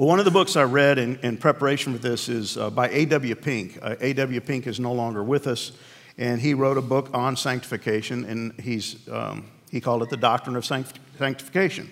Well, 0.00 0.08
one 0.08 0.18
of 0.18 0.24
the 0.24 0.30
books 0.30 0.56
I 0.56 0.62
read 0.62 0.96
in, 0.96 1.16
in 1.16 1.36
preparation 1.36 1.92
for 1.92 1.98
this 1.98 2.30
is 2.30 2.56
uh, 2.56 2.70
by 2.70 2.88
A.W. 2.88 3.34
Pink. 3.34 3.78
Uh, 3.82 3.96
A.W. 4.00 4.40
Pink 4.40 4.66
is 4.66 4.80
no 4.80 4.94
longer 4.94 5.22
with 5.22 5.46
us, 5.46 5.72
and 6.16 6.40
he 6.40 6.54
wrote 6.54 6.78
a 6.78 6.80
book 6.80 7.10
on 7.12 7.36
sanctification, 7.36 8.24
and 8.24 8.58
he's, 8.58 9.06
um, 9.10 9.50
he 9.70 9.78
called 9.78 10.02
it 10.02 10.08
The 10.08 10.16
Doctrine 10.16 10.56
of 10.56 10.64
Sanctification. 10.64 11.90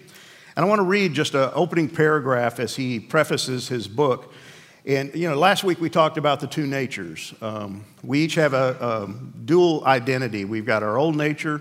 And 0.56 0.64
I 0.64 0.66
want 0.66 0.78
to 0.78 0.84
read 0.84 1.12
just 1.12 1.34
an 1.34 1.50
opening 1.52 1.86
paragraph 1.86 2.58
as 2.60 2.74
he 2.74 2.98
prefaces 2.98 3.68
his 3.68 3.86
book. 3.86 4.32
And, 4.86 5.14
you 5.14 5.28
know, 5.28 5.36
last 5.36 5.62
week 5.62 5.78
we 5.78 5.90
talked 5.90 6.16
about 6.16 6.40
the 6.40 6.46
two 6.46 6.66
natures. 6.66 7.34
Um, 7.42 7.84
we 8.02 8.20
each 8.20 8.36
have 8.36 8.54
a, 8.54 8.74
a, 8.80 9.14
dual 9.44 9.84
identity. 9.84 10.46
We've 10.46 10.64
got 10.64 10.82
our 10.82 10.96
old 10.96 11.14
nature, 11.14 11.60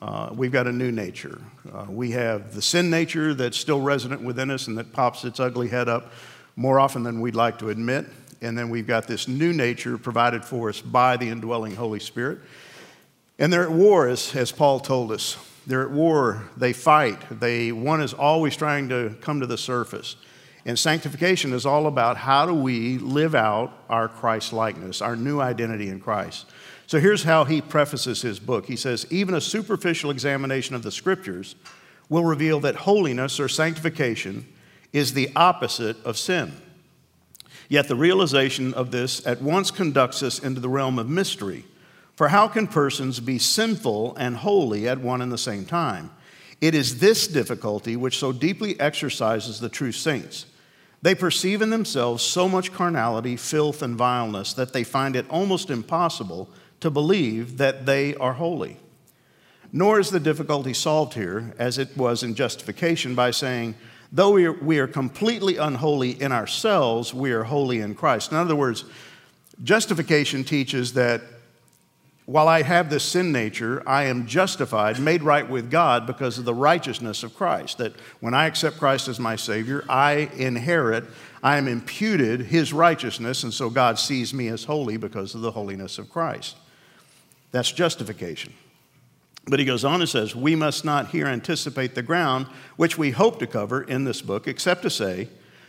uh, 0.00 0.30
we've 0.32 0.52
got 0.52 0.66
a 0.66 0.72
new 0.72 0.92
nature. 0.92 1.40
Uh, 1.72 1.86
we 1.88 2.12
have 2.12 2.54
the 2.54 2.62
sin 2.62 2.88
nature 2.88 3.34
that's 3.34 3.56
still 3.56 3.80
resident 3.80 4.22
within 4.22 4.50
us 4.50 4.68
and 4.68 4.78
that 4.78 4.92
pops 4.92 5.24
its 5.24 5.40
ugly 5.40 5.68
head 5.68 5.88
up 5.88 6.12
more 6.54 6.78
often 6.78 7.02
than 7.02 7.20
we'd 7.20 7.34
like 7.34 7.58
to 7.58 7.70
admit. 7.70 8.06
And 8.40 8.56
then 8.56 8.70
we've 8.70 8.86
got 8.86 9.08
this 9.08 9.26
new 9.26 9.52
nature 9.52 9.98
provided 9.98 10.44
for 10.44 10.68
us 10.68 10.80
by 10.80 11.16
the 11.16 11.28
indwelling 11.28 11.74
Holy 11.74 11.98
Spirit. 11.98 12.38
And 13.38 13.52
they're 13.52 13.64
at 13.64 13.72
war, 13.72 14.08
as, 14.08 14.34
as 14.34 14.52
Paul 14.52 14.80
told 14.80 15.12
us. 15.12 15.36
They're 15.66 15.82
at 15.82 15.90
war, 15.90 16.44
they 16.56 16.72
fight. 16.72 17.40
They, 17.40 17.72
one 17.72 18.00
is 18.00 18.14
always 18.14 18.56
trying 18.56 18.88
to 18.88 19.16
come 19.20 19.40
to 19.40 19.46
the 19.46 19.58
surface. 19.58 20.16
And 20.64 20.78
sanctification 20.78 21.52
is 21.52 21.66
all 21.66 21.86
about 21.86 22.16
how 22.16 22.46
do 22.46 22.54
we 22.54 22.98
live 22.98 23.34
out 23.34 23.72
our 23.88 24.08
Christ 24.08 24.52
likeness, 24.52 25.02
our 25.02 25.16
new 25.16 25.40
identity 25.40 25.88
in 25.88 26.00
Christ. 26.00 26.46
So 26.88 26.98
here's 26.98 27.24
how 27.24 27.44
he 27.44 27.60
prefaces 27.60 28.22
his 28.22 28.40
book. 28.40 28.64
He 28.64 28.74
says, 28.74 29.06
Even 29.10 29.34
a 29.34 29.42
superficial 29.42 30.10
examination 30.10 30.74
of 30.74 30.82
the 30.82 30.90
scriptures 30.90 31.54
will 32.08 32.24
reveal 32.24 32.60
that 32.60 32.76
holiness 32.76 33.38
or 33.38 33.46
sanctification 33.46 34.46
is 34.90 35.12
the 35.12 35.30
opposite 35.36 36.02
of 36.02 36.16
sin. 36.16 36.50
Yet 37.68 37.88
the 37.88 37.94
realization 37.94 38.72
of 38.72 38.90
this 38.90 39.24
at 39.26 39.42
once 39.42 39.70
conducts 39.70 40.22
us 40.22 40.38
into 40.38 40.60
the 40.60 40.70
realm 40.70 40.98
of 40.98 41.10
mystery 41.10 41.66
for 42.16 42.28
how 42.28 42.48
can 42.48 42.66
persons 42.66 43.20
be 43.20 43.38
sinful 43.38 44.16
and 44.16 44.38
holy 44.38 44.88
at 44.88 44.98
one 44.98 45.20
and 45.20 45.30
the 45.30 45.36
same 45.36 45.66
time? 45.66 46.10
It 46.62 46.74
is 46.74 47.00
this 47.00 47.28
difficulty 47.28 47.96
which 47.96 48.18
so 48.18 48.32
deeply 48.32 48.80
exercises 48.80 49.60
the 49.60 49.68
true 49.68 49.92
saints. 49.92 50.46
They 51.02 51.14
perceive 51.14 51.60
in 51.60 51.68
themselves 51.68 52.24
so 52.24 52.48
much 52.48 52.72
carnality, 52.72 53.36
filth, 53.36 53.82
and 53.82 53.94
vileness 53.94 54.54
that 54.54 54.72
they 54.72 54.84
find 54.84 55.14
it 55.14 55.28
almost 55.28 55.68
impossible 55.68 56.48
to 56.80 56.90
believe 56.90 57.58
that 57.58 57.86
they 57.86 58.14
are 58.16 58.34
holy. 58.34 58.78
Nor 59.72 60.00
is 60.00 60.10
the 60.10 60.20
difficulty 60.20 60.72
solved 60.72 61.14
here, 61.14 61.54
as 61.58 61.78
it 61.78 61.96
was 61.96 62.22
in 62.22 62.34
justification, 62.34 63.14
by 63.14 63.30
saying, 63.30 63.74
though 64.10 64.30
we 64.30 64.46
are, 64.46 64.52
we 64.52 64.78
are 64.78 64.86
completely 64.86 65.56
unholy 65.56 66.20
in 66.20 66.32
ourselves, 66.32 67.12
we 67.12 67.32
are 67.32 67.44
holy 67.44 67.80
in 67.80 67.94
Christ. 67.94 68.30
In 68.30 68.38
other 68.38 68.56
words, 68.56 68.84
justification 69.62 70.44
teaches 70.44 70.94
that 70.94 71.20
while 72.24 72.48
I 72.48 72.60
have 72.60 72.90
this 72.90 73.04
sin 73.04 73.32
nature, 73.32 73.82
I 73.86 74.04
am 74.04 74.26
justified, 74.26 75.00
made 75.00 75.22
right 75.22 75.48
with 75.48 75.70
God 75.70 76.06
because 76.06 76.38
of 76.38 76.44
the 76.44 76.52
righteousness 76.52 77.22
of 77.22 77.34
Christ. 77.34 77.78
That 77.78 77.94
when 78.20 78.34
I 78.34 78.46
accept 78.46 78.78
Christ 78.78 79.08
as 79.08 79.18
my 79.18 79.34
Savior, 79.34 79.82
I 79.88 80.30
inherit, 80.36 81.04
I 81.42 81.56
am 81.56 81.66
imputed 81.66 82.42
His 82.42 82.70
righteousness, 82.72 83.44
and 83.44 83.54
so 83.54 83.70
God 83.70 83.98
sees 83.98 84.34
me 84.34 84.48
as 84.48 84.64
holy 84.64 84.98
because 84.98 85.34
of 85.34 85.40
the 85.40 85.52
holiness 85.52 85.98
of 85.98 86.10
Christ. 86.10 86.56
That's 87.50 87.72
justification. 87.72 88.52
But 89.46 89.58
he 89.58 89.64
goes 89.64 89.84
on 89.84 90.00
and 90.00 90.08
says, 90.08 90.36
We 90.36 90.54
must 90.54 90.84
not 90.84 91.08
here 91.08 91.26
anticipate 91.26 91.94
the 91.94 92.02
ground 92.02 92.46
which 92.76 92.98
we 92.98 93.10
hope 93.10 93.38
to 93.38 93.46
cover 93.46 93.82
in 93.82 94.04
this 94.04 94.20
book, 94.20 94.46
except 94.46 94.82
to 94.82 94.90
say, 94.90 95.28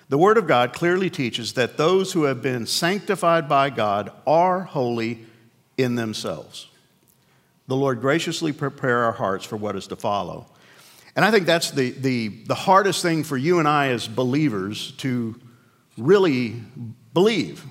the 0.09 0.17
Word 0.17 0.37
of 0.37 0.47
God 0.47 0.73
clearly 0.73 1.11
teaches 1.11 1.53
that 1.53 1.77
those 1.77 2.13
who 2.13 2.23
have 2.23 2.41
been 2.41 2.65
sanctified 2.65 3.47
by 3.47 3.69
God 3.69 4.11
are 4.25 4.61
holy 4.61 5.25
in 5.77 5.95
themselves. 5.95 6.67
The 7.67 7.75
Lord 7.75 8.01
graciously 8.01 8.51
prepare 8.51 9.03
our 9.03 9.11
hearts 9.11 9.45
for 9.45 9.55
what 9.55 9.75
is 9.75 9.85
to 9.87 9.95
follow. 9.95 10.47
And 11.15 11.23
I 11.23 11.29
think 11.29 11.45
that's 11.45 11.69
the, 11.69 11.91
the, 11.91 12.29
the 12.45 12.55
hardest 12.55 13.03
thing 13.03 13.23
for 13.23 13.37
you 13.37 13.59
and 13.59 13.67
I 13.67 13.89
as 13.89 14.07
believers 14.07 14.93
to 14.93 15.39
really 15.95 16.55
believe. 17.13 17.63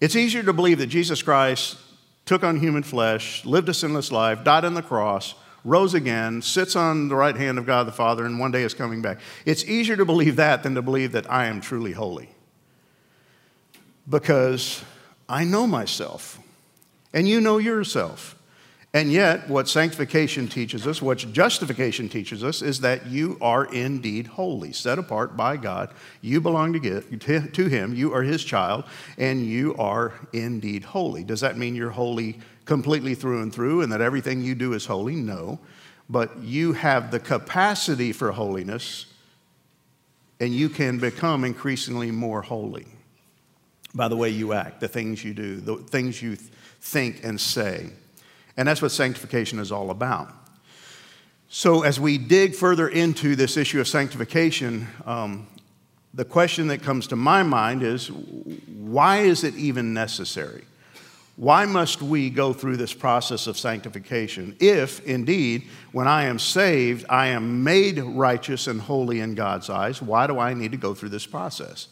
It's 0.00 0.16
easier 0.16 0.42
to 0.42 0.54
believe 0.54 0.78
that 0.78 0.86
Jesus 0.86 1.22
Christ 1.22 1.76
took 2.26 2.42
on 2.42 2.58
human 2.58 2.82
flesh, 2.82 3.44
lived 3.44 3.68
a 3.68 3.74
sinless 3.74 4.12
life, 4.12 4.44
died 4.44 4.64
on 4.64 4.74
the 4.74 4.82
cross, 4.82 5.34
rose 5.64 5.94
again, 5.94 6.42
sits 6.42 6.76
on 6.76 7.08
the 7.08 7.14
right 7.14 7.36
hand 7.36 7.58
of 7.58 7.66
God 7.66 7.86
the 7.86 7.92
Father, 7.92 8.26
and 8.26 8.38
one 8.38 8.50
day 8.50 8.62
is 8.62 8.74
coming 8.74 9.00
back. 9.00 9.20
It's 9.44 9.64
easier 9.64 9.96
to 9.96 10.04
believe 10.04 10.36
that 10.36 10.62
than 10.62 10.74
to 10.74 10.82
believe 10.82 11.12
that 11.12 11.30
I 11.30 11.46
am 11.46 11.60
truly 11.60 11.92
holy. 11.92 12.28
Because 14.08 14.84
I 15.28 15.44
know 15.44 15.66
myself 15.66 16.38
and 17.12 17.28
you 17.28 17.40
know 17.40 17.58
yourself. 17.58 18.36
And 18.96 19.12
yet, 19.12 19.46
what 19.50 19.68
sanctification 19.68 20.48
teaches 20.48 20.86
us, 20.86 21.02
what 21.02 21.18
justification 21.18 22.08
teaches 22.08 22.42
us, 22.42 22.62
is 22.62 22.80
that 22.80 23.04
you 23.06 23.36
are 23.42 23.66
indeed 23.66 24.26
holy, 24.26 24.72
set 24.72 24.98
apart 24.98 25.36
by 25.36 25.58
God. 25.58 25.92
You 26.22 26.40
belong 26.40 26.72
to, 26.72 26.78
get, 26.78 27.52
to 27.52 27.66
Him, 27.66 27.94
you 27.94 28.14
are 28.14 28.22
His 28.22 28.42
child, 28.42 28.84
and 29.18 29.44
you 29.44 29.76
are 29.76 30.14
indeed 30.32 30.82
holy. 30.82 31.24
Does 31.24 31.42
that 31.42 31.58
mean 31.58 31.74
you're 31.74 31.90
holy 31.90 32.38
completely 32.64 33.14
through 33.14 33.42
and 33.42 33.52
through 33.52 33.82
and 33.82 33.92
that 33.92 34.00
everything 34.00 34.40
you 34.40 34.54
do 34.54 34.72
is 34.72 34.86
holy? 34.86 35.14
No. 35.14 35.58
But 36.08 36.38
you 36.38 36.72
have 36.72 37.10
the 37.10 37.20
capacity 37.20 38.12
for 38.12 38.32
holiness, 38.32 39.04
and 40.40 40.54
you 40.54 40.70
can 40.70 40.96
become 40.98 41.44
increasingly 41.44 42.12
more 42.12 42.40
holy 42.40 42.86
by 43.94 44.08
the 44.08 44.16
way 44.16 44.30
you 44.30 44.54
act, 44.54 44.80
the 44.80 44.88
things 44.88 45.22
you 45.22 45.34
do, 45.34 45.56
the 45.56 45.76
things 45.76 46.22
you 46.22 46.34
think, 46.80 47.22
and 47.22 47.38
say. 47.38 47.90
And 48.56 48.66
that's 48.66 48.80
what 48.80 48.92
sanctification 48.92 49.58
is 49.58 49.70
all 49.70 49.90
about. 49.90 50.32
So, 51.48 51.82
as 51.82 52.00
we 52.00 52.18
dig 52.18 52.54
further 52.54 52.88
into 52.88 53.36
this 53.36 53.56
issue 53.56 53.80
of 53.80 53.86
sanctification, 53.86 54.88
um, 55.04 55.46
the 56.12 56.24
question 56.24 56.68
that 56.68 56.82
comes 56.82 57.06
to 57.08 57.16
my 57.16 57.42
mind 57.42 57.82
is 57.82 58.10
why 58.10 59.18
is 59.18 59.44
it 59.44 59.54
even 59.54 59.94
necessary? 59.94 60.64
Why 61.36 61.66
must 61.66 62.00
we 62.00 62.30
go 62.30 62.54
through 62.54 62.78
this 62.78 62.94
process 62.94 63.46
of 63.46 63.58
sanctification 63.58 64.56
if, 64.58 65.04
indeed, 65.06 65.68
when 65.92 66.08
I 66.08 66.24
am 66.24 66.38
saved, 66.38 67.04
I 67.10 67.28
am 67.28 67.62
made 67.62 67.98
righteous 67.98 68.66
and 68.66 68.80
holy 68.80 69.20
in 69.20 69.34
God's 69.34 69.68
eyes? 69.68 70.00
Why 70.00 70.26
do 70.26 70.38
I 70.38 70.54
need 70.54 70.72
to 70.72 70.78
go 70.78 70.94
through 70.94 71.10
this 71.10 71.26
process? 71.26 71.88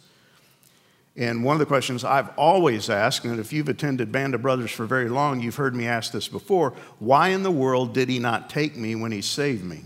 And 1.16 1.44
one 1.44 1.54
of 1.54 1.60
the 1.60 1.66
questions 1.66 2.02
I've 2.02 2.30
always 2.36 2.90
asked, 2.90 3.24
and 3.24 3.38
if 3.38 3.52
you've 3.52 3.68
attended 3.68 4.10
Band 4.10 4.34
of 4.34 4.42
Brothers 4.42 4.72
for 4.72 4.84
very 4.84 5.08
long, 5.08 5.40
you've 5.40 5.54
heard 5.54 5.74
me 5.74 5.86
ask 5.86 6.12
this 6.12 6.26
before 6.26 6.72
why 6.98 7.28
in 7.28 7.42
the 7.42 7.52
world 7.52 7.94
did 7.94 8.08
he 8.08 8.18
not 8.18 8.50
take 8.50 8.76
me 8.76 8.94
when 8.94 9.12
he 9.12 9.20
saved 9.20 9.64
me? 9.64 9.82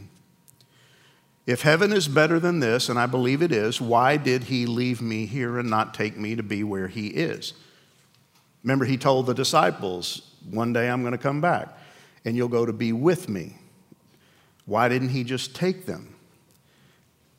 If 1.46 1.62
heaven 1.62 1.92
is 1.92 2.08
better 2.08 2.38
than 2.38 2.60
this, 2.60 2.88
and 2.88 2.98
I 2.98 3.06
believe 3.06 3.42
it 3.42 3.52
is, 3.52 3.80
why 3.80 4.16
did 4.16 4.44
he 4.44 4.66
leave 4.66 5.00
me 5.00 5.26
here 5.26 5.58
and 5.58 5.68
not 5.68 5.94
take 5.94 6.16
me 6.16 6.34
to 6.36 6.42
be 6.42 6.62
where 6.62 6.88
he 6.88 7.08
is? 7.08 7.54
Remember, 8.62 8.84
he 8.84 8.98
told 8.98 9.26
the 9.26 9.34
disciples, 9.34 10.34
One 10.50 10.72
day 10.72 10.90
I'm 10.90 11.02
going 11.02 11.12
to 11.12 11.18
come 11.18 11.40
back 11.40 11.68
and 12.24 12.36
you'll 12.36 12.48
go 12.48 12.66
to 12.66 12.72
be 12.72 12.92
with 12.92 13.28
me. 13.28 13.56
Why 14.66 14.88
didn't 14.88 15.08
he 15.10 15.24
just 15.24 15.54
take 15.54 15.86
them? 15.86 16.14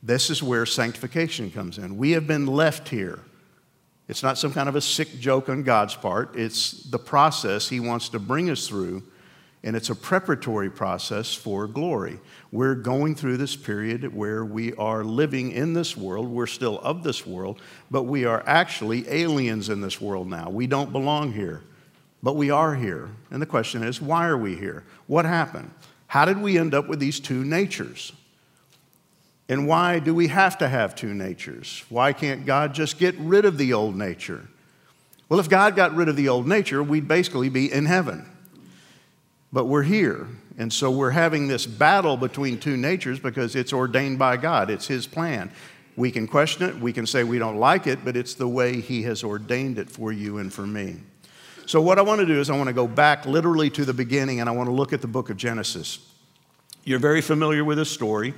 This 0.01 0.29
is 0.29 0.41
where 0.41 0.65
sanctification 0.65 1.51
comes 1.51 1.77
in. 1.77 1.97
We 1.97 2.11
have 2.11 2.25
been 2.25 2.47
left 2.47 2.89
here 2.89 3.19
it's 4.09 4.23
not 4.23 4.39
some 4.39 4.51
kind 4.51 4.67
of 4.67 4.75
a 4.75 4.81
sick 4.81 5.19
joke 5.19 5.49
on 5.49 5.61
God's 5.61 5.93
part. 5.95 6.35
It's 6.35 6.71
the 6.83 6.97
process 6.97 7.69
He 7.69 7.79
wants 7.79 8.09
to 8.09 8.19
bring 8.19 8.49
us 8.49 8.67
through, 8.67 9.03
and 9.63 9.75
it's 9.75 9.91
a 9.91 9.95
preparatory 9.95 10.71
process 10.71 11.35
for 11.35 11.67
glory. 11.67 12.19
We're 12.51 12.73
going 12.73 13.13
through 13.13 13.37
this 13.37 13.55
period 13.55 14.15
where 14.15 14.43
we 14.43 14.73
are 14.73 15.03
living 15.03 15.51
in 15.51 15.73
this 15.73 15.95
world. 15.95 16.27
We're 16.27 16.47
still 16.47 16.79
of 16.79 17.03
this 17.03 17.27
world, 17.27 17.61
but 17.91 18.03
we 18.03 18.25
are 18.25 18.43
actually 18.47 19.07
aliens 19.07 19.69
in 19.69 19.79
this 19.79 20.01
world 20.01 20.27
now. 20.27 20.49
We 20.49 20.65
don't 20.65 20.91
belong 20.91 21.31
here, 21.31 21.61
but 22.23 22.35
we 22.35 22.49
are 22.49 22.73
here. 22.73 23.09
And 23.29 23.39
the 23.39 23.45
question 23.45 23.83
is, 23.83 24.01
why 24.01 24.27
are 24.27 24.37
we 24.39 24.55
here? 24.55 24.85
What 25.05 25.25
happened? 25.25 25.69
How 26.07 26.25
did 26.25 26.41
we 26.41 26.57
end 26.57 26.73
up 26.73 26.87
with 26.87 26.99
these 26.99 27.19
two 27.19 27.43
natures? 27.45 28.11
And 29.49 29.67
why 29.67 29.97
do 29.97 30.13
we 30.13 30.27
have 30.27 30.59
to 30.59 30.69
have 30.69 30.95
two 30.95 31.13
natures? 31.13 31.83
Why 31.89 32.13
can't 32.13 32.45
God 32.45 32.73
just 32.75 32.99
get 32.99 33.15
rid 33.17 33.45
of 33.45 33.57
the 33.57 33.73
old 33.73 33.95
nature? 33.95 34.47
Well, 35.27 35.39
if 35.39 35.49
God 35.49 35.75
got 35.75 35.95
rid 35.95 36.07
of 36.07 36.15
the 36.15 36.29
old 36.29 36.47
nature, 36.47 36.83
we'd 36.83 37.07
basically 37.07 37.49
be 37.49 37.71
in 37.71 37.87
heaven. 37.87 38.29
But 39.51 39.65
we're 39.65 39.83
here. 39.83 40.27
And 40.59 40.71
so 40.71 40.91
we're 40.91 41.11
having 41.11 41.47
this 41.47 41.65
battle 41.65 42.15
between 42.15 42.59
two 42.59 42.77
natures 42.77 43.19
because 43.19 43.55
it's 43.55 43.73
ordained 43.73 44.19
by 44.19 44.37
God, 44.37 44.69
it's 44.69 44.85
His 44.85 45.07
plan. 45.07 45.51
We 45.95 46.11
can 46.11 46.27
question 46.27 46.69
it, 46.69 46.79
we 46.79 46.93
can 46.93 47.07
say 47.07 47.23
we 47.23 47.39
don't 47.39 47.57
like 47.57 47.87
it, 47.87 48.05
but 48.05 48.15
it's 48.15 48.35
the 48.35 48.47
way 48.47 48.81
He 48.81 49.03
has 49.03 49.23
ordained 49.23 49.79
it 49.79 49.89
for 49.89 50.11
you 50.11 50.37
and 50.37 50.53
for 50.53 50.67
me. 50.67 50.97
So, 51.65 51.81
what 51.81 51.97
I 51.97 52.01
want 52.01 52.19
to 52.19 52.25
do 52.25 52.39
is, 52.39 52.49
I 52.49 52.57
want 52.57 52.67
to 52.67 52.73
go 52.73 52.87
back 52.87 53.25
literally 53.25 53.69
to 53.71 53.85
the 53.85 53.93
beginning 53.93 54.39
and 54.39 54.49
I 54.49 54.51
want 54.51 54.67
to 54.67 54.73
look 54.73 54.91
at 54.91 55.01
the 55.01 55.07
book 55.07 55.29
of 55.29 55.37
Genesis. 55.37 55.99
You're 56.83 56.99
very 56.99 57.21
familiar 57.21 57.63
with 57.63 57.77
this 57.77 57.91
story. 57.91 58.33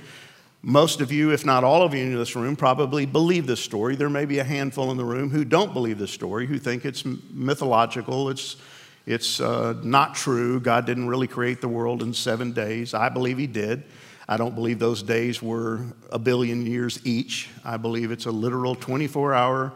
Most 0.64 1.00
of 1.00 1.10
you, 1.10 1.32
if 1.32 1.44
not 1.44 1.64
all 1.64 1.82
of 1.82 1.92
you 1.92 2.04
in 2.04 2.14
this 2.14 2.36
room, 2.36 2.54
probably 2.54 3.04
believe 3.04 3.48
this 3.48 3.60
story. 3.60 3.96
There 3.96 4.08
may 4.08 4.24
be 4.24 4.38
a 4.38 4.44
handful 4.44 4.92
in 4.92 4.96
the 4.96 5.04
room 5.04 5.28
who 5.28 5.44
don't 5.44 5.72
believe 5.72 5.98
this 5.98 6.12
story, 6.12 6.46
who 6.46 6.56
think 6.56 6.84
it's 6.84 7.04
mythological, 7.04 8.28
it's, 8.28 8.56
it's 9.04 9.40
uh, 9.40 9.74
not 9.82 10.14
true. 10.14 10.60
God 10.60 10.86
didn't 10.86 11.08
really 11.08 11.26
create 11.26 11.60
the 11.60 11.68
world 11.68 12.00
in 12.00 12.14
seven 12.14 12.52
days. 12.52 12.94
I 12.94 13.08
believe 13.08 13.38
He 13.38 13.48
did. 13.48 13.82
I 14.28 14.36
don't 14.36 14.54
believe 14.54 14.78
those 14.78 15.02
days 15.02 15.42
were 15.42 15.84
a 16.12 16.18
billion 16.18 16.64
years 16.64 17.04
each. 17.04 17.48
I 17.64 17.76
believe 17.76 18.12
it's 18.12 18.26
a 18.26 18.30
literal 18.30 18.76
24 18.76 19.34
hour 19.34 19.72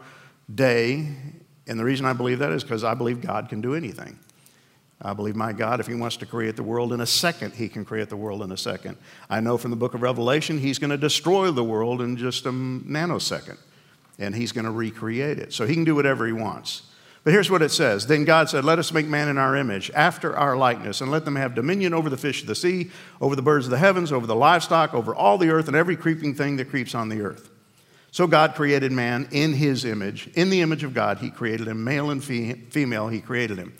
day. 0.55 1.05
And 1.67 1.77
the 1.77 1.83
reason 1.83 2.05
I 2.05 2.13
believe 2.13 2.39
that 2.39 2.51
is 2.51 2.63
because 2.63 2.85
I 2.85 2.93
believe 2.93 3.19
God 3.19 3.49
can 3.49 3.59
do 3.59 3.75
anything. 3.75 4.17
I 5.01 5.13
believe 5.13 5.35
my 5.35 5.53
God, 5.53 5.79
if 5.79 5.87
He 5.87 5.93
wants 5.93 6.17
to 6.17 6.25
create 6.25 6.55
the 6.55 6.63
world 6.63 6.91
in 6.91 7.01
a 7.01 7.05
second, 7.05 7.53
He 7.53 7.69
can 7.69 7.85
create 7.85 8.09
the 8.09 8.17
world 8.17 8.41
in 8.41 8.51
a 8.51 8.57
second. 8.57 8.97
I 9.29 9.39
know 9.39 9.57
from 9.57 9.71
the 9.71 9.77
book 9.77 9.93
of 9.93 10.01
Revelation, 10.01 10.57
He's 10.57 10.79
going 10.79 10.89
to 10.89 10.97
destroy 10.97 11.51
the 11.51 11.63
world 11.63 12.01
in 12.01 12.17
just 12.17 12.45
a 12.45 12.51
nanosecond, 12.51 13.57
and 14.17 14.35
He's 14.35 14.51
going 14.51 14.65
to 14.65 14.71
recreate 14.71 15.37
it. 15.37 15.53
So 15.53 15.67
He 15.67 15.75
can 15.75 15.83
do 15.83 15.93
whatever 15.95 16.25
He 16.25 16.33
wants. 16.33 16.83
But 17.23 17.33
here's 17.33 17.51
what 17.51 17.61
it 17.61 17.71
says 17.71 18.07
Then 18.07 18.23
God 18.23 18.49
said, 18.49 18.65
Let 18.65 18.79
us 18.79 18.91
make 18.91 19.05
man 19.05 19.27
in 19.27 19.37
our 19.37 19.55
image, 19.55 19.91
after 19.93 20.35
our 20.35 20.57
likeness, 20.57 21.01
and 21.01 21.11
let 21.11 21.25
them 21.25 21.35
have 21.35 21.53
dominion 21.53 21.93
over 21.93 22.09
the 22.09 22.17
fish 22.17 22.41
of 22.41 22.47
the 22.47 22.55
sea, 22.55 22.89
over 23.21 23.35
the 23.35 23.41
birds 23.41 23.65
of 23.65 23.71
the 23.71 23.77
heavens, 23.77 24.11
over 24.11 24.25
the 24.25 24.35
livestock, 24.35 24.93
over 24.95 25.13
all 25.13 25.37
the 25.37 25.49
earth, 25.49 25.67
and 25.67 25.75
every 25.75 25.95
creeping 25.95 26.33
thing 26.33 26.57
that 26.57 26.69
creeps 26.69 26.95
on 26.95 27.09
the 27.09 27.21
earth. 27.21 27.51
So 28.11 28.25
God 28.25 28.55
created 28.55 28.91
man 28.91 29.27
in 29.31 29.53
His 29.53 29.85
image. 29.85 30.29
In 30.35 30.49
the 30.49 30.61
image 30.61 30.83
of 30.83 30.93
God, 30.93 31.19
He 31.19 31.29
created 31.29 31.67
him. 31.67 31.83
Male 31.83 32.09
and 32.09 32.23
female, 32.23 33.09
He 33.09 33.21
created 33.21 33.57
him. 33.57 33.73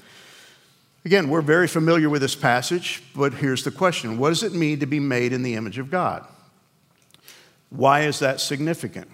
Again, 1.08 1.30
we're 1.30 1.40
very 1.40 1.70
familiar 1.70 2.10
with 2.10 2.22
this 2.22 2.36
passage, 2.36 3.02
but 3.16 3.36
here's 3.36 3.64
the 3.64 3.72
question 3.72 4.18
What 4.18 4.28
does 4.28 4.44
it 4.44 4.54
mean 4.54 4.82
to 4.82 4.86
be 4.86 5.00
made 5.00 5.32
in 5.32 5.42
the 5.42 5.56
image 5.56 5.78
of 5.78 5.90
God? 5.90 6.28
Why 7.70 8.02
is 8.02 8.20
that 8.20 8.42
significant? 8.42 9.08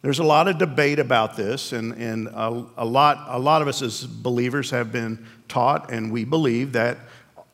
There's 0.00 0.20
a 0.20 0.24
lot 0.24 0.46
of 0.46 0.58
debate 0.58 1.00
about 1.00 1.36
this, 1.36 1.72
and, 1.72 1.92
and 1.94 2.28
a, 2.28 2.64
a, 2.76 2.84
lot, 2.84 3.24
a 3.26 3.38
lot 3.40 3.62
of 3.62 3.66
us 3.66 3.82
as 3.82 4.06
believers 4.06 4.70
have 4.70 4.92
been 4.92 5.26
taught, 5.48 5.90
and 5.90 6.12
we 6.12 6.22
believe 6.22 6.70
that 6.74 6.98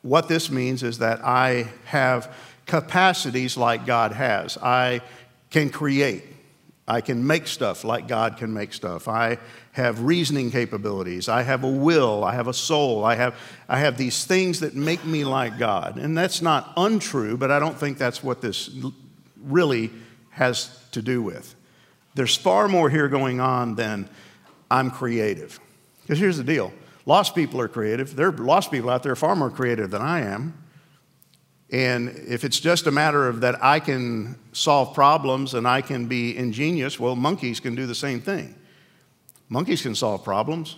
what 0.03 0.27
this 0.27 0.51
means 0.51 0.83
is 0.83 0.99
that 0.99 1.25
I 1.25 1.67
have 1.85 2.31
capacities 2.67 3.57
like 3.57 3.87
God 3.87 4.11
has. 4.11 4.59
I 4.59 5.01
can 5.49 5.71
create. 5.71 6.23
I 6.87 7.01
can 7.01 7.25
make 7.25 7.47
stuff 7.47 7.83
like 7.83 8.07
God 8.07 8.37
can 8.37 8.53
make 8.53 8.73
stuff. 8.73 9.07
I 9.07 9.39
have 9.75 9.99
reasoning 10.03 10.51
capabilities. 10.51 11.27
I 11.27 11.43
have 11.43 11.65
a 11.65 11.69
will. 11.69 12.23
I 12.23 12.33
have 12.33 12.47
a 12.47 12.53
soul. 12.53 13.03
I 13.03 13.15
have, 13.15 13.37
I 13.67 13.79
have 13.79 13.97
these 13.97 14.23
things 14.23 14.61
that 14.61 14.73
make 14.73 15.03
me 15.03 15.25
like 15.25 15.59
God. 15.59 15.97
And 15.97 16.17
that's 16.17 16.41
not 16.41 16.71
untrue, 16.77 17.35
but 17.35 17.51
I 17.51 17.59
don't 17.59 17.77
think 17.77 17.97
that's 17.97 18.23
what 18.23 18.39
this 18.39 18.69
really 19.37 19.91
has 20.29 20.79
to 20.91 21.01
do 21.01 21.21
with. 21.21 21.55
There's 22.13 22.37
far 22.37 22.69
more 22.69 22.89
here 22.89 23.09
going 23.09 23.41
on 23.41 23.75
than 23.75 24.07
I'm 24.71 24.89
creative. 24.91 25.59
Because 26.03 26.19
here's 26.19 26.37
the 26.37 26.45
deal 26.45 26.71
lost 27.05 27.35
people 27.35 27.59
are 27.59 27.67
creative. 27.67 28.15
There 28.15 28.29
are 28.29 28.31
lost 28.31 28.71
people 28.71 28.89
out 28.89 29.03
there 29.03 29.17
far 29.17 29.35
more 29.35 29.49
creative 29.49 29.91
than 29.91 30.01
I 30.01 30.21
am. 30.21 30.57
And 31.69 32.07
if 32.29 32.45
it's 32.45 32.61
just 32.61 32.87
a 32.87 32.91
matter 32.91 33.27
of 33.27 33.41
that 33.41 33.61
I 33.61 33.81
can 33.81 34.39
solve 34.53 34.93
problems 34.93 35.53
and 35.53 35.67
I 35.67 35.81
can 35.81 36.07
be 36.07 36.37
ingenious, 36.37 36.97
well, 36.97 37.17
monkeys 37.17 37.59
can 37.59 37.75
do 37.75 37.85
the 37.85 37.95
same 37.95 38.21
thing. 38.21 38.55
Monkeys 39.49 39.81
can 39.81 39.95
solve 39.95 40.23
problems. 40.23 40.75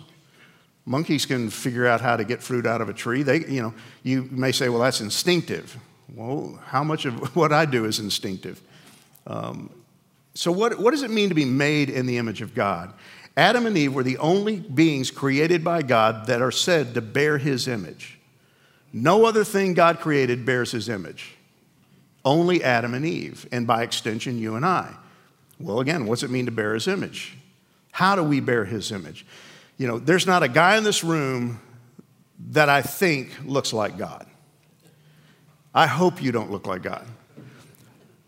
Monkeys 0.84 1.26
can 1.26 1.50
figure 1.50 1.86
out 1.86 2.00
how 2.00 2.16
to 2.16 2.24
get 2.24 2.42
fruit 2.42 2.66
out 2.66 2.80
of 2.80 2.88
a 2.88 2.94
tree. 2.94 3.22
They, 3.22 3.40
you 3.46 3.62
know, 3.62 3.74
you 4.02 4.28
may 4.30 4.52
say, 4.52 4.68
well, 4.68 4.80
that's 4.80 5.00
instinctive. 5.00 5.76
Well, 6.14 6.58
how 6.66 6.82
much 6.82 7.04
of 7.04 7.36
what 7.36 7.52
I 7.52 7.66
do 7.66 7.84
is 7.84 7.98
instinctive? 7.98 8.60
Um, 9.26 9.70
so, 10.34 10.52
what, 10.52 10.78
what 10.78 10.92
does 10.92 11.02
it 11.02 11.10
mean 11.10 11.28
to 11.28 11.34
be 11.34 11.44
made 11.44 11.90
in 11.90 12.06
the 12.06 12.16
image 12.16 12.40
of 12.40 12.54
God? 12.54 12.94
Adam 13.36 13.66
and 13.66 13.76
Eve 13.76 13.94
were 13.94 14.02
the 14.02 14.18
only 14.18 14.56
beings 14.56 15.10
created 15.10 15.62
by 15.62 15.82
God 15.82 16.26
that 16.26 16.42
are 16.42 16.50
said 16.50 16.94
to 16.94 17.00
bear 17.00 17.38
his 17.38 17.68
image. 17.68 18.18
No 18.92 19.26
other 19.26 19.44
thing 19.44 19.74
God 19.74 20.00
created 20.00 20.46
bears 20.46 20.72
his 20.72 20.88
image. 20.88 21.36
Only 22.24 22.64
Adam 22.64 22.94
and 22.94 23.04
Eve, 23.04 23.46
and 23.52 23.66
by 23.66 23.82
extension, 23.82 24.38
you 24.38 24.56
and 24.56 24.64
I. 24.64 24.94
Well, 25.60 25.80
again, 25.80 26.06
what's 26.06 26.22
it 26.22 26.30
mean 26.30 26.46
to 26.46 26.52
bear 26.52 26.74
his 26.74 26.88
image? 26.88 27.36
How 27.92 28.14
do 28.14 28.22
we 28.22 28.40
bear 28.40 28.64
his 28.64 28.92
image? 28.92 29.26
You 29.76 29.86
know, 29.86 29.98
there's 29.98 30.26
not 30.26 30.42
a 30.42 30.48
guy 30.48 30.76
in 30.76 30.84
this 30.84 31.04
room 31.04 31.60
that 32.50 32.68
I 32.68 32.82
think 32.82 33.30
looks 33.44 33.72
like 33.72 33.96
God. 33.96 34.26
I 35.74 35.86
hope 35.86 36.22
you 36.22 36.32
don't 36.32 36.50
look 36.50 36.66
like 36.66 36.82
God. 36.82 37.06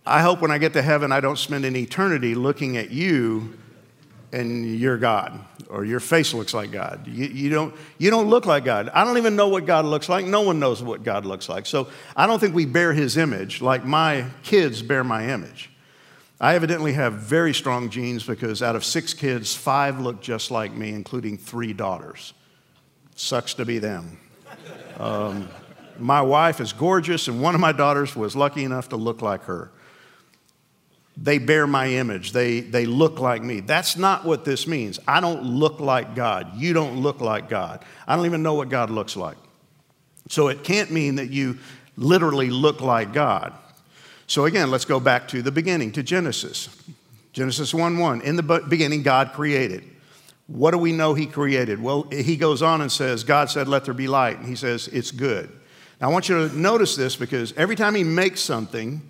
I 0.06 0.22
hope 0.22 0.40
when 0.40 0.50
I 0.50 0.58
get 0.58 0.72
to 0.74 0.82
heaven, 0.82 1.12
I 1.12 1.20
don't 1.20 1.38
spend 1.38 1.64
an 1.64 1.76
eternity 1.76 2.34
looking 2.34 2.76
at 2.76 2.90
you 2.90 3.56
and 4.32 4.78
you're 4.78 4.96
God, 4.96 5.44
or 5.68 5.84
your 5.84 6.00
face 6.00 6.32
looks 6.32 6.54
like 6.54 6.70
God. 6.70 7.06
You, 7.06 7.26
you, 7.26 7.50
don't, 7.50 7.74
you 7.98 8.10
don't 8.10 8.28
look 8.28 8.46
like 8.46 8.64
God. 8.64 8.88
I 8.94 9.04
don't 9.04 9.18
even 9.18 9.34
know 9.34 9.48
what 9.48 9.66
God 9.66 9.84
looks 9.84 10.08
like. 10.08 10.24
No 10.24 10.42
one 10.42 10.60
knows 10.60 10.82
what 10.82 11.02
God 11.02 11.24
looks 11.24 11.48
like. 11.48 11.66
So 11.66 11.88
I 12.14 12.26
don't 12.26 12.38
think 12.38 12.54
we 12.54 12.64
bear 12.64 12.92
his 12.92 13.16
image 13.16 13.60
like 13.60 13.84
my 13.84 14.26
kids 14.42 14.82
bear 14.82 15.02
my 15.02 15.28
image. 15.30 15.70
I 16.40 16.54
evidently 16.54 16.94
have 16.94 17.14
very 17.14 17.52
strong 17.52 17.90
genes 17.90 18.24
because 18.24 18.62
out 18.62 18.74
of 18.74 18.84
six 18.84 19.12
kids, 19.12 19.54
five 19.54 20.00
look 20.00 20.22
just 20.22 20.50
like 20.50 20.72
me, 20.72 20.90
including 20.90 21.36
three 21.36 21.72
daughters. 21.72 22.32
Sucks 23.14 23.54
to 23.54 23.66
be 23.66 23.78
them. 23.78 24.18
Um, 24.98 25.48
my 25.98 26.22
wife 26.22 26.60
is 26.60 26.72
gorgeous, 26.72 27.28
and 27.28 27.42
one 27.42 27.54
of 27.54 27.60
my 27.60 27.72
daughters 27.72 28.16
was 28.16 28.34
lucky 28.34 28.64
enough 28.64 28.88
to 28.88 28.96
look 28.96 29.20
like 29.20 29.44
her 29.44 29.70
they 31.22 31.38
bear 31.38 31.66
my 31.66 31.86
image. 31.86 32.32
They, 32.32 32.60
they 32.60 32.86
look 32.86 33.20
like 33.20 33.42
me. 33.42 33.60
That's 33.60 33.96
not 33.96 34.24
what 34.24 34.44
this 34.44 34.66
means. 34.66 34.98
I 35.06 35.20
don't 35.20 35.42
look 35.42 35.78
like 35.78 36.14
God. 36.14 36.56
You 36.56 36.72
don't 36.72 37.02
look 37.02 37.20
like 37.20 37.48
God. 37.48 37.84
I 38.06 38.16
don't 38.16 38.26
even 38.26 38.42
know 38.42 38.54
what 38.54 38.70
God 38.70 38.90
looks 38.90 39.16
like. 39.16 39.36
So 40.28 40.48
it 40.48 40.64
can't 40.64 40.90
mean 40.90 41.16
that 41.16 41.28
you 41.28 41.58
literally 41.96 42.48
look 42.48 42.80
like 42.80 43.12
God. 43.12 43.52
So 44.30 44.44
again, 44.44 44.70
let's 44.70 44.84
go 44.84 45.00
back 45.00 45.26
to 45.28 45.42
the 45.42 45.50
beginning, 45.50 45.90
to 45.92 46.02
Genesis. 46.02 46.68
Genesis 47.32 47.74
1 47.74 47.98
1. 47.98 48.22
In 48.22 48.36
the 48.36 48.64
beginning, 48.68 49.02
God 49.02 49.32
created. 49.32 49.84
What 50.46 50.70
do 50.70 50.78
we 50.78 50.92
know 50.92 51.14
He 51.14 51.26
created? 51.26 51.82
Well, 51.82 52.04
He 52.10 52.36
goes 52.36 52.62
on 52.62 52.80
and 52.80 52.90
says, 52.90 53.24
God 53.24 53.50
said, 53.50 53.66
Let 53.68 53.84
there 53.84 53.94
be 53.94 54.08
light. 54.08 54.38
And 54.38 54.46
He 54.46 54.56
says, 54.56 54.88
It's 54.88 55.10
good. 55.10 55.50
Now, 56.00 56.08
I 56.08 56.12
want 56.12 56.28
you 56.28 56.48
to 56.48 56.56
notice 56.56 56.96
this 56.96 57.16
because 57.16 57.52
every 57.56 57.76
time 57.76 57.94
He 57.94 58.04
makes 58.04 58.40
something, 58.40 59.02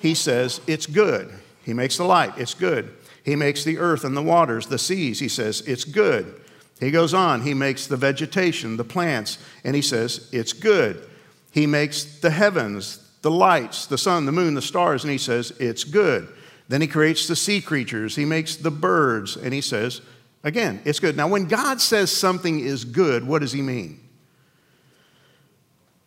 he 0.00 0.14
says 0.14 0.60
it's 0.66 0.86
good. 0.86 1.30
He 1.62 1.74
makes 1.74 1.98
the 1.98 2.04
light, 2.04 2.32
it's 2.38 2.54
good. 2.54 2.94
He 3.22 3.36
makes 3.36 3.64
the 3.64 3.78
earth 3.78 4.02
and 4.02 4.16
the 4.16 4.22
waters, 4.22 4.66
the 4.66 4.78
seas, 4.78 5.20
he 5.20 5.28
says 5.28 5.60
it's 5.66 5.84
good. 5.84 6.40
He 6.80 6.90
goes 6.90 7.12
on, 7.12 7.42
he 7.42 7.52
makes 7.52 7.86
the 7.86 7.98
vegetation, 7.98 8.78
the 8.78 8.84
plants, 8.84 9.38
and 9.62 9.76
he 9.76 9.82
says 9.82 10.30
it's 10.32 10.54
good. 10.54 11.06
He 11.52 11.66
makes 11.66 12.04
the 12.20 12.30
heavens, 12.30 13.09
the 13.22 13.30
lights, 13.30 13.86
the 13.86 13.98
sun, 13.98 14.26
the 14.26 14.32
moon, 14.32 14.54
the 14.54 14.62
stars, 14.62 15.04
and 15.04 15.10
he 15.10 15.18
says 15.18 15.52
it's 15.58 15.84
good. 15.84 16.28
Then 16.68 16.80
he 16.80 16.86
creates 16.86 17.26
the 17.26 17.36
sea 17.36 17.60
creatures, 17.60 18.16
he 18.16 18.24
makes 18.24 18.56
the 18.56 18.70
birds, 18.70 19.36
and 19.36 19.52
he 19.52 19.60
says, 19.60 20.00
again, 20.44 20.80
it's 20.84 21.00
good. 21.00 21.16
Now, 21.16 21.28
when 21.28 21.46
God 21.46 21.80
says 21.80 22.16
something 22.16 22.60
is 22.60 22.84
good, 22.84 23.26
what 23.26 23.40
does 23.40 23.52
he 23.52 23.62
mean? 23.62 24.00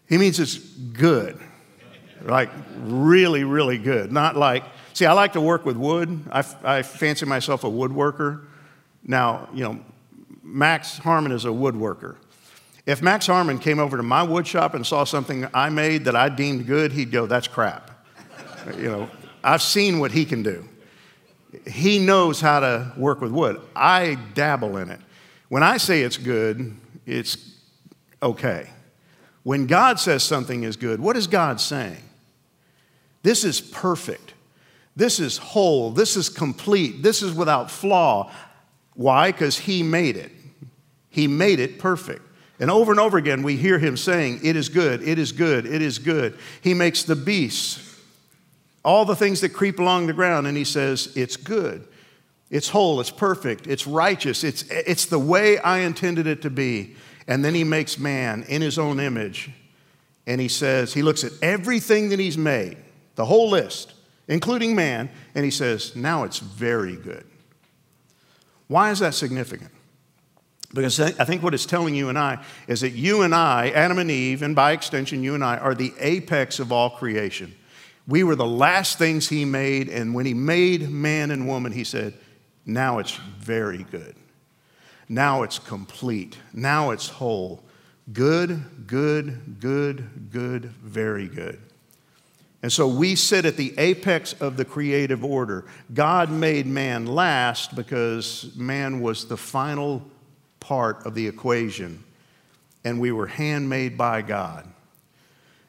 He 0.07 0.17
means 0.17 0.39
it's 0.39 0.57
good 0.57 1.39
like 2.25 2.49
really, 2.77 3.43
really 3.43 3.77
good. 3.77 4.11
Not 4.11 4.35
like, 4.35 4.63
see, 4.93 5.05
I 5.05 5.13
like 5.13 5.33
to 5.33 5.41
work 5.41 5.65
with 5.65 5.77
wood. 5.77 6.23
I, 6.31 6.43
I 6.63 6.81
fancy 6.81 7.25
myself 7.25 7.63
a 7.63 7.69
woodworker. 7.69 8.45
Now, 9.03 9.49
you 9.53 9.63
know, 9.63 9.79
Max 10.41 10.97
Harmon 10.97 11.31
is 11.31 11.45
a 11.45 11.49
woodworker. 11.49 12.15
If 12.85 13.01
Max 13.01 13.27
Harmon 13.27 13.59
came 13.59 13.79
over 13.79 13.95
to 13.95 14.03
my 14.03 14.23
wood 14.23 14.45
shop 14.45 14.73
and 14.73 14.85
saw 14.85 15.05
something 15.05 15.47
I 15.53 15.69
made 15.69 16.05
that 16.05 16.15
I 16.15 16.29
deemed 16.29 16.67
good, 16.67 16.91
he'd 16.91 17.11
go, 17.11 17.25
that's 17.25 17.47
crap. 17.47 17.91
you 18.77 18.89
know, 18.89 19.09
I've 19.43 19.61
seen 19.61 19.99
what 19.99 20.11
he 20.11 20.25
can 20.25 20.43
do. 20.43 20.67
He 21.65 21.99
knows 21.99 22.41
how 22.41 22.59
to 22.59 22.91
work 22.97 23.21
with 23.21 23.31
wood. 23.31 23.61
I 23.75 24.17
dabble 24.33 24.77
in 24.77 24.89
it. 24.89 24.99
When 25.49 25.63
I 25.63 25.77
say 25.77 26.01
it's 26.01 26.17
good, 26.17 26.75
it's 27.05 27.37
okay. 28.21 28.69
When 29.43 29.67
God 29.67 29.99
says 29.99 30.23
something 30.23 30.63
is 30.63 30.75
good, 30.75 30.99
what 30.99 31.15
is 31.15 31.27
God 31.27 31.61
saying? 31.61 32.01
This 33.21 33.43
is 33.43 33.61
perfect. 33.61 34.33
This 34.95 35.19
is 35.19 35.37
whole. 35.37 35.91
This 35.91 36.17
is 36.17 36.29
complete. 36.29 37.01
This 37.03 37.21
is 37.21 37.33
without 37.33 37.71
flaw. 37.71 38.31
Why? 38.95 39.31
Because 39.31 39.57
He 39.57 39.83
made 39.83 40.17
it. 40.17 40.31
He 41.09 41.27
made 41.27 41.59
it 41.59 41.79
perfect. 41.79 42.21
And 42.63 42.71
over 42.71 42.93
and 42.93 42.99
over 42.99 43.17
again, 43.17 43.43
we 43.43 43.57
hear 43.57 43.77
Him 43.77 43.97
saying, 43.97 44.39
It 44.41 44.55
is 44.55 44.69
good, 44.69 45.03
it 45.03 45.19
is 45.19 45.33
good, 45.33 45.65
it 45.65 45.81
is 45.81 45.99
good. 45.99 46.37
He 46.61 46.73
makes 46.73 47.03
the 47.03 47.13
beasts, 47.13 47.99
all 48.85 49.03
the 49.03 49.17
things 49.17 49.41
that 49.41 49.49
creep 49.49 49.79
along 49.79 50.07
the 50.07 50.13
ground, 50.13 50.47
and 50.47 50.55
He 50.55 50.63
says, 50.63 51.11
It's 51.13 51.35
good. 51.35 51.85
It's 52.49 52.69
whole, 52.69 53.01
it's 53.01 53.11
perfect, 53.11 53.67
it's 53.67 53.85
righteous, 53.85 54.45
it's, 54.45 54.63
it's 54.69 55.07
the 55.07 55.19
way 55.19 55.57
I 55.57 55.79
intended 55.79 56.25
it 56.25 56.41
to 56.43 56.49
be. 56.49 56.95
And 57.27 57.43
then 57.43 57.53
He 57.53 57.65
makes 57.65 57.99
man 57.99 58.43
in 58.43 58.61
His 58.61 58.79
own 58.79 58.97
image. 58.97 59.51
And 60.25 60.39
He 60.39 60.47
says, 60.47 60.93
He 60.93 61.01
looks 61.01 61.25
at 61.25 61.33
everything 61.41 62.07
that 62.11 62.19
He's 62.19 62.37
made 62.37 62.77
the 63.15 63.25
whole 63.25 63.49
list. 63.49 63.93
including 64.29 64.73
man, 64.73 65.09
and 65.35 65.43
he 65.43 65.51
says, 65.51 65.97
now 65.97 66.23
it's 66.23 66.39
very 66.39 66.95
good. 66.95 67.25
Why 68.69 68.89
is 68.91 68.99
that 68.99 69.15
significant? 69.15 69.71
Because 70.73 70.99
I 70.99 71.25
think 71.25 71.43
what 71.43 71.53
it's 71.53 71.67
telling 71.67 71.93
you 71.93 72.09
and 72.09 72.17
I 72.17 72.43
is 72.67 72.81
that 72.81 72.91
you 72.91 73.21
and 73.21 73.35
I, 73.35 73.69
Adam 73.69 73.99
and 73.99 74.09
Eve, 74.09 74.41
and 74.41 74.55
by 74.55 74.71
extension, 74.71 75.21
you 75.21 75.35
and 75.35 75.43
I, 75.43 75.57
are 75.57 75.75
the 75.75 75.93
apex 75.99 76.59
of 76.59 76.71
all 76.71 76.89
creation. 76.89 77.53
We 78.07 78.23
were 78.23 78.35
the 78.35 78.45
last 78.45 78.97
things 78.97 79.29
he 79.29 79.45
made, 79.45 79.87
and 79.87 80.15
when 80.15 80.25
he 80.25 80.33
made 80.33 80.89
man 80.89 81.29
and 81.29 81.47
woman, 81.47 81.71
he 81.71 81.83
said, 81.83 82.15
Now 82.65 82.97
it's 82.97 83.15
very 83.15 83.83
good. 83.83 84.15
Now 85.07 85.43
it's 85.43 85.59
complete. 85.59 86.37
Now 86.53 86.89
it's 86.89 87.07
whole. 87.07 87.63
Good, 88.11 88.87
good, 88.87 89.59
good, 89.59 90.31
good, 90.31 90.65
very 90.65 91.27
good. 91.27 91.61
And 92.63 92.71
so 92.71 92.87
we 92.87 93.15
sit 93.15 93.45
at 93.45 93.57
the 93.57 93.77
apex 93.77 94.33
of 94.33 94.57
the 94.57 94.65
creative 94.65 95.23
order. 95.23 95.65
God 95.93 96.31
made 96.31 96.65
man 96.65 97.05
last 97.05 97.75
because 97.75 98.51
man 98.55 99.01
was 99.01 99.27
the 99.27 99.37
final 99.37 100.01
part 100.63 101.05
of 101.05 101.13
the 101.13 101.27
equation, 101.27 102.03
and 102.85 102.99
we 102.99 103.11
were 103.11 103.27
handmade 103.27 103.97
by 103.97 104.21
God. 104.21 104.65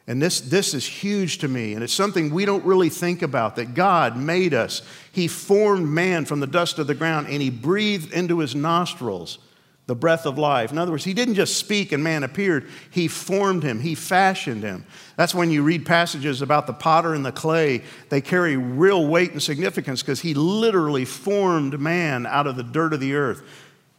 And 0.07 0.23
this, 0.23 0.41
this 0.41 0.73
is 0.73 0.87
huge 0.87 1.39
to 1.39 1.49
me, 1.49 1.75
and 1.75 1.83
it's 1.83 1.93
something 1.93 2.31
we 2.31 2.45
don't 2.45 2.65
really 2.65 2.91
think 2.91 3.23
about 3.23 3.57
that 3.57 3.75
God 3.75 4.17
made 4.17 4.55
us. 4.55 4.83
He 5.13 5.29
formed 5.29 5.89
man 5.89 6.27
from 6.27 6.41
the 6.41 6.47
dust 6.47 6.79
of 6.79 6.87
the 6.87 6.95
ground, 6.95 7.27
and 7.29 7.43
He 7.43 7.51
breathed 7.51 8.13
into 8.13 8.39
his 8.39 8.55
nostrils 8.55 9.39
the 9.87 9.95
breath 9.95 10.25
of 10.25 10.39
life. 10.39 10.73
In 10.73 10.79
other 10.79 10.91
words, 10.91 11.05
He 11.05 11.15
didn't 11.15 11.35
just 11.35 11.57
speak 11.57 11.93
and 11.93 12.05
man 12.05 12.23
appeared, 12.23 12.69
He 12.91 13.09
formed 13.09 13.63
him, 13.63 13.81
He 13.81 13.95
fashioned 13.95 14.63
him. 14.63 14.87
That's 15.17 15.35
when 15.35 15.51
you 15.51 15.63
read 15.63 15.85
passages 15.87 16.43
about 16.43 16.67
the 16.67 16.73
potter 16.73 17.15
and 17.15 17.25
the 17.25 17.33
clay, 17.33 17.83
they 18.09 18.21
carry 18.21 18.57
real 18.57 19.07
weight 19.07 19.33
and 19.33 19.43
significance 19.43 20.03
because 20.03 20.21
He 20.21 20.35
literally 20.35 21.05
formed 21.05 21.81
man 21.81 22.27
out 22.27 22.47
of 22.47 22.57
the 22.57 22.63
dirt 22.63 22.93
of 22.93 23.01
the 23.01 23.15
earth 23.15 23.43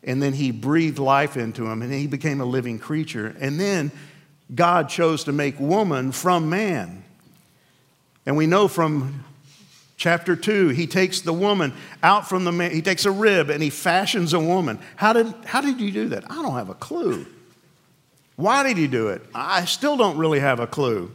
and 0.06 0.22
then 0.22 0.34
he 0.34 0.52
breathed 0.52 1.00
life 1.00 1.36
into 1.36 1.66
him 1.66 1.82
and 1.82 1.92
he 1.92 2.06
became 2.08 2.40
a 2.40 2.46
living 2.46 2.78
creature. 2.78 3.36
And 3.40 3.60
then 3.60 3.92
God 4.54 4.88
chose 4.88 5.24
to 5.24 5.32
make 5.32 5.60
woman 5.60 6.12
from 6.12 6.50
man. 6.50 7.04
And 8.28 8.38
we 8.38 8.46
know 8.46 8.68
from 8.68 9.26
chapter 9.98 10.36
2, 10.36 10.70
he 10.70 10.86
takes 10.86 11.22
the 11.22 11.34
woman 11.34 11.74
out 12.04 12.30
from 12.30 12.44
the 12.44 12.52
man, 12.52 12.72
he 12.72 12.84
takes 12.84 13.06
a 13.06 13.12
rib 13.12 13.50
and 13.50 13.64
he 13.64 13.72
fashions 13.72 14.34
a 14.34 14.40
woman. 14.40 14.80
How 14.96 15.12
did, 15.12 15.34
how 15.44 15.62
did 15.62 15.80
he 15.80 15.90
do 15.90 16.10
that? 16.10 16.30
I 16.30 16.36
don't 16.36 16.54
have 16.54 16.70
a 16.70 16.76
clue. 16.76 17.26
Why 18.36 18.62
did 18.62 18.78
he 18.78 18.88
do 18.88 19.08
it? 19.08 19.24
I 19.34 19.66
still 19.66 19.98
don't 19.98 20.18
really 20.18 20.40
have 20.40 20.60
a 20.60 20.68
clue. 20.68 21.12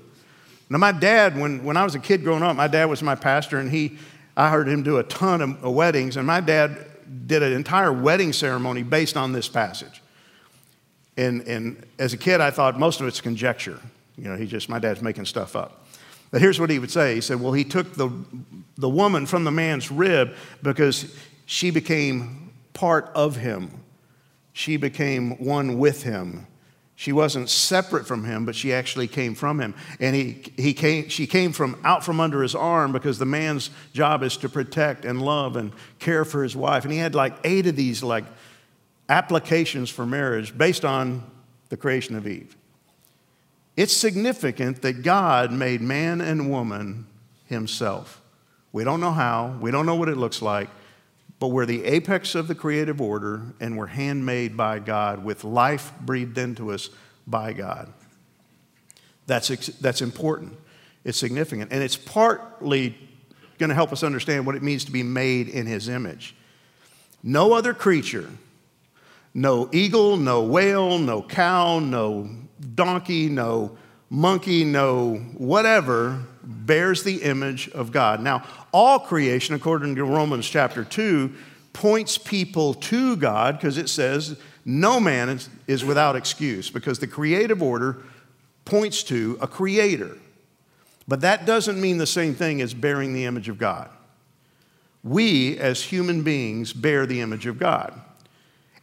Now, 0.68 0.78
my 0.78 0.92
dad, 0.92 1.38
when, 1.38 1.62
when 1.64 1.76
I 1.76 1.84
was 1.84 1.94
a 1.94 1.98
kid 1.98 2.24
growing 2.24 2.42
up, 2.42 2.56
my 2.56 2.68
dad 2.68 2.86
was 2.86 3.02
my 3.02 3.16
pastor, 3.16 3.58
and 3.58 3.70
he, 3.70 3.98
I 4.36 4.50
heard 4.50 4.68
him 4.68 4.82
do 4.82 4.98
a 4.98 5.02
ton 5.02 5.42
of 5.42 5.62
weddings, 5.62 6.16
and 6.16 6.26
my 6.26 6.40
dad 6.40 6.89
did 7.26 7.42
an 7.42 7.52
entire 7.52 7.92
wedding 7.92 8.32
ceremony 8.32 8.82
based 8.82 9.16
on 9.16 9.32
this 9.32 9.48
passage. 9.48 10.02
And, 11.16 11.42
and 11.42 11.84
as 11.98 12.12
a 12.12 12.16
kid, 12.16 12.40
I 12.40 12.50
thought 12.50 12.78
most 12.78 13.00
of 13.00 13.06
it's 13.06 13.20
conjecture. 13.20 13.80
You 14.16 14.24
know, 14.24 14.36
he 14.36 14.46
just, 14.46 14.68
my 14.68 14.78
dad's 14.78 15.02
making 15.02 15.24
stuff 15.24 15.56
up. 15.56 15.84
But 16.30 16.40
here's 16.40 16.60
what 16.60 16.70
he 16.70 16.78
would 16.78 16.90
say 16.90 17.14
He 17.14 17.20
said, 17.20 17.40
Well, 17.40 17.52
he 17.52 17.64
took 17.64 17.94
the, 17.94 18.10
the 18.76 18.88
woman 18.88 19.26
from 19.26 19.44
the 19.44 19.50
man's 19.50 19.90
rib 19.90 20.34
because 20.62 21.14
she 21.46 21.70
became 21.70 22.52
part 22.72 23.10
of 23.14 23.36
him, 23.36 23.82
she 24.52 24.76
became 24.76 25.32
one 25.44 25.78
with 25.78 26.02
him. 26.02 26.46
She 27.00 27.12
wasn't 27.12 27.48
separate 27.48 28.06
from 28.06 28.24
him, 28.24 28.44
but 28.44 28.54
she 28.54 28.74
actually 28.74 29.08
came 29.08 29.34
from 29.34 29.58
him. 29.58 29.74
And 30.00 30.14
he, 30.14 30.42
he 30.58 30.74
came, 30.74 31.08
she 31.08 31.26
came 31.26 31.50
from 31.52 31.80
out 31.82 32.04
from 32.04 32.20
under 32.20 32.42
his 32.42 32.54
arm 32.54 32.92
because 32.92 33.18
the 33.18 33.24
man's 33.24 33.70
job 33.94 34.22
is 34.22 34.36
to 34.36 34.50
protect 34.50 35.06
and 35.06 35.22
love 35.22 35.56
and 35.56 35.72
care 35.98 36.26
for 36.26 36.42
his 36.42 36.54
wife. 36.54 36.84
And 36.84 36.92
he 36.92 36.98
had 36.98 37.14
like 37.14 37.32
eight 37.42 37.66
of 37.66 37.74
these 37.74 38.02
like 38.02 38.26
applications 39.08 39.88
for 39.88 40.04
marriage 40.04 40.58
based 40.58 40.84
on 40.84 41.24
the 41.70 41.76
creation 41.78 42.16
of 42.16 42.26
Eve. 42.26 42.54
It's 43.78 43.96
significant 43.96 44.82
that 44.82 45.02
God 45.02 45.52
made 45.52 45.80
man 45.80 46.20
and 46.20 46.50
woman 46.50 47.06
himself. 47.46 48.20
We 48.72 48.84
don't 48.84 49.00
know 49.00 49.12
how, 49.12 49.56
we 49.58 49.70
don't 49.70 49.86
know 49.86 49.94
what 49.94 50.10
it 50.10 50.18
looks 50.18 50.42
like, 50.42 50.68
but 51.40 51.48
we're 51.48 51.66
the 51.66 51.84
apex 51.84 52.34
of 52.34 52.46
the 52.46 52.54
creative 52.54 53.00
order 53.00 53.42
and 53.60 53.76
we're 53.76 53.86
handmade 53.86 54.56
by 54.56 54.78
God 54.78 55.24
with 55.24 55.42
life 55.42 55.92
breathed 56.02 56.36
into 56.38 56.70
us 56.70 56.90
by 57.26 57.54
God. 57.54 57.92
That's, 59.26 59.48
that's 59.48 60.02
important. 60.02 60.56
It's 61.02 61.18
significant. 61.18 61.72
And 61.72 61.82
it's 61.82 61.96
partly 61.96 62.96
going 63.58 63.70
to 63.70 63.74
help 63.74 63.90
us 63.90 64.02
understand 64.02 64.44
what 64.44 64.54
it 64.54 64.62
means 64.62 64.84
to 64.84 64.92
be 64.92 65.02
made 65.02 65.48
in 65.48 65.66
His 65.66 65.88
image. 65.88 66.36
No 67.22 67.54
other 67.54 67.72
creature, 67.72 68.28
no 69.32 69.68
eagle, 69.72 70.18
no 70.18 70.42
whale, 70.42 70.98
no 70.98 71.22
cow, 71.22 71.78
no 71.78 72.28
donkey, 72.74 73.28
no 73.28 73.78
monkey, 74.10 74.64
no 74.64 75.16
whatever 75.36 76.22
bears 76.42 77.02
the 77.02 77.22
image 77.22 77.68
of 77.70 77.92
God. 77.92 78.20
Now, 78.20 78.44
all 78.72 78.98
creation, 78.98 79.54
according 79.54 79.96
to 79.96 80.04
Romans 80.04 80.48
chapter 80.48 80.84
2, 80.84 81.32
points 81.72 82.18
people 82.18 82.74
to 82.74 83.16
God 83.16 83.56
because 83.56 83.78
it 83.78 83.88
says 83.88 84.36
no 84.64 85.00
man 85.00 85.40
is, 85.66 85.84
without 85.84 86.16
excuse 86.16 86.70
because 86.70 86.98
the 86.98 87.06
creative 87.06 87.62
order 87.62 87.98
points 88.64 89.02
to 89.04 89.38
a 89.40 89.46
creator. 89.46 90.16
But 91.08 91.22
that 91.22 91.46
doesn't 91.46 91.80
mean 91.80 91.98
the 91.98 92.06
same 92.06 92.34
thing 92.34 92.60
as 92.60 92.74
bearing 92.74 93.12
the 93.12 93.24
image 93.24 93.48
of 93.48 93.58
God. 93.58 93.88
We, 95.02 95.58
as 95.58 95.82
human 95.82 96.22
beings, 96.22 96.72
bear 96.72 97.06
the 97.06 97.20
image 97.20 97.46
of 97.46 97.58
God. 97.58 97.98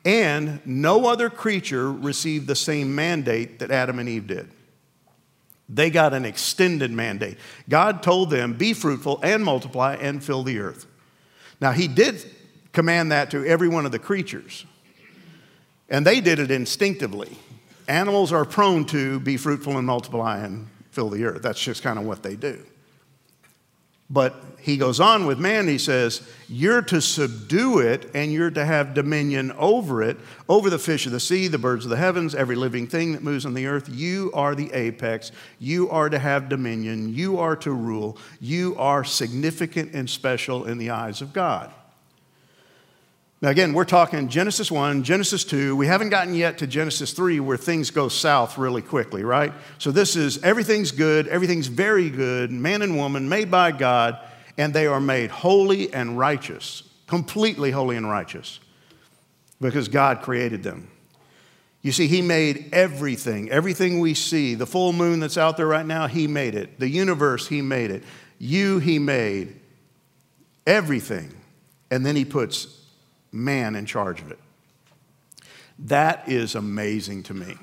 And 0.04 0.66
no 0.66 1.06
other 1.06 1.30
creature 1.30 1.92
received 1.92 2.48
the 2.48 2.56
same 2.56 2.96
mandate 2.96 3.60
that 3.60 3.72
Adam 3.72 4.00
and 4.00 4.10
Eve 4.10 4.28
did. 4.28 4.50
They 5.70 5.90
got 5.90 6.14
an 6.14 6.26
extended 6.26 6.92
mandate. 6.92 7.38
God 7.68 8.02
told 8.02 8.30
them, 8.30 8.54
Be 8.54 8.74
fruitful 8.74 9.20
and 9.22 9.44
multiply 9.44 9.96
and 9.96 10.24
fill 10.24 10.44
the 10.44 10.60
earth. 10.60 10.86
Now, 11.60 11.72
He 11.72 11.88
did 11.88 12.24
command 12.72 13.12
that 13.12 13.32
to 13.32 13.46
every 13.46 13.68
one 13.68 13.86
of 13.86 13.92
the 13.92 14.00
creatures, 14.00 14.66
and 15.90 16.06
they 16.06 16.22
did 16.22 16.40
it 16.40 16.52
instinctively. 16.52 17.38
Animals 17.88 18.32
are 18.32 18.46
prone 18.46 18.86
to 18.86 19.20
be 19.20 19.38
fruitful 19.38 19.78
and 19.78 19.88
multiply 19.88 20.40
and 20.40 20.68
fill 20.92 21.10
the 21.10 21.24
earth. 21.26 21.42
That's 21.42 21.60
just 21.60 21.84
kind 21.84 21.98
of 21.98 22.06
what 22.06 22.24
they 22.24 22.36
do. 22.36 22.64
But 24.10 24.36
he 24.60 24.78
goes 24.78 25.00
on 25.00 25.26
with 25.26 25.38
man, 25.38 25.68
he 25.68 25.78
says, 25.78 26.22
You're 26.48 26.82
to 26.84 27.02
subdue 27.02 27.80
it 27.80 28.10
and 28.14 28.32
you're 28.32 28.52
to 28.52 28.66
have 28.66 28.94
dominion 28.94 29.52
over 29.54 30.02
it, 30.02 30.18
over 30.48 30.70
the 30.70 30.80
fish 30.80 31.06
of 31.06 31.12
the 31.12 31.20
sea, 31.20 31.48
the 31.48 31.58
birds 31.58 31.84
of 31.84 31.90
the 31.90 31.98
heavens, 31.98 32.34
every 32.34 32.56
living 32.56 32.88
thing 32.88 33.12
that 33.12 33.24
moves 33.24 33.46
on 33.46 33.54
the 33.54 33.66
earth. 33.66 33.90
You 33.90 34.32
are 34.34 34.56
the 34.56 34.72
apex. 34.74 35.32
You 35.60 35.90
are 35.90 36.10
to 36.10 36.20
have 36.20 36.48
dominion. 36.48 37.14
You 37.14 37.40
are 37.40 37.56
to 37.58 37.72
rule. 37.72 38.18
You 38.40 38.76
are 38.78 39.04
significant 39.04 39.94
and 39.94 40.10
special 40.10 40.66
in 40.66 40.78
the 40.78 40.90
eyes 40.90 41.22
of 41.22 41.34
God. 41.34 41.72
Now, 43.40 43.50
again, 43.50 43.74
we're 43.74 43.86
talking 43.86 44.30
Genesis 44.30 44.72
1, 44.72 45.04
Genesis 45.04 45.44
2. 45.44 45.76
We 45.76 45.86
haven't 45.86 46.10
gotten 46.10 46.34
yet 46.34 46.58
to 46.58 46.68
Genesis 46.68 47.14
3 47.14 47.40
where 47.40 47.56
things 47.56 47.92
go 47.92 48.08
south 48.08 48.58
really 48.58 48.82
quickly, 48.82 49.24
right? 49.24 49.54
So, 49.78 49.92
this 49.92 50.16
is 50.16 50.44
everything's 50.44 50.92
good, 50.92 51.28
everything's 51.28 51.68
very 51.68 52.10
good, 52.10 52.50
man 52.50 52.82
and 52.82 52.98
woman 52.98 53.30
made 53.30 53.52
by 53.52 53.74
God, 53.74 54.18
and 54.58 54.74
they 54.74 54.88
are 54.88 55.00
made 55.00 55.30
holy 55.30 55.94
and 55.94 56.18
righteous, 56.18 56.82
completely 57.06 57.70
holy 57.70 57.96
and 57.96 58.10
righteous, 58.10 58.60
because 59.62 59.88
God 59.88 60.24
created 60.24 60.64
them. 60.64 60.90
You 61.84 61.92
see, 61.92 62.08
He 62.08 62.24
made 62.24 62.70
everything, 62.74 63.52
everything 63.52 64.00
we 64.00 64.16
see, 64.16 64.56
the 64.56 64.66
full 64.66 64.94
moon 64.94 65.20
that's 65.20 65.38
out 65.38 65.58
there 65.58 65.68
right 65.68 65.86
now, 65.86 66.08
He 66.08 66.26
made 66.26 66.56
it. 66.56 66.80
The 66.80 66.90
universe, 66.90 67.48
He 67.48 67.62
made 67.62 67.92
it. 67.92 68.04
You, 68.40 68.80
He 68.80 68.98
made. 68.98 69.60
Everything. 70.66 71.32
And 71.92 72.04
then 72.04 72.16
He 72.16 72.26
puts 72.26 72.87
man 73.32 73.76
in 73.76 73.86
charge 73.86 74.22
of 74.22 74.32
it. 74.32 74.40
That 75.80 76.28
is 76.28 76.56
amazing 76.56 77.24
to 77.24 77.34
me. 77.34 77.56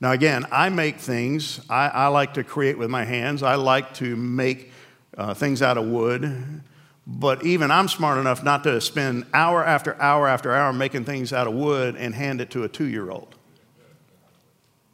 Now, 0.00 0.12
again, 0.12 0.46
I 0.50 0.70
make 0.70 0.98
things, 0.98 1.60
I, 1.68 1.88
I 1.88 2.06
like 2.08 2.34
to 2.34 2.44
create 2.44 2.78
with 2.78 2.90
my 2.90 3.04
hands, 3.04 3.42
I 3.42 3.56
like 3.56 3.94
to 3.94 4.16
make 4.16 4.72
uh, 5.16 5.34
things 5.34 5.60
out 5.62 5.76
of 5.76 5.86
wood. 5.86 6.62
But 7.06 7.44
even 7.44 7.70
I'm 7.70 7.88
smart 7.88 8.18
enough 8.18 8.42
not 8.42 8.62
to 8.64 8.80
spend 8.80 9.26
hour 9.34 9.64
after 9.64 10.00
hour 10.00 10.28
after 10.28 10.54
hour 10.54 10.72
making 10.72 11.04
things 11.04 11.32
out 11.32 11.46
of 11.46 11.54
wood 11.54 11.96
and 11.96 12.14
hand 12.14 12.40
it 12.40 12.50
to 12.50 12.62
a 12.62 12.68
two 12.68 12.84
year 12.84 13.10
old 13.10 13.34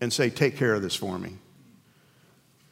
and 0.01 0.13
say, 0.13 0.31
Take 0.31 0.57
care 0.57 0.75
of 0.75 0.83
this 0.83 0.95
for 0.95 1.19
me. 1.19 1.35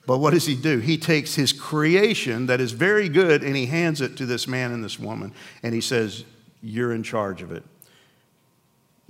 But 0.06 0.18
what 0.18 0.32
does 0.34 0.46
he 0.46 0.54
do? 0.54 0.78
He 0.78 0.98
takes 0.98 1.34
his 1.34 1.52
creation 1.52 2.46
that 2.46 2.60
is 2.60 2.72
very 2.72 3.08
good 3.08 3.42
and 3.42 3.56
he 3.56 3.66
hands 3.66 4.00
it 4.00 4.16
to 4.18 4.26
this 4.26 4.46
man 4.46 4.72
and 4.72 4.84
this 4.84 4.98
woman. 4.98 5.32
And 5.62 5.74
he 5.74 5.80
says, 5.80 6.24
you're 6.64 6.92
in 6.92 7.02
charge 7.02 7.42
of 7.42 7.52
it. 7.52 7.62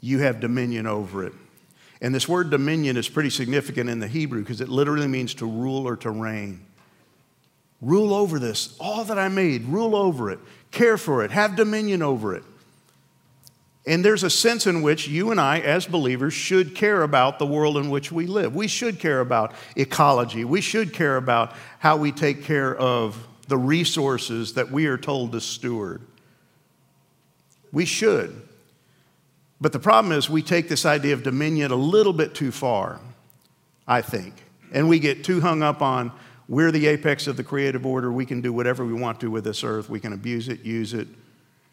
You 0.00 0.18
have 0.18 0.40
dominion 0.40 0.86
over 0.86 1.24
it. 1.24 1.32
And 2.00 2.14
this 2.14 2.28
word 2.28 2.50
dominion 2.50 2.96
is 2.96 3.08
pretty 3.08 3.30
significant 3.30 3.88
in 3.88 4.00
the 4.00 4.08
Hebrew 4.08 4.40
because 4.40 4.60
it 4.60 4.68
literally 4.68 5.06
means 5.06 5.34
to 5.34 5.46
rule 5.46 5.88
or 5.88 5.96
to 5.98 6.10
reign. 6.10 6.66
Rule 7.80 8.12
over 8.12 8.38
this, 8.38 8.76
all 8.80 9.04
that 9.04 9.18
I 9.18 9.28
made, 9.28 9.64
rule 9.64 9.94
over 9.94 10.30
it, 10.30 10.40
care 10.70 10.98
for 10.98 11.24
it, 11.24 11.30
have 11.30 11.56
dominion 11.56 12.02
over 12.02 12.34
it. 12.34 12.42
And 13.86 14.04
there's 14.04 14.22
a 14.22 14.30
sense 14.30 14.66
in 14.66 14.82
which 14.82 15.06
you 15.08 15.30
and 15.30 15.40
I, 15.40 15.60
as 15.60 15.86
believers, 15.86 16.32
should 16.32 16.74
care 16.74 17.02
about 17.02 17.38
the 17.38 17.46
world 17.46 17.76
in 17.76 17.90
which 17.90 18.10
we 18.10 18.26
live. 18.26 18.54
We 18.54 18.66
should 18.66 18.98
care 18.98 19.20
about 19.20 19.52
ecology. 19.76 20.44
We 20.44 20.62
should 20.62 20.94
care 20.94 21.18
about 21.18 21.54
how 21.78 21.98
we 21.98 22.10
take 22.10 22.44
care 22.44 22.74
of 22.74 23.28
the 23.46 23.58
resources 23.58 24.54
that 24.54 24.70
we 24.70 24.86
are 24.86 24.96
told 24.96 25.32
to 25.32 25.40
steward. 25.40 26.00
We 27.74 27.84
should. 27.84 28.40
But 29.60 29.72
the 29.72 29.78
problem 29.78 30.12
is, 30.12 30.30
we 30.30 30.42
take 30.42 30.68
this 30.68 30.86
idea 30.86 31.12
of 31.12 31.22
dominion 31.22 31.70
a 31.70 31.76
little 31.76 32.12
bit 32.12 32.34
too 32.34 32.50
far, 32.50 33.00
I 33.86 34.00
think. 34.00 34.34
And 34.72 34.88
we 34.88 34.98
get 34.98 35.24
too 35.24 35.40
hung 35.40 35.62
up 35.62 35.82
on 35.82 36.12
we're 36.48 36.70
the 36.70 36.86
apex 36.86 37.26
of 37.26 37.36
the 37.36 37.44
creative 37.44 37.86
order. 37.86 38.12
We 38.12 38.26
can 38.26 38.40
do 38.40 38.52
whatever 38.52 38.84
we 38.84 38.92
want 38.92 39.20
to 39.20 39.30
with 39.30 39.44
this 39.44 39.64
earth. 39.64 39.88
We 39.88 40.00
can 40.00 40.12
abuse 40.12 40.48
it, 40.48 40.62
use 40.62 40.92
it, 40.92 41.08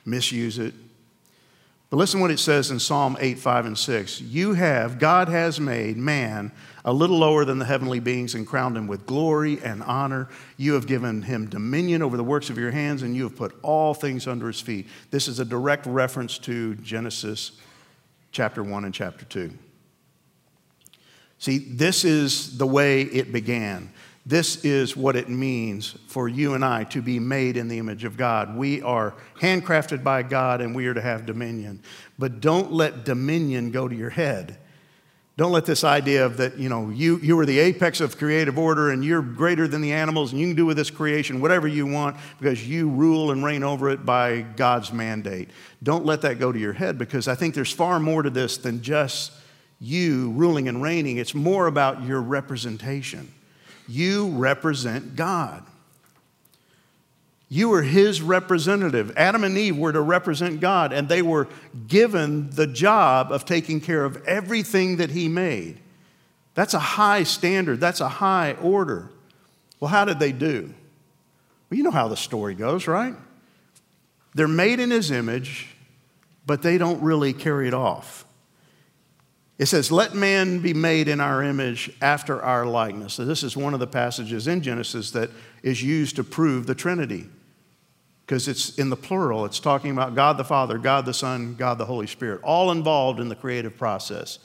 misuse 0.05 0.59
it. 0.59 0.73
But 1.91 1.97
listen 1.97 2.21
what 2.21 2.31
it 2.31 2.39
says 2.39 2.71
in 2.71 2.79
Psalm 2.79 3.17
8, 3.19 3.37
5, 3.37 3.65
and 3.65 3.77
6. 3.77 4.21
You 4.21 4.53
have, 4.53 4.97
God 4.97 5.27
has 5.27 5.59
made 5.59 5.97
man 5.97 6.53
a 6.85 6.93
little 6.93 7.17
lower 7.17 7.43
than 7.43 7.59
the 7.59 7.65
heavenly 7.65 7.99
beings 7.99 8.33
and 8.33 8.47
crowned 8.47 8.77
him 8.77 8.87
with 8.87 9.05
glory 9.05 9.59
and 9.61 9.83
honor. 9.83 10.29
You 10.55 10.75
have 10.75 10.87
given 10.87 11.21
him 11.21 11.49
dominion 11.49 12.01
over 12.01 12.15
the 12.15 12.23
works 12.23 12.49
of 12.49 12.57
your 12.57 12.71
hands, 12.71 13.03
and 13.03 13.13
you 13.13 13.23
have 13.23 13.35
put 13.35 13.53
all 13.61 13.93
things 13.93 14.25
under 14.25 14.47
his 14.47 14.61
feet. 14.61 14.87
This 15.11 15.27
is 15.27 15.39
a 15.39 15.45
direct 15.45 15.85
reference 15.85 16.37
to 16.39 16.75
Genesis 16.75 17.51
chapter 18.31 18.63
1 18.63 18.85
and 18.85 18.93
chapter 18.93 19.25
2. 19.25 19.51
See, 21.39 21.57
this 21.57 22.05
is 22.05 22.57
the 22.57 22.67
way 22.67 23.01
it 23.01 23.33
began. 23.33 23.91
This 24.25 24.63
is 24.63 24.95
what 24.95 25.15
it 25.15 25.29
means 25.29 25.95
for 26.07 26.29
you 26.29 26.53
and 26.53 26.63
I 26.63 26.83
to 26.85 27.01
be 27.01 27.19
made 27.19 27.57
in 27.57 27.67
the 27.67 27.79
image 27.79 28.03
of 28.03 28.17
God. 28.17 28.55
We 28.55 28.81
are 28.83 29.15
handcrafted 29.39 30.03
by 30.03 30.21
God 30.23 30.61
and 30.61 30.75
we 30.75 30.85
are 30.87 30.93
to 30.93 31.01
have 31.01 31.25
dominion. 31.25 31.81
But 32.19 32.39
don't 32.39 32.71
let 32.71 33.03
dominion 33.03 33.71
go 33.71 33.87
to 33.87 33.95
your 33.95 34.11
head. 34.11 34.57
Don't 35.37 35.51
let 35.51 35.65
this 35.65 35.83
idea 35.83 36.23
of 36.23 36.37
that, 36.37 36.59
you 36.59 36.69
know, 36.69 36.89
you, 36.89 37.17
you 37.17 37.39
are 37.39 37.47
the 37.47 37.57
apex 37.57 37.99
of 37.99 38.17
creative 38.17 38.59
order 38.59 38.91
and 38.91 39.03
you're 39.03 39.23
greater 39.23 39.67
than 39.67 39.81
the 39.81 39.91
animals 39.91 40.31
and 40.31 40.39
you 40.39 40.47
can 40.47 40.55
do 40.55 40.67
with 40.67 40.77
this 40.77 40.91
creation 40.91 41.41
whatever 41.41 41.67
you 41.67 41.87
want 41.87 42.15
because 42.37 42.67
you 42.67 42.89
rule 42.89 43.31
and 43.31 43.43
reign 43.43 43.63
over 43.63 43.89
it 43.89 44.05
by 44.05 44.41
God's 44.41 44.93
mandate. 44.93 45.49
Don't 45.81 46.05
let 46.05 46.21
that 46.21 46.37
go 46.37 46.51
to 46.51 46.59
your 46.59 46.73
head 46.73 46.99
because 46.99 47.27
I 47.27 47.33
think 47.33 47.55
there's 47.55 47.71
far 47.71 47.99
more 47.99 48.21
to 48.21 48.29
this 48.29 48.57
than 48.57 48.83
just 48.83 49.31
you 49.79 50.29
ruling 50.31 50.67
and 50.67 50.83
reigning. 50.83 51.17
It's 51.17 51.33
more 51.33 51.65
about 51.65 52.03
your 52.03 52.21
representation. 52.21 53.33
You 53.87 54.29
represent 54.29 55.15
God. 55.15 55.63
You 57.49 57.67
were 57.67 57.81
his 57.81 58.21
representative. 58.21 59.11
Adam 59.17 59.43
and 59.43 59.57
Eve 59.57 59.77
were 59.77 59.91
to 59.91 59.99
represent 59.99 60.61
God, 60.61 60.93
and 60.93 61.09
they 61.09 61.21
were 61.21 61.49
given 61.87 62.49
the 62.51 62.65
job 62.65 63.31
of 63.31 63.43
taking 63.43 63.81
care 63.81 64.05
of 64.05 64.25
everything 64.25 64.97
that 64.97 65.09
he 65.09 65.27
made. 65.27 65.79
That's 66.53 66.73
a 66.73 66.79
high 66.79 67.23
standard, 67.23 67.81
that's 67.81 67.99
a 67.99 68.07
high 68.07 68.53
order. 68.53 69.09
Well, 69.81 69.89
how 69.89 70.05
did 70.05 70.19
they 70.19 70.31
do? 70.31 70.73
Well, 71.69 71.77
you 71.77 71.83
know 71.83 71.91
how 71.91 72.07
the 72.07 72.15
story 72.15 72.55
goes, 72.55 72.87
right? 72.87 73.15
They're 74.33 74.47
made 74.47 74.79
in 74.79 74.91
his 74.91 75.11
image, 75.11 75.75
but 76.45 76.61
they 76.61 76.77
don't 76.77 77.01
really 77.01 77.33
carry 77.33 77.67
it 77.67 77.73
off. 77.73 78.25
It 79.61 79.67
says, 79.67 79.91
Let 79.91 80.15
man 80.15 80.57
be 80.57 80.73
made 80.73 81.07
in 81.07 81.19
our 81.19 81.43
image 81.43 81.91
after 82.01 82.41
our 82.41 82.65
likeness. 82.65 83.13
So, 83.13 83.25
this 83.25 83.43
is 83.43 83.55
one 83.55 83.75
of 83.75 83.79
the 83.79 83.85
passages 83.85 84.47
in 84.47 84.63
Genesis 84.63 85.11
that 85.11 85.29
is 85.61 85.83
used 85.83 86.15
to 86.15 86.23
prove 86.23 86.65
the 86.65 86.73
Trinity 86.73 87.27
because 88.25 88.47
it's 88.47 88.79
in 88.79 88.89
the 88.89 88.95
plural. 88.95 89.45
It's 89.45 89.59
talking 89.59 89.91
about 89.91 90.15
God 90.15 90.37
the 90.37 90.43
Father, 90.43 90.79
God 90.79 91.05
the 91.05 91.13
Son, 91.13 91.53
God 91.53 91.77
the 91.77 91.85
Holy 91.85 92.07
Spirit, 92.07 92.41
all 92.41 92.71
involved 92.71 93.19
in 93.19 93.29
the 93.29 93.35
creative 93.35 93.77
process. 93.77 94.39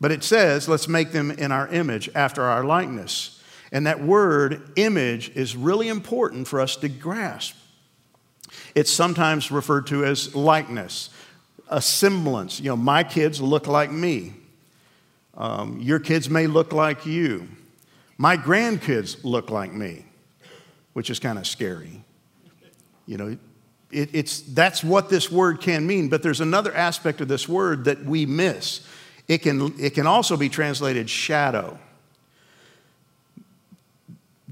But 0.00 0.10
it 0.10 0.24
says, 0.24 0.68
Let's 0.68 0.88
make 0.88 1.12
them 1.12 1.30
in 1.30 1.52
our 1.52 1.68
image 1.68 2.10
after 2.16 2.42
our 2.42 2.64
likeness. 2.64 3.40
And 3.70 3.86
that 3.86 4.02
word, 4.02 4.72
image, 4.74 5.30
is 5.36 5.54
really 5.54 5.86
important 5.86 6.48
for 6.48 6.60
us 6.60 6.74
to 6.78 6.88
grasp. 6.88 7.54
It's 8.74 8.90
sometimes 8.90 9.52
referred 9.52 9.86
to 9.88 10.04
as 10.04 10.34
likeness 10.34 11.10
a 11.68 11.80
semblance. 11.80 12.60
You 12.60 12.70
know, 12.70 12.76
my 12.76 13.04
kids 13.04 13.40
look 13.40 13.66
like 13.66 13.90
me. 13.90 14.34
Um, 15.36 15.80
your 15.80 15.98
kids 15.98 16.30
may 16.30 16.46
look 16.46 16.72
like 16.72 17.06
you. 17.06 17.48
My 18.16 18.36
grandkids 18.36 19.24
look 19.24 19.50
like 19.50 19.72
me, 19.72 20.04
which 20.92 21.10
is 21.10 21.18
kind 21.18 21.38
of 21.38 21.46
scary. 21.46 22.04
You 23.06 23.16
know, 23.16 23.36
it, 23.90 24.10
it's, 24.12 24.40
that's 24.40 24.84
what 24.84 25.08
this 25.08 25.30
word 25.30 25.60
can 25.60 25.86
mean, 25.86 26.08
but 26.08 26.22
there's 26.22 26.40
another 26.40 26.74
aspect 26.74 27.20
of 27.20 27.28
this 27.28 27.48
word 27.48 27.84
that 27.84 28.04
we 28.04 28.26
miss. 28.26 28.86
It 29.26 29.38
can, 29.38 29.74
it 29.80 29.94
can 29.94 30.06
also 30.06 30.36
be 30.36 30.48
translated 30.48 31.08
shadow. 31.08 31.78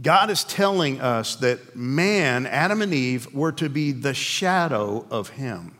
God 0.01 0.31
is 0.31 0.43
telling 0.45 1.01
us 1.01 1.37
that 1.37 1.77
man, 1.77 2.47
Adam 2.47 2.83
and 2.83 2.93
Eve, 2.93 3.33
were 3.33 3.53
to 3.53 3.69
be 3.69 3.93
the 3.93 4.15
shadow 4.15 5.07
of 5.11 5.31
Him. 5.31 5.77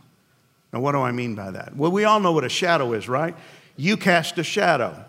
Now, 0.73 0.81
what 0.81 0.93
do 0.93 1.01
I 1.01 1.13
mean 1.13 1.35
by 1.35 1.51
that? 1.51 1.77
Well, 1.77 1.91
we 1.91 2.05
all 2.05 2.21
know 2.21 2.33
what 2.33 2.45
a 2.45 2.49
shadow 2.49 2.93
is, 2.95 3.09
right? 3.09 3.35
You 3.77 3.97
cast 3.97 4.39
a 4.39 4.45
shadow. 4.45 5.05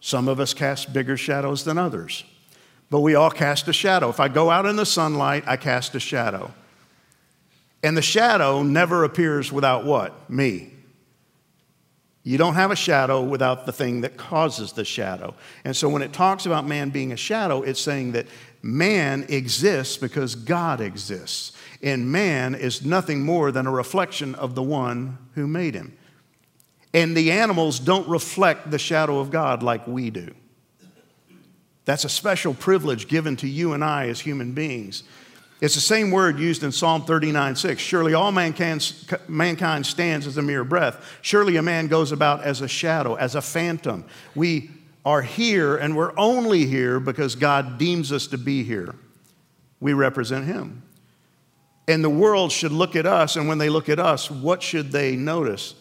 Some 0.00 0.28
of 0.28 0.40
us 0.40 0.54
cast 0.54 0.92
bigger 0.92 1.16
shadows 1.16 1.64
than 1.64 1.78
others, 1.78 2.24
but 2.90 3.00
we 3.00 3.14
all 3.14 3.30
cast 3.30 3.66
a 3.68 3.72
shadow. 3.72 4.08
If 4.08 4.20
I 4.20 4.28
go 4.28 4.50
out 4.50 4.66
in 4.66 4.76
the 4.76 4.86
sunlight, 4.86 5.44
I 5.46 5.56
cast 5.56 5.94
a 5.94 6.00
shadow. 6.00 6.52
And 7.82 7.96
the 7.96 8.02
shadow 8.02 8.62
never 8.62 9.04
appears 9.04 9.52
without 9.52 9.84
what? 9.84 10.30
Me. 10.30 10.72
You 12.22 12.38
don't 12.38 12.54
have 12.54 12.70
a 12.70 12.76
shadow 12.76 13.22
without 13.22 13.66
the 13.66 13.72
thing 13.72 14.02
that 14.02 14.16
causes 14.16 14.72
the 14.72 14.84
shadow. 14.84 15.34
And 15.64 15.74
so 15.74 15.88
when 15.88 16.02
it 16.02 16.12
talks 16.12 16.46
about 16.46 16.66
man 16.66 16.90
being 16.90 17.12
a 17.12 17.16
shadow, 17.16 17.62
it's 17.62 17.80
saying 17.80 18.12
that 18.12 18.26
man 18.62 19.26
exists 19.28 19.96
because 19.96 20.34
God 20.34 20.80
exists 20.80 21.56
and 21.82 22.10
man 22.10 22.54
is 22.54 22.84
nothing 22.84 23.22
more 23.22 23.52
than 23.52 23.66
a 23.66 23.70
reflection 23.70 24.34
of 24.34 24.54
the 24.54 24.62
one 24.62 25.18
who 25.34 25.46
made 25.46 25.74
him. 25.74 25.96
And 26.92 27.16
the 27.16 27.30
animals 27.32 27.78
don't 27.78 28.08
reflect 28.08 28.70
the 28.70 28.78
shadow 28.78 29.20
of 29.20 29.30
God 29.30 29.62
like 29.62 29.86
we 29.86 30.10
do. 30.10 30.34
That's 31.84 32.04
a 32.04 32.08
special 32.08 32.54
privilege 32.54 33.08
given 33.08 33.36
to 33.36 33.48
you 33.48 33.72
and 33.72 33.84
I 33.84 34.08
as 34.08 34.20
human 34.20 34.52
beings. 34.52 35.04
It's 35.60 35.74
the 35.74 35.80
same 35.80 36.10
word 36.10 36.38
used 36.38 36.62
in 36.62 36.70
Psalm 36.70 37.04
39 37.04 37.56
6. 37.56 37.80
Surely 37.80 38.14
all 38.14 38.30
mankind, 38.30 38.92
mankind 39.26 39.86
stands 39.86 40.26
as 40.26 40.36
a 40.36 40.42
mere 40.42 40.64
breath. 40.64 41.18
Surely 41.22 41.56
a 41.56 41.62
man 41.62 41.88
goes 41.88 42.12
about 42.12 42.42
as 42.42 42.60
a 42.60 42.68
shadow, 42.68 43.14
as 43.14 43.34
a 43.34 43.42
phantom. 43.42 44.04
We 44.34 44.70
are 45.04 45.22
here 45.22 45.76
and 45.76 45.96
we're 45.96 46.12
only 46.16 46.66
here 46.66 47.00
because 47.00 47.34
God 47.34 47.78
deems 47.78 48.12
us 48.12 48.26
to 48.28 48.38
be 48.38 48.62
here. 48.62 48.94
We 49.80 49.94
represent 49.94 50.44
Him. 50.44 50.82
And 51.88 52.04
the 52.04 52.10
world 52.10 52.52
should 52.52 52.70
look 52.70 52.94
at 52.94 53.06
us, 53.06 53.36
and 53.36 53.48
when 53.48 53.56
they 53.56 53.70
look 53.70 53.88
at 53.88 53.98
us, 53.98 54.30
what 54.30 54.62
should 54.62 54.92
they 54.92 55.16
notice? 55.16 55.74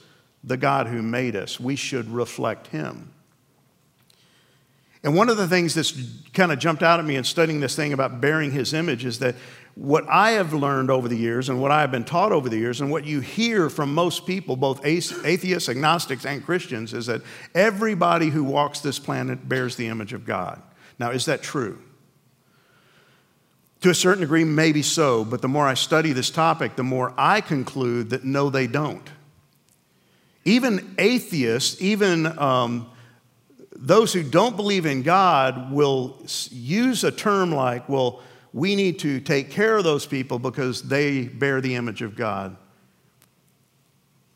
The 0.43 0.55
God 0.55 0.87
who 0.87 1.01
made 1.01 1.35
us. 1.35 1.59
We 1.59 1.75
should 1.75 2.09
reflect 2.09 2.67
Him. 2.67 3.11
And 5.03 5.15
one 5.15 5.29
of 5.29 5.35
the 5.35 5.47
things 5.47 5.73
that's 5.73 5.93
kind 6.33 6.51
of 6.51 6.59
jumped 6.59 6.81
out 6.81 6.99
at 6.99 7.05
me 7.05 7.17
in 7.17 7.25
studying 7.25 7.59
this 7.59 7.75
thing 7.75 7.91
about 7.91 8.21
bearing 8.21 8.51
His 8.51 8.73
image 8.73 9.03
is 9.03 9.19
that 9.19 9.35
what 9.75 10.05
I 10.09 10.31
have 10.31 10.53
learned 10.53 10.89
over 10.89 11.07
the 11.07 11.17
years 11.17 11.49
and 11.49 11.61
what 11.61 11.71
I 11.71 11.81
have 11.81 11.91
been 11.91 12.05
taught 12.05 12.31
over 12.31 12.47
the 12.47 12.57
years, 12.57 12.79
and 12.79 12.89
what 12.89 13.05
you 13.05 13.19
hear 13.19 13.69
from 13.69 13.93
most 13.93 14.25
people, 14.25 14.55
both 14.55 14.85
atheists, 14.85 15.69
agnostics, 15.69 16.25
and 16.25 16.43
Christians, 16.43 16.93
is 16.93 17.07
that 17.07 17.21
everybody 17.53 18.29
who 18.29 18.45
walks 18.45 18.79
this 18.79 18.97
planet 18.97 19.47
bears 19.47 19.75
the 19.75 19.87
image 19.87 20.13
of 20.13 20.25
God. 20.25 20.61
Now, 20.99 21.11
is 21.11 21.25
that 21.25 21.43
true? 21.43 21.79
To 23.81 23.89
a 23.89 23.95
certain 23.95 24.21
degree, 24.21 24.43
maybe 24.43 24.81
so, 24.81 25.23
but 25.23 25.41
the 25.41 25.47
more 25.47 25.67
I 25.67 25.75
study 25.75 26.11
this 26.11 26.31
topic, 26.31 26.75
the 26.75 26.83
more 26.83 27.13
I 27.17 27.41
conclude 27.41 28.09
that 28.09 28.23
no, 28.23 28.49
they 28.49 28.65
don't. 28.65 29.07
Even 30.45 30.95
atheists, 30.97 31.79
even 31.81 32.25
um, 32.39 32.89
those 33.75 34.13
who 34.13 34.23
don't 34.23 34.55
believe 34.55 34.85
in 34.85 35.03
God, 35.03 35.71
will 35.71 36.17
use 36.49 37.03
a 37.03 37.11
term 37.11 37.51
like, 37.51 37.87
well, 37.87 38.21
we 38.53 38.75
need 38.75 38.97
to 38.99 39.19
take 39.19 39.51
care 39.51 39.77
of 39.77 39.83
those 39.83 40.05
people 40.05 40.39
because 40.39 40.83
they 40.83 41.25
bear 41.25 41.61
the 41.61 41.75
image 41.75 42.01
of 42.01 42.15
God. 42.15 42.57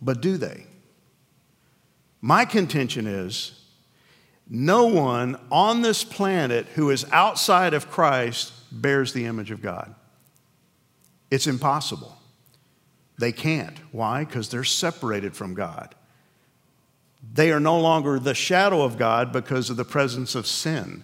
But 0.01 0.21
do 0.21 0.37
they? 0.37 0.65
My 2.21 2.45
contention 2.45 3.07
is 3.07 3.59
no 4.47 4.85
one 4.85 5.39
on 5.51 5.81
this 5.81 6.03
planet 6.03 6.67
who 6.75 6.91
is 6.91 7.05
outside 7.11 7.73
of 7.73 7.89
Christ 7.89 8.53
bears 8.71 9.13
the 9.13 9.25
image 9.25 9.51
of 9.51 9.61
God. 9.61 9.93
It's 11.29 11.47
impossible. 11.47 12.17
They 13.17 13.31
can't. 13.31 13.77
Why? 13.91 14.25
Because 14.25 14.49
they're 14.49 14.63
separated 14.63 15.35
from 15.35 15.53
God. 15.53 15.93
They 17.33 17.51
are 17.51 17.59
no 17.59 17.79
longer 17.79 18.17
the 18.19 18.33
shadow 18.33 18.81
of 18.81 18.97
God 18.97 19.31
because 19.31 19.69
of 19.69 19.77
the 19.77 19.85
presence 19.85 20.33
of 20.33 20.47
sin. 20.47 21.03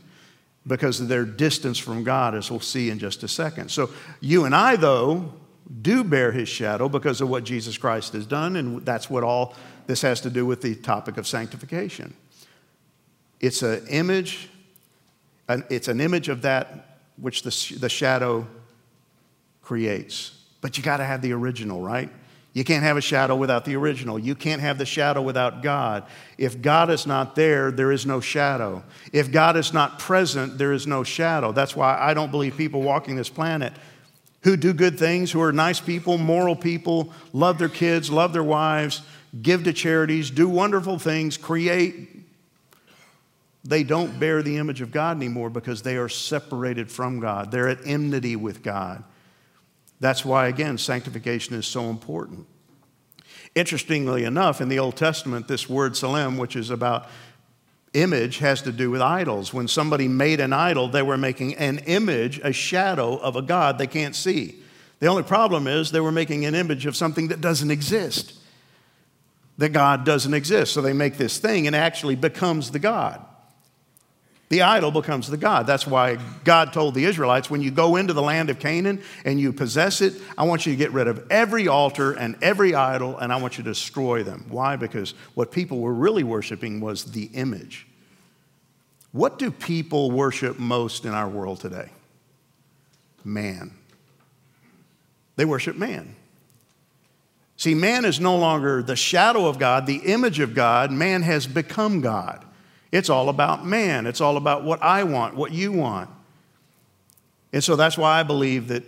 because 0.68 1.00
of 1.00 1.08
their 1.08 1.26
distance 1.26 1.78
from 1.78 2.04
God, 2.04 2.36
as 2.36 2.52
we'll 2.52 2.60
see 2.60 2.90
in 2.90 3.00
just 3.00 3.24
a 3.24 3.28
second. 3.28 3.72
So, 3.72 3.90
you 4.20 4.46
and 4.46 4.54
I, 4.54 4.76
though, 4.76 5.34
do 5.82 6.04
bear 6.04 6.32
his 6.32 6.50
shadow 6.50 6.90
because 6.90 7.22
of 7.22 7.30
what 7.30 7.44
Jesus 7.44 7.78
Christ 7.78 8.14
has 8.14 8.26
done, 8.26 8.58
and 8.58 8.86
that's 8.86 9.10
what 9.10 9.24
all 9.24 9.56
this 9.88 10.02
has 10.02 10.22
to 10.22 10.30
do 10.30 10.46
with 10.46 10.62
the 10.62 10.76
topic 10.76 11.18
of 11.18 11.26
sanctification. 11.26 12.14
It's 13.40 13.62
an 13.62 13.88
image, 13.88 14.50
it's 15.48 15.88
an 15.88 16.02
image 16.02 16.28
of 16.28 16.42
that 16.42 16.87
which 17.20 17.44
the, 17.44 17.78
the 17.80 17.90
shadow 17.90 18.48
creates. 19.62 20.32
But 20.62 20.78
you 20.78 20.84
got 20.84 20.98
to 20.98 21.04
have 21.04 21.22
the 21.22 21.34
original, 21.34 21.82
right? 21.82 22.10
You 22.54 22.64
can't 22.64 22.84
have 22.84 22.98
a 22.98 23.02
shadow 23.02 23.36
without 23.36 23.66
the 23.66 23.76
original. 23.76 24.18
You 24.18 24.34
can't 24.34 24.62
have 24.62 24.80
the 24.80 24.86
shadow 24.86 25.22
without 25.22 25.62
God. 25.62 26.06
If 26.40 26.60
God 26.60 26.90
is 26.90 27.06
not 27.06 27.36
there, 27.36 27.70
there 27.70 27.92
is 27.92 28.06
no 28.06 28.20
shadow. 28.20 28.84
If 29.14 29.32
God 29.32 29.56
is 29.58 29.74
not 29.74 30.00
present, 30.00 30.58
there 30.58 30.74
is 30.74 30.88
no 30.88 31.04
shadow. 31.04 31.52
That's 31.52 31.76
why 31.76 31.98
I 32.00 32.16
don't 32.16 32.32
believe 32.32 32.58
people 32.58 32.82
walking 32.82 33.16
this 33.16 33.30
planet 33.30 33.74
who 34.42 34.58
do 34.58 34.74
good 34.74 34.98
things, 34.98 35.32
who 35.32 35.42
are 35.42 35.52
nice 35.52 35.80
people, 35.80 36.18
moral 36.18 36.56
people, 36.56 37.14
love 37.34 37.60
their 37.60 37.70
kids, 37.70 38.10
love 38.10 38.34
their 38.34 38.44
wives, 38.44 39.02
give 39.42 39.64
to 39.66 39.74
charities, 39.74 40.32
do 40.32 40.50
wonderful 40.50 40.98
things, 40.98 41.38
create. 41.38 42.27
They 43.68 43.84
don't 43.84 44.18
bear 44.18 44.42
the 44.42 44.56
image 44.56 44.80
of 44.80 44.92
God 44.92 45.18
anymore 45.18 45.50
because 45.50 45.82
they 45.82 45.98
are 45.98 46.08
separated 46.08 46.90
from 46.90 47.20
God. 47.20 47.52
They're 47.52 47.68
at 47.68 47.86
enmity 47.86 48.38
with 48.38 48.64
God. 48.64 49.04
That's 50.00 50.24
why, 50.24 50.48
again, 50.48 50.78
sanctification 50.78 51.54
is 51.54 51.68
so 51.68 51.90
important. 51.90 52.48
Interestingly 53.56 54.24
enough, 54.24 54.62
in 54.62 54.70
the 54.70 54.80
Old 54.80 54.96
Testament, 54.96 55.50
this 55.50 55.68
word 55.68 55.94
Tselem, 55.94 56.40
which 56.40 56.56
is 56.56 56.70
about 56.70 57.10
image, 57.94 58.38
has 58.38 58.62
to 58.62 58.72
do 58.72 58.90
with 58.90 59.02
idols. 59.02 59.54
When 59.54 59.68
somebody 59.68 60.08
made 60.08 60.40
an 60.40 60.54
idol, 60.54 60.88
they 60.88 61.02
were 61.02 61.18
making 61.18 61.56
an 61.56 61.80
image, 61.80 62.40
a 62.40 62.54
shadow 62.54 63.18
of 63.18 63.36
a 63.36 63.42
God 63.42 63.80
they 63.80 63.88
can't 63.88 64.16
see. 64.16 64.62
The 65.00 65.08
only 65.08 65.24
problem 65.24 65.68
is 65.68 65.92
they 65.92 66.00
were 66.00 66.12
making 66.14 66.46
an 66.46 66.56
image 66.56 66.86
of 66.86 66.96
something 66.96 67.28
that 67.30 67.42
doesn't 67.42 67.70
exist, 67.70 68.34
that 69.58 69.70
God 69.70 70.06
doesn't 70.06 70.34
exist. 70.34 70.74
So 70.74 70.82
they 70.82 70.94
make 70.94 71.18
this 71.18 71.38
thing 71.38 71.68
and 71.68 71.76
actually 71.76 72.16
becomes 72.16 72.72
the 72.72 72.80
God. 72.80 73.26
The 74.50 74.62
idol 74.62 74.92
becomes 74.92 75.30
the 75.30 75.36
God. 75.36 75.68
That's 75.68 75.86
why 75.86 76.18
God 76.46 76.72
told 76.72 76.94
the 76.94 77.04
Israelites 77.04 77.50
when 77.50 77.62
you 77.62 77.70
go 77.70 77.98
into 77.98 78.14
the 78.14 78.22
land 78.22 78.50
of 78.50 78.60
Canaan 78.60 79.02
and 79.26 79.40
you 79.42 79.52
possess 79.52 80.00
it, 80.00 80.14
I 80.38 80.46
want 80.46 80.66
you 80.66 80.72
to 80.72 80.78
get 80.78 80.94
rid 80.94 81.08
of 81.08 81.28
every 81.30 81.68
altar 81.68 82.14
and 82.14 82.38
every 82.42 82.74
idol, 82.74 83.18
and 83.18 83.34
I 83.34 83.38
want 83.38 83.58
you 83.58 83.64
to 83.66 83.70
destroy 83.70 84.24
them. 84.24 84.46
Why? 84.48 84.78
Because 84.78 85.14
what 85.34 85.52
people 85.52 85.80
were 85.80 85.94
really 85.94 86.24
worshiping 86.24 86.80
was 86.80 87.12
the 87.12 87.26
image. 87.34 87.88
What 89.12 89.38
do 89.38 89.52
people 89.52 90.12
worship 90.12 90.58
most 90.60 91.04
in 91.04 91.14
our 91.14 91.28
world 91.28 91.60
today? 91.60 91.90
Man. 93.26 93.72
They 95.36 95.44
worship 95.46 95.76
man. 95.76 96.16
See, 97.58 97.74
man 97.74 98.06
is 98.06 98.20
no 98.20 98.38
longer 98.38 98.82
the 98.82 98.96
shadow 98.96 99.48
of 99.48 99.60
God, 99.60 99.88
the 99.88 99.98
image 99.98 100.40
of 100.40 100.54
God. 100.54 100.92
Man 100.92 101.24
has 101.24 101.48
become 101.48 102.00
God. 102.00 102.46
It's 102.92 103.10
all 103.10 103.30
about 103.30 103.66
man. 103.66 104.06
It's 104.06 104.22
all 104.22 104.38
about 104.38 104.64
what 104.64 104.82
I 104.82 105.04
want, 105.04 105.36
what 105.36 105.52
you 105.52 105.72
want. 105.72 106.10
And 107.54 107.64
so 107.64 107.76
that's 107.76 107.98
why 107.98 108.20
I 108.20 108.24
believe 108.24 108.68
that 108.70 108.84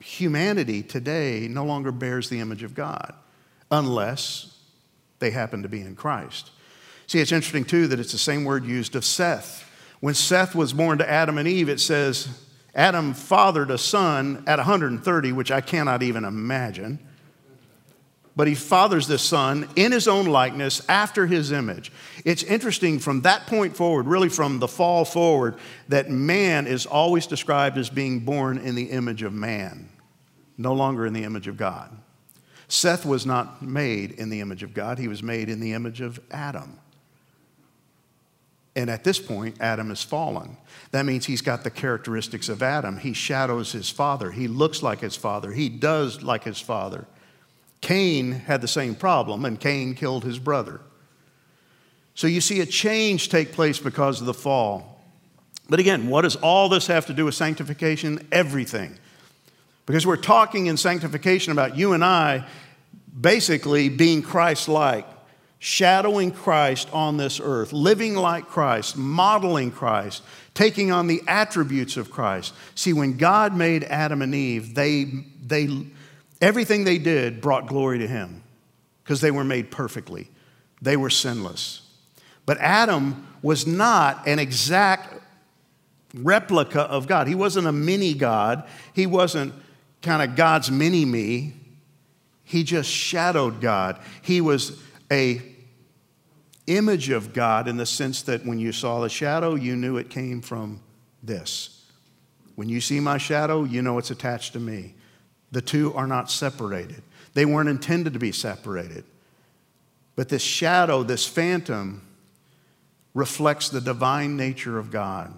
humanity 0.00 0.82
today 0.82 1.46
no 1.48 1.64
longer 1.64 1.92
bears 1.92 2.28
the 2.28 2.40
image 2.40 2.62
of 2.62 2.74
God 2.74 3.14
unless 3.70 4.56
they 5.18 5.30
happen 5.30 5.62
to 5.62 5.68
be 5.68 5.80
in 5.80 5.94
Christ. 5.94 6.50
See, 7.06 7.18
it's 7.18 7.32
interesting 7.32 7.64
too 7.64 7.86
that 7.88 8.00
it's 8.00 8.12
the 8.12 8.18
same 8.18 8.44
word 8.44 8.64
used 8.64 8.96
of 8.96 9.04
Seth. 9.04 9.68
When 10.00 10.14
Seth 10.14 10.54
was 10.54 10.72
born 10.72 10.98
to 10.98 11.10
Adam 11.10 11.38
and 11.38 11.46
Eve, 11.46 11.68
it 11.68 11.80
says 11.80 12.28
Adam 12.74 13.12
fathered 13.12 13.70
a 13.70 13.78
son 13.78 14.42
at 14.46 14.58
130, 14.58 15.32
which 15.32 15.50
I 15.50 15.60
cannot 15.60 16.02
even 16.02 16.24
imagine 16.24 16.98
but 18.36 18.46
he 18.46 18.54
fathers 18.54 19.06
this 19.06 19.22
son 19.22 19.68
in 19.76 19.92
his 19.92 20.06
own 20.06 20.26
likeness 20.26 20.82
after 20.88 21.26
his 21.26 21.52
image. 21.52 21.92
It's 22.24 22.42
interesting 22.42 22.98
from 22.98 23.22
that 23.22 23.46
point 23.46 23.76
forward, 23.76 24.06
really 24.06 24.28
from 24.28 24.58
the 24.58 24.68
fall 24.68 25.04
forward, 25.04 25.56
that 25.88 26.10
man 26.10 26.66
is 26.66 26.86
always 26.86 27.26
described 27.26 27.76
as 27.76 27.90
being 27.90 28.20
born 28.20 28.58
in 28.58 28.74
the 28.74 28.90
image 28.90 29.22
of 29.22 29.32
man, 29.32 29.88
no 30.56 30.72
longer 30.72 31.06
in 31.06 31.12
the 31.12 31.24
image 31.24 31.48
of 31.48 31.56
God. 31.56 31.90
Seth 32.68 33.04
was 33.04 33.26
not 33.26 33.62
made 33.62 34.12
in 34.12 34.30
the 34.30 34.40
image 34.40 34.62
of 34.62 34.74
God, 34.74 34.98
he 34.98 35.08
was 35.08 35.22
made 35.22 35.48
in 35.48 35.58
the 35.58 35.72
image 35.72 36.00
of 36.00 36.20
Adam. 36.30 36.78
And 38.76 38.88
at 38.88 39.02
this 39.02 39.18
point, 39.18 39.56
Adam 39.60 39.88
has 39.88 40.02
fallen. 40.02 40.56
That 40.92 41.04
means 41.04 41.26
he's 41.26 41.42
got 41.42 41.64
the 41.64 41.70
characteristics 41.70 42.48
of 42.48 42.62
Adam. 42.62 42.98
He 42.98 43.12
shadows 43.12 43.72
his 43.72 43.90
father. 43.90 44.30
He 44.30 44.46
looks 44.46 44.82
like 44.82 45.00
his 45.00 45.16
father. 45.16 45.50
He 45.50 45.68
does 45.68 46.22
like 46.22 46.44
his 46.44 46.60
father. 46.60 47.06
Cain 47.80 48.32
had 48.32 48.60
the 48.60 48.68
same 48.68 48.94
problem, 48.94 49.44
and 49.44 49.58
Cain 49.58 49.94
killed 49.94 50.24
his 50.24 50.38
brother. 50.38 50.80
So 52.14 52.26
you 52.26 52.40
see 52.40 52.60
a 52.60 52.66
change 52.66 53.28
take 53.28 53.52
place 53.52 53.78
because 53.78 54.20
of 54.20 54.26
the 54.26 54.34
fall. 54.34 55.02
But 55.68 55.80
again, 55.80 56.08
what 56.08 56.22
does 56.22 56.36
all 56.36 56.68
this 56.68 56.88
have 56.88 57.06
to 57.06 57.14
do 57.14 57.24
with 57.24 57.34
sanctification? 57.34 58.26
Everything. 58.32 58.98
Because 59.86 60.06
we're 60.06 60.16
talking 60.16 60.66
in 60.66 60.76
sanctification 60.76 61.52
about 61.52 61.76
you 61.76 61.92
and 61.92 62.04
I 62.04 62.46
basically 63.18 63.88
being 63.88 64.22
Christ 64.22 64.68
like, 64.68 65.06
shadowing 65.58 66.30
Christ 66.30 66.88
on 66.92 67.18
this 67.18 67.38
earth, 67.42 67.72
living 67.72 68.14
like 68.14 68.46
Christ, 68.46 68.96
modeling 68.96 69.70
Christ, 69.70 70.22
taking 70.54 70.90
on 70.90 71.06
the 71.06 71.22
attributes 71.28 71.96
of 71.96 72.10
Christ. 72.10 72.54
See, 72.74 72.92
when 72.92 73.16
God 73.16 73.54
made 73.54 73.84
Adam 73.84 74.22
and 74.22 74.34
Eve, 74.34 74.74
they, 74.74 75.04
they 75.46 75.86
Everything 76.40 76.84
they 76.84 76.98
did 76.98 77.40
brought 77.40 77.66
glory 77.66 77.98
to 77.98 78.06
him 78.06 78.42
because 79.04 79.20
they 79.20 79.30
were 79.30 79.44
made 79.44 79.70
perfectly, 79.70 80.30
they 80.80 80.96
were 80.96 81.10
sinless. 81.10 81.82
But 82.46 82.58
Adam 82.58 83.26
was 83.42 83.66
not 83.66 84.26
an 84.26 84.38
exact 84.38 85.22
replica 86.14 86.82
of 86.82 87.06
God. 87.06 87.28
He 87.28 87.34
wasn't 87.34 87.66
a 87.66 87.72
mini 87.72 88.14
God, 88.14 88.64
he 88.92 89.06
wasn't 89.06 89.52
kind 90.02 90.22
of 90.22 90.36
God's 90.36 90.70
mini 90.70 91.04
me. 91.04 91.54
He 92.42 92.64
just 92.64 92.90
shadowed 92.90 93.60
God. 93.60 94.00
He 94.22 94.40
was 94.40 94.82
a 95.12 95.40
image 96.66 97.10
of 97.10 97.32
God 97.32 97.68
in 97.68 97.76
the 97.76 97.86
sense 97.86 98.22
that 98.22 98.44
when 98.44 98.58
you 98.58 98.72
saw 98.72 99.00
the 99.00 99.08
shadow, 99.08 99.54
you 99.54 99.76
knew 99.76 99.96
it 99.96 100.10
came 100.10 100.40
from 100.40 100.80
this. 101.22 101.86
When 102.54 102.68
you 102.68 102.80
see 102.80 103.00
my 103.00 103.18
shadow, 103.18 103.64
you 103.64 103.82
know 103.82 103.98
it's 103.98 104.10
attached 104.10 104.52
to 104.54 104.60
me. 104.60 104.94
The 105.52 105.62
two 105.62 105.92
are 105.94 106.06
not 106.06 106.30
separated. 106.30 107.02
They 107.34 107.44
weren't 107.44 107.68
intended 107.68 108.12
to 108.12 108.18
be 108.18 108.32
separated. 108.32 109.04
But 110.16 110.28
this 110.28 110.42
shadow, 110.42 111.02
this 111.02 111.26
phantom, 111.26 112.02
reflects 113.14 113.68
the 113.68 113.80
divine 113.80 114.36
nature 114.36 114.78
of 114.78 114.90
God. 114.90 115.34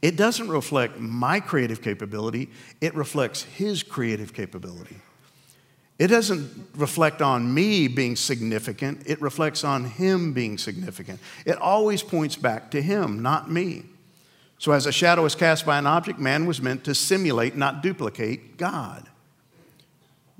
It 0.00 0.16
doesn't 0.16 0.48
reflect 0.48 0.98
my 0.98 1.40
creative 1.40 1.82
capability, 1.82 2.50
it 2.80 2.94
reflects 2.94 3.42
His 3.42 3.82
creative 3.82 4.32
capability. 4.32 4.96
It 5.98 6.06
doesn't 6.06 6.68
reflect 6.76 7.20
on 7.20 7.52
me 7.52 7.88
being 7.88 8.14
significant, 8.14 9.02
it 9.06 9.20
reflects 9.20 9.64
on 9.64 9.84
Him 9.84 10.32
being 10.32 10.56
significant. 10.56 11.18
It 11.44 11.58
always 11.58 12.02
points 12.02 12.36
back 12.36 12.70
to 12.70 12.80
Him, 12.80 13.20
not 13.22 13.50
me. 13.50 13.84
So, 14.58 14.72
as 14.72 14.86
a 14.86 14.92
shadow 14.92 15.24
is 15.24 15.36
cast 15.36 15.64
by 15.64 15.78
an 15.78 15.86
object, 15.86 16.18
man 16.18 16.44
was 16.44 16.60
meant 16.60 16.84
to 16.84 16.94
simulate, 16.94 17.56
not 17.56 17.80
duplicate, 17.80 18.56
God. 18.56 19.08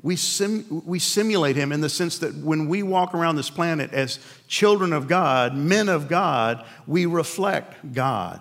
We, 0.03 0.17
sim- 0.17 0.83
we 0.85 0.99
simulate 0.99 1.57
him 1.57 1.73
in 1.73 1.81
the 1.81 1.89
sense 1.89 2.19
that 2.19 2.35
when 2.37 2.69
we 2.69 2.83
walk 2.83 3.15
around 3.15 3.37
this 3.37 3.51
planet 3.51 3.93
as 3.93 4.19
children 4.47 4.93
of 4.93 5.09
God, 5.09 5.57
men 5.57 5.89
of 5.89 6.09
God, 6.09 6.65
we 6.87 7.07
reflect 7.07 7.93
God. 7.93 8.41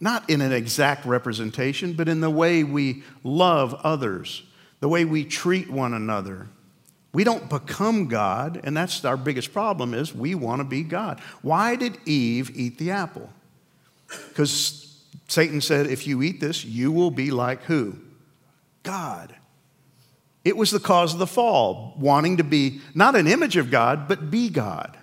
Not 0.00 0.28
in 0.28 0.40
an 0.40 0.52
exact 0.52 1.04
representation, 1.04 1.92
but 1.92 2.08
in 2.08 2.20
the 2.20 2.30
way 2.30 2.64
we 2.64 3.02
love 3.24 3.74
others, 3.82 4.42
the 4.80 4.88
way 4.88 5.04
we 5.04 5.24
treat 5.24 5.70
one 5.70 5.92
another. 5.92 6.48
We 7.12 7.24
don't 7.24 7.50
become 7.50 8.06
God, 8.06 8.60
and 8.64 8.74
that's 8.76 9.04
our 9.04 9.16
biggest 9.16 9.52
problem 9.52 9.92
is 9.92 10.14
we 10.14 10.34
want 10.34 10.60
to 10.60 10.64
be 10.64 10.82
God. 10.82 11.20
Why 11.42 11.76
did 11.76 11.98
Eve 12.06 12.56
eat 12.56 12.78
the 12.78 12.90
apple? 12.90 13.30
Because 14.28 15.02
Satan 15.28 15.60
said, 15.60 15.86
if 15.86 16.06
you 16.06 16.22
eat 16.22 16.40
this, 16.40 16.64
you 16.64 16.92
will 16.92 17.10
be 17.10 17.30
like 17.30 17.62
who? 17.64 17.96
God. 18.82 19.34
It 20.44 20.56
was 20.56 20.70
the 20.70 20.80
cause 20.80 21.12
of 21.12 21.18
the 21.18 21.26
fall, 21.26 21.94
wanting 21.98 22.38
to 22.38 22.44
be 22.44 22.80
not 22.94 23.14
an 23.14 23.26
image 23.26 23.56
of 23.56 23.70
God, 23.70 24.08
but 24.08 24.30
be 24.30 24.48
God. 24.48 24.96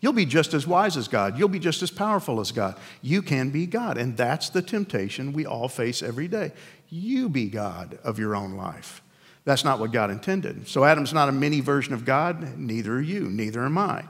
You'll 0.00 0.12
be 0.12 0.26
just 0.26 0.52
as 0.52 0.66
wise 0.66 0.96
as 0.96 1.08
God. 1.08 1.38
You'll 1.38 1.48
be 1.48 1.60
just 1.60 1.82
as 1.82 1.90
powerful 1.90 2.40
as 2.40 2.50
God. 2.50 2.76
You 3.02 3.22
can 3.22 3.50
be 3.50 3.66
God. 3.66 3.96
And 3.96 4.16
that's 4.16 4.50
the 4.50 4.60
temptation 4.60 5.32
we 5.32 5.46
all 5.46 5.68
face 5.68 6.02
every 6.02 6.28
day. 6.28 6.52
You 6.90 7.28
be 7.28 7.48
God 7.48 7.98
of 8.02 8.18
your 8.18 8.34
own 8.34 8.54
life. 8.54 9.00
That's 9.44 9.64
not 9.64 9.78
what 9.78 9.92
God 9.92 10.10
intended. 10.10 10.68
So 10.68 10.84
Adam's 10.84 11.12
not 11.12 11.28
a 11.28 11.32
mini 11.32 11.60
version 11.60 11.94
of 11.94 12.04
God, 12.04 12.58
neither 12.58 12.94
are 12.94 13.00
you, 13.00 13.22
neither 13.22 13.64
am 13.64 13.78
I. 13.78 14.04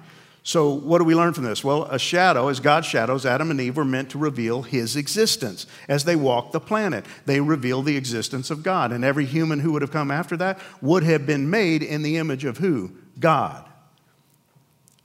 So, 0.44 0.70
what 0.70 0.98
do 0.98 1.04
we 1.04 1.14
learn 1.14 1.34
from 1.34 1.44
this? 1.44 1.62
Well, 1.62 1.84
a 1.84 2.00
shadow, 2.00 2.48
as 2.48 2.58
God's 2.58 2.88
shadows, 2.88 3.24
Adam 3.24 3.52
and 3.52 3.60
Eve 3.60 3.76
were 3.76 3.84
meant 3.84 4.10
to 4.10 4.18
reveal 4.18 4.62
his 4.62 4.96
existence. 4.96 5.66
As 5.88 6.04
they 6.04 6.16
walked 6.16 6.52
the 6.52 6.58
planet, 6.58 7.06
they 7.26 7.40
revealed 7.40 7.86
the 7.86 7.96
existence 7.96 8.50
of 8.50 8.64
God. 8.64 8.90
And 8.90 9.04
every 9.04 9.24
human 9.24 9.60
who 9.60 9.72
would 9.72 9.82
have 9.82 9.92
come 9.92 10.10
after 10.10 10.36
that 10.38 10.58
would 10.80 11.04
have 11.04 11.26
been 11.26 11.48
made 11.48 11.84
in 11.84 12.02
the 12.02 12.16
image 12.16 12.44
of 12.44 12.58
who? 12.58 12.90
God. 13.20 13.68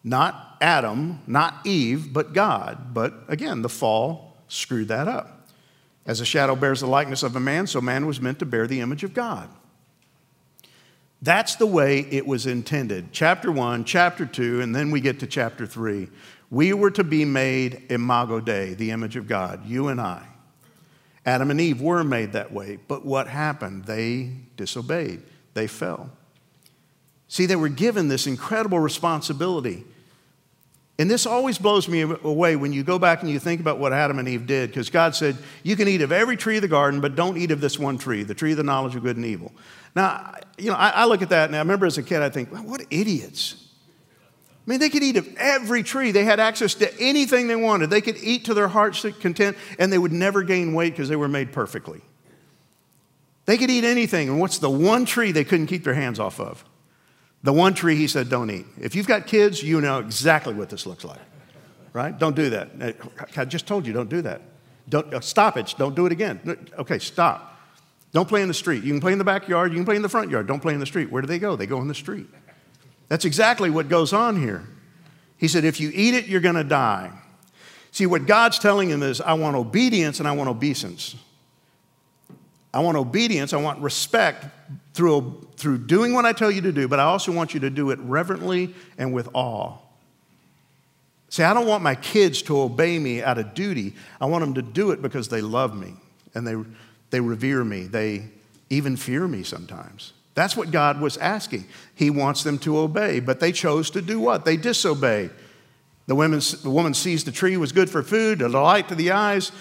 Not 0.03 0.57
Adam, 0.59 1.21
not 1.27 1.65
Eve, 1.65 2.11
but 2.11 2.33
God. 2.33 2.93
But 2.95 3.13
again, 3.27 3.61
the 3.61 3.69
fall 3.69 4.37
screwed 4.47 4.87
that 4.87 5.07
up. 5.07 5.47
As 6.07 6.19
a 6.19 6.25
shadow 6.25 6.55
bears 6.55 6.79
the 6.79 6.87
likeness 6.87 7.21
of 7.21 7.35
a 7.35 7.39
man, 7.39 7.67
so 7.67 7.79
man 7.79 8.07
was 8.07 8.19
meant 8.19 8.39
to 8.39 8.45
bear 8.45 8.65
the 8.65 8.79
image 8.79 9.03
of 9.03 9.13
God. 9.13 9.49
That's 11.21 11.55
the 11.55 11.65
way 11.65 12.01
it 12.11 12.27
was 12.27 12.45
intended. 12.45 13.11
Chapter 13.11 13.51
1, 13.51 13.85
chapter 13.85 14.25
2, 14.25 14.61
and 14.61 14.75
then 14.75 14.91
we 14.91 15.01
get 15.01 15.19
to 15.21 15.27
chapter 15.27 15.65
3. 15.65 16.09
We 16.49 16.73
were 16.73 16.91
to 16.91 17.03
be 17.03 17.25
made 17.25 17.83
imago 17.89 18.39
Dei, 18.39 18.75
the 18.75 18.91
image 18.91 19.15
of 19.15 19.27
God, 19.27 19.65
you 19.65 19.87
and 19.87 19.99
I. 19.99 20.23
Adam 21.25 21.51
and 21.51 21.59
Eve 21.59 21.81
were 21.81 22.03
made 22.03 22.31
that 22.33 22.53
way, 22.53 22.77
but 22.87 23.05
what 23.05 23.27
happened? 23.27 23.85
They 23.85 24.31
disobeyed, 24.55 25.23
they 25.55 25.67
fell. 25.67 26.09
See, 27.27 27.45
they 27.45 27.57
were 27.57 27.67
given 27.67 28.07
this 28.07 28.27
incredible 28.27 28.79
responsibility. 28.79 29.83
And 30.99 31.11
this 31.11 31.25
always 31.25 31.59
blows 31.59 31.87
me 31.87 32.01
away 32.01 32.55
when 32.55 32.73
you 32.73 32.83
go 32.83 32.97
back 32.97 33.21
and 33.21 33.29
you 33.29 33.37
think 33.37 33.61
about 33.61 33.77
what 33.77 33.93
Adam 33.93 34.17
and 34.17 34.27
Eve 34.27 34.47
did, 34.47 34.69
because 34.69 34.89
God 34.89 35.15
said, 35.15 35.37
You 35.61 35.75
can 35.75 35.87
eat 35.87 36.01
of 36.01 36.11
every 36.11 36.37
tree 36.37 36.55
of 36.55 36.63
the 36.63 36.67
garden, 36.67 37.01
but 37.01 37.15
don't 37.15 37.37
eat 37.37 37.51
of 37.51 37.61
this 37.61 37.77
one 37.77 37.97
tree, 37.97 38.23
the 38.23 38.33
tree 38.33 38.51
of 38.51 38.57
the 38.57 38.63
knowledge 38.63 38.95
of 38.95 39.03
good 39.03 39.17
and 39.17 39.25
evil. 39.25 39.51
Now, 39.97 40.35
you 40.59 40.69
know, 40.69 40.75
I, 40.75 40.89
I 40.89 41.05
look 41.05 41.23
at 41.23 41.29
that 41.29 41.49
and 41.49 41.55
I 41.55 41.59
remember 41.59 41.87
as 41.87 41.97
a 41.97 42.03
kid, 42.03 42.21
I 42.21 42.29
think, 42.29 42.51
well, 42.51 42.61
what 42.61 42.85
idiots. 42.91 43.65
I 44.19 44.69
mean, 44.69 44.79
they 44.79 44.89
could 44.89 45.01
eat 45.01 45.17
of 45.17 45.27
every 45.37 45.81
tree. 45.81 46.11
They 46.11 46.23
had 46.23 46.39
access 46.39 46.75
to 46.75 47.01
anything 47.01 47.47
they 47.47 47.55
wanted. 47.55 47.89
They 47.89 48.01
could 48.01 48.17
eat 48.17 48.45
to 48.45 48.53
their 48.53 48.67
heart's 48.67 49.03
content, 49.19 49.57
and 49.79 49.91
they 49.91 49.97
would 49.97 50.11
never 50.11 50.43
gain 50.43 50.75
weight 50.75 50.91
because 50.93 51.09
they 51.09 51.15
were 51.15 51.27
made 51.27 51.51
perfectly. 51.51 52.01
They 53.45 53.57
could 53.57 53.71
eat 53.71 53.85
anything, 53.85 54.29
and 54.29 54.39
what's 54.39 54.59
the 54.59 54.69
one 54.69 55.05
tree 55.05 55.31
they 55.31 55.43
couldn't 55.43 55.65
keep 55.65 55.83
their 55.83 55.95
hands 55.95 56.19
off 56.19 56.39
of? 56.39 56.63
The 57.41 57.53
one 57.53 57.73
tree 57.73 57.95
he 57.95 58.07
said, 58.07 58.29
don't 58.29 58.51
eat. 58.51 58.67
If 58.79 58.93
you've 58.93 59.07
got 59.07 59.25
kids, 59.25 59.63
you 59.63 59.81
know 59.81 59.97
exactly 59.97 60.53
what 60.53 60.69
this 60.69 60.85
looks 60.85 61.05
like, 61.05 61.21
right? 61.93 62.15
Don't 62.15 62.35
do 62.35 62.51
that. 62.51 62.69
I 63.35 63.45
just 63.45 63.65
told 63.65 63.87
you, 63.87 63.93
don't 63.93 64.09
do 64.09 64.21
that. 64.21 64.41
Don't, 64.89 65.11
uh, 65.11 65.21
stop 65.21 65.57
it. 65.57 65.73
Don't 65.75 65.95
do 65.95 66.05
it 66.05 66.11
again. 66.11 66.39
Okay, 66.77 66.99
stop. 66.99 67.56
Don't 68.17 68.27
play 68.27 68.41
in 68.41 68.47
the 68.47 68.53
street. 68.55 68.83
You 68.83 68.91
can 68.91 68.99
play 68.99 69.11
in 69.11 69.19
the 69.19 69.23
backyard, 69.23 69.71
you 69.71 69.77
can 69.77 69.85
play 69.85 69.95
in 69.95 70.01
the 70.01 70.09
front 70.09 70.31
yard. 70.31 70.47
Don't 70.47 70.59
play 70.59 70.73
in 70.73 70.79
the 70.79 70.87
street. 70.87 71.11
Where 71.11 71.21
do 71.21 71.27
they 71.27 71.37
go? 71.37 71.55
They 71.55 71.67
go 71.67 71.79
in 71.81 71.87
the 71.87 71.93
street. 71.93 72.25
That's 73.09 73.25
exactly 73.25 73.69
what 73.69 73.89
goes 73.89 74.11
on 74.11 74.41
here. 74.41 74.67
He 75.37 75.47
said, 75.47 75.63
if 75.63 75.79
you 75.79 75.91
eat 75.93 76.15
it, 76.15 76.25
you're 76.25 76.41
going 76.41 76.55
to 76.55 76.63
die. 76.63 77.11
See, 77.91 78.07
what 78.07 78.25
God's 78.25 78.57
telling 78.57 78.89
him 78.89 79.03
is, 79.03 79.21
I 79.21 79.33
want 79.33 79.55
obedience 79.55 80.17
and 80.17 80.27
I 80.27 80.31
want 80.31 80.49
obeisance. 80.49 81.15
I 82.73 82.79
want 82.79 82.97
obedience, 82.97 83.53
I 83.53 83.61
want 83.61 83.81
respect 83.81 84.47
through, 84.95 85.47
through 85.55 85.77
doing 85.77 86.13
what 86.13 86.25
I 86.25 86.33
tell 86.33 86.49
you 86.49 86.61
to 86.61 86.71
do, 86.71 86.87
but 86.87 86.99
I 86.99 87.03
also 87.03 87.31
want 87.31 87.53
you 87.53 87.59
to 87.59 87.69
do 87.69 87.91
it 87.91 87.99
reverently 87.99 88.73
and 88.97 89.13
with 89.13 89.29
awe. 89.35 89.77
See, 91.29 91.43
I 91.43 91.53
don't 91.53 91.67
want 91.67 91.83
my 91.83 91.93
kids 91.93 92.41
to 92.41 92.59
obey 92.61 92.97
me 92.97 93.21
out 93.21 93.37
of 93.37 93.53
duty. 93.53 93.93
I 94.19 94.25
want 94.25 94.43
them 94.43 94.55
to 94.55 94.63
do 94.63 94.89
it 94.89 95.03
because 95.03 95.27
they 95.27 95.41
love 95.41 95.77
me 95.77 95.93
and 96.33 96.47
they 96.47 96.55
they 97.09 97.19
revere 97.19 97.63
me. 97.63 97.83
They 97.83 98.25
even 98.69 98.97
fear 98.97 99.27
me 99.27 99.43
sometimes. 99.43 100.13
That's 100.35 100.55
what 100.55 100.71
God 100.71 101.01
was 101.01 101.17
asking. 101.17 101.65
He 101.95 102.09
wants 102.09 102.43
them 102.43 102.59
to 102.59 102.77
obey, 102.77 103.19
but 103.19 103.39
they 103.39 103.51
chose 103.51 103.89
to 103.91 104.01
do 104.01 104.19
what? 104.19 104.45
They 104.45 104.55
disobey. 104.55 105.29
The, 106.05 106.59
the 106.63 106.69
woman 106.69 106.93
sees 106.93 107.23
the 107.23 107.31
tree 107.31 107.57
was 107.57 107.71
good 107.71 107.89
for 107.89 108.03
food, 108.03 108.41
a 108.41 108.49
delight 108.49 108.89
to 108.89 108.95
the 108.95 109.11
eyes. 109.11 109.51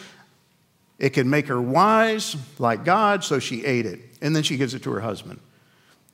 It 0.99 1.11
could 1.11 1.27
make 1.27 1.49
her 1.49 1.61
wise 1.61 2.37
like 2.59 2.85
God, 2.85 3.25
so 3.25 3.39
she 3.39 3.65
ate 3.65 3.87
it. 3.87 4.01
And 4.21 4.35
then 4.35 4.43
she 4.43 4.57
gives 4.57 4.75
it 4.75 4.83
to 4.85 4.93
her 4.93 5.01
husband. 5.01 5.41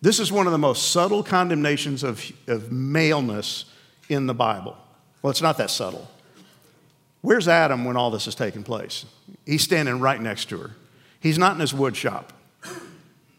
This 0.00 0.18
is 0.18 0.32
one 0.32 0.46
of 0.46 0.52
the 0.52 0.58
most 0.58 0.90
subtle 0.90 1.22
condemnations 1.22 2.02
of, 2.02 2.24
of 2.48 2.72
maleness 2.72 3.66
in 4.08 4.26
the 4.26 4.34
Bible. 4.34 4.76
Well, 5.22 5.30
it's 5.30 5.42
not 5.42 5.58
that 5.58 5.70
subtle. 5.70 6.08
Where's 7.20 7.46
Adam 7.46 7.84
when 7.84 7.96
all 7.96 8.10
this 8.10 8.26
is 8.26 8.34
taking 8.34 8.64
place? 8.64 9.06
He's 9.46 9.62
standing 9.62 10.00
right 10.00 10.20
next 10.20 10.46
to 10.46 10.58
her. 10.58 10.70
He's 11.22 11.38
not 11.38 11.54
in 11.54 11.60
his 11.60 11.72
wood 11.72 11.96
shop. 11.96 12.32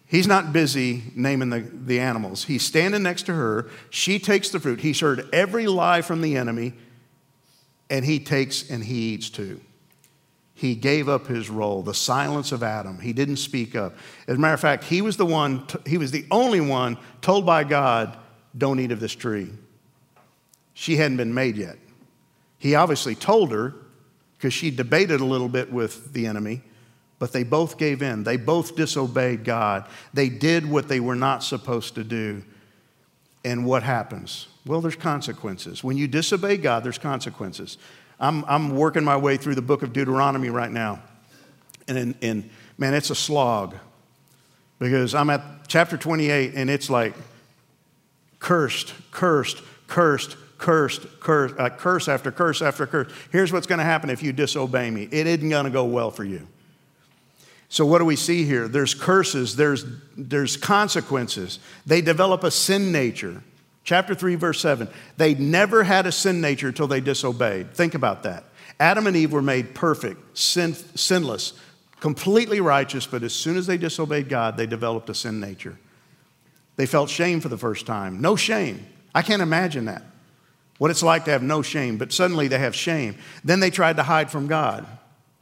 He's 0.06 0.26
not 0.26 0.54
busy 0.54 1.04
naming 1.16 1.50
the, 1.50 1.60
the 1.60 2.00
animals. 2.00 2.46
He's 2.46 2.64
standing 2.64 3.04
next 3.04 3.24
to 3.24 3.34
her. 3.34 3.70
She 3.90 4.20
takes 4.20 4.50
the 4.50 4.60
fruit. 4.60 4.80
He's 4.80 5.02
heard 5.02 5.28
every 5.34 5.68
lie 5.68 6.02
from 6.02 6.22
the 6.22 6.38
enemy, 6.38 6.74
and 7.90 8.06
he 8.06 8.20
takes 8.20 8.70
and 8.70 8.84
he 8.84 9.14
eats 9.14 9.30
too. 9.30 9.60
He 10.54 10.76
gave 10.76 11.10
up 11.10 11.28
his 11.28 11.50
role, 11.50 11.82
the 11.82 11.94
silence 11.94 12.54
of 12.54 12.64
Adam. 12.64 13.00
He 13.00 13.12
didn't 13.12 13.38
speak 13.38 13.76
up. 13.76 13.96
As 14.28 14.38
a 14.38 14.40
matter 14.40 14.54
of 14.54 14.62
fact, 14.62 14.86
he 14.86 15.02
was 15.02 15.18
the 15.18 15.26
one, 15.26 15.68
he 15.86 15.98
was 15.98 16.12
the 16.12 16.26
only 16.32 16.62
one 16.62 16.98
told 17.22 17.46
by 17.46 17.66
God, 17.66 18.16
don't 18.58 18.80
eat 18.80 18.92
of 18.92 19.02
this 19.02 19.16
tree. 19.16 19.50
She 20.74 20.96
hadn't 20.96 21.18
been 21.18 21.34
made 21.34 21.58
yet. 21.58 21.78
He 22.60 22.76
obviously 22.76 23.16
told 23.16 23.52
her 23.52 23.74
because 24.38 24.54
she 24.54 24.72
debated 24.72 25.20
a 25.20 25.26
little 25.26 25.50
bit 25.50 25.74
with 25.74 26.14
the 26.14 26.28
enemy 26.28 26.62
but 27.20 27.32
they 27.32 27.44
both 27.44 27.78
gave 27.78 28.02
in. 28.02 28.24
They 28.24 28.38
both 28.38 28.76
disobeyed 28.76 29.44
God. 29.44 29.88
They 30.14 30.30
did 30.30 30.70
what 30.70 30.88
they 30.88 31.00
were 31.00 31.16
not 31.16 31.44
supposed 31.44 31.96
to 31.96 32.04
do. 32.04 32.44
And 33.46 33.66
what 33.66 33.84
happens? 33.84 34.48
Well, 34.66 34.82
there's 34.82 34.96
consequences. 34.96 35.84
When 35.84 35.98
you 35.98 36.08
disobey 36.08 36.58
God, 36.58 36.84
there's 36.84 36.98
consequences. 36.98 37.78
I'm, 38.20 38.46
I'm 38.46 38.76
working 38.76 39.04
my 39.04 39.18
way 39.18 39.38
through 39.38 39.56
the 39.56 39.62
book 39.62 39.84
of 39.84 39.92
Deuteronomy 39.92 40.50
right 40.50 40.72
now. 40.72 41.02
And, 41.88 42.16
and 42.22 42.50
man, 42.78 42.94
it's 42.94 43.10
a 43.10 43.16
slog 43.16 43.76
because 44.80 45.14
I'm 45.14 45.30
at 45.30 45.42
chapter 45.68 45.98
28 45.98 46.54
and 46.56 46.70
it's 46.70 46.90
like 46.90 47.14
cursed, 48.40 48.94
cursed, 49.12 49.62
cursed, 49.88 50.38
cursed, 50.58 51.20
curse, 51.20 51.52
uh, 51.58 51.70
curse 51.70 52.08
after 52.08 52.32
curse 52.32 52.62
after 52.62 52.86
curse. 52.86 53.12
Here's 53.32 53.52
what's 53.52 53.68
going 53.68 53.80
to 53.80 53.86
happen 53.86 54.10
if 54.10 54.24
you 54.24 54.32
disobey 54.32 54.90
me 54.92 55.04
it 55.12 55.28
isn't 55.28 55.50
going 55.50 55.66
to 55.66 55.72
go 55.72 55.86
well 55.86 56.12
for 56.12 56.24
you. 56.24 56.48
So, 57.74 57.88
what 57.88 57.98
do 57.98 58.06
we 58.06 58.18
see 58.18 58.46
here? 58.46 58.68
There's 58.68 58.94
curses, 58.94 59.56
there's, 59.56 59.84
there's 60.16 60.58
consequences. 60.58 61.58
They 61.88 62.02
develop 62.02 62.44
a 62.44 62.52
sin 62.52 62.92
nature. 62.92 63.42
Chapter 63.84 64.14
3, 64.14 64.36
verse 64.36 64.60
7. 64.60 64.88
They 65.18 65.34
never 65.34 65.82
had 65.82 66.06
a 66.06 66.12
sin 66.12 66.40
nature 66.40 66.68
until 66.68 66.86
they 66.86 67.02
disobeyed. 67.02 67.74
Think 67.74 67.96
about 67.96 68.22
that. 68.24 68.44
Adam 68.80 69.08
and 69.08 69.16
Eve 69.16 69.32
were 69.32 69.42
made 69.42 69.74
perfect, 69.74 70.38
sin, 70.38 70.76
sinless, 70.76 71.54
completely 72.00 72.62
righteous, 72.62 73.08
but 73.08 73.24
as 73.24 73.34
soon 73.34 73.58
as 73.58 73.66
they 73.66 73.78
disobeyed 73.78 74.30
God, 74.30 74.56
they 74.56 74.68
developed 74.68 75.10
a 75.10 75.16
sin 75.16 75.40
nature. 75.40 75.80
They 76.76 76.86
felt 76.86 77.10
shame 77.10 77.40
for 77.40 77.50
the 77.50 77.58
first 77.58 77.88
time. 77.88 78.22
No 78.22 78.36
shame. 78.36 78.86
I 79.16 79.24
can't 79.24 79.42
imagine 79.42 79.86
that. 79.86 80.04
What 80.78 80.92
it's 80.92 81.02
like 81.02 81.26
to 81.26 81.32
have 81.32 81.42
no 81.42 81.64
shame, 81.64 81.98
but 81.98 82.14
suddenly 82.14 82.48
they 82.48 82.60
have 82.60 82.76
shame. 82.76 83.16
Then 83.44 83.62
they 83.62 83.72
tried 83.72 83.96
to 83.96 84.04
hide 84.04 84.30
from 84.30 84.46
God. 84.46 84.86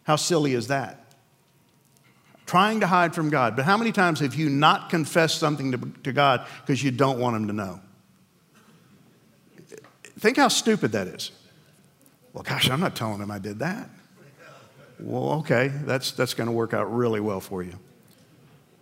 How 0.06 0.16
silly 0.16 0.54
is 0.54 0.68
that? 0.68 1.01
Trying 2.52 2.82
to 2.82 2.88
hide 2.88 3.16
from 3.16 3.30
God. 3.30 3.56
But 3.56 3.64
how 3.64 3.78
many 3.78 3.94
times 3.94 4.20
have 4.20 4.36
you 4.36 4.50
not 4.50 4.90
confessed 4.90 5.40
something 5.40 5.72
to, 5.72 5.78
to 6.04 6.12
God 6.12 6.46
because 6.60 6.84
you 6.84 6.92
don't 6.92 7.18
want 7.18 7.38
Him 7.38 7.48
to 7.48 7.54
know? 7.54 7.80
Think 10.20 10.36
how 10.36 10.50
stupid 10.50 10.92
that 10.92 11.08
is. 11.08 11.32
Well, 12.34 12.44
gosh, 12.44 12.70
I'm 12.70 12.82
not 12.82 12.94
telling 12.94 13.22
Him 13.22 13.32
I 13.32 13.40
did 13.40 13.60
that. 13.60 13.90
Well, 15.00 15.32
okay, 15.40 15.70
that's, 15.70 16.12
that's 16.12 16.34
going 16.34 16.48
to 16.48 16.52
work 16.52 16.74
out 16.74 16.94
really 16.94 17.22
well 17.22 17.40
for 17.40 17.64
you. 17.64 17.80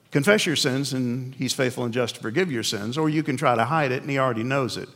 Confess 0.10 0.48
your 0.48 0.56
sins, 0.56 0.92
and 0.94 1.36
He's 1.36 1.54
faithful 1.54 1.84
and 1.84 1.94
just 1.94 2.16
to 2.16 2.22
forgive 2.22 2.52
your 2.52 2.64
sins, 2.64 2.98
or 2.98 3.08
you 3.08 3.22
can 3.22 3.38
try 3.38 3.54
to 3.54 3.66
hide 3.66 3.92
it, 3.92 4.02
and 4.02 4.10
He 4.10 4.18
already 4.18 4.42
knows 4.42 4.78
it. 4.78 4.90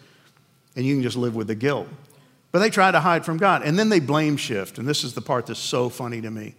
And 0.75 0.83
you 0.83 0.95
can 0.95 1.03
just 1.03 1.15
live 1.15 1.35
with 1.35 1.45
the 1.45 1.53
guilt. 1.53 1.87
But 2.51 2.57
they 2.57 2.71
try 2.71 2.89
to 2.89 2.99
hide 2.99 3.23
from 3.23 3.37
God, 3.37 3.61
and 3.61 3.77
then 3.77 3.89
they 3.89 3.99
blame 3.99 4.35
shift. 4.35 4.79
And 4.79 4.87
this 4.87 5.03
is 5.03 5.13
the 5.13 5.21
part 5.21 5.45
that's 5.45 5.59
so 5.59 5.89
funny 5.89 6.21
to 6.21 6.31
me. 6.31 6.55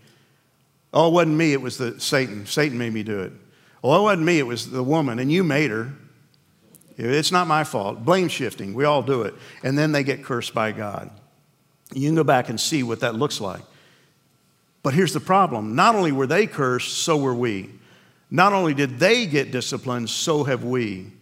Oh, 0.94 1.08
it 1.08 1.12
wasn't 1.12 1.36
me, 1.36 1.52
it 1.52 1.60
was 1.60 1.76
the 1.76 2.00
Satan. 2.00 2.46
Satan 2.46 2.78
made 2.78 2.94
me 2.94 3.02
do 3.02 3.20
it. 3.20 3.32
Oh, 3.82 3.98
it 3.98 4.02
wasn't 4.02 4.24
me, 4.24 4.38
it 4.38 4.46
was 4.46 4.70
the 4.70 4.82
woman, 4.82 5.18
and 5.18 5.30
you 5.30 5.42
made 5.42 5.70
her. 5.70 5.92
It's 6.96 7.32
not 7.32 7.48
my 7.48 7.64
fault. 7.64 8.04
Blame 8.04 8.28
shifting, 8.28 8.72
we 8.72 8.84
all 8.84 9.02
do 9.02 9.22
it. 9.22 9.34
And 9.64 9.76
then 9.76 9.90
they 9.90 10.04
get 10.04 10.22
cursed 10.22 10.54
by 10.54 10.70
God. 10.70 11.10
You 11.92 12.08
can 12.08 12.14
go 12.14 12.22
back 12.22 12.48
and 12.48 12.58
see 12.58 12.84
what 12.84 13.00
that 13.00 13.16
looks 13.16 13.40
like. 13.40 13.62
But 14.84 14.94
here's 14.94 15.12
the 15.12 15.20
problem 15.20 15.74
not 15.74 15.96
only 15.96 16.12
were 16.12 16.28
they 16.28 16.46
cursed, 16.46 16.98
so 16.98 17.16
were 17.16 17.34
we. 17.34 17.70
Not 18.30 18.52
only 18.52 18.72
did 18.72 18.98
they 18.98 19.26
get 19.26 19.50
disciplined, 19.50 20.10
so 20.10 20.44
have 20.44 20.62
we. 20.62 21.12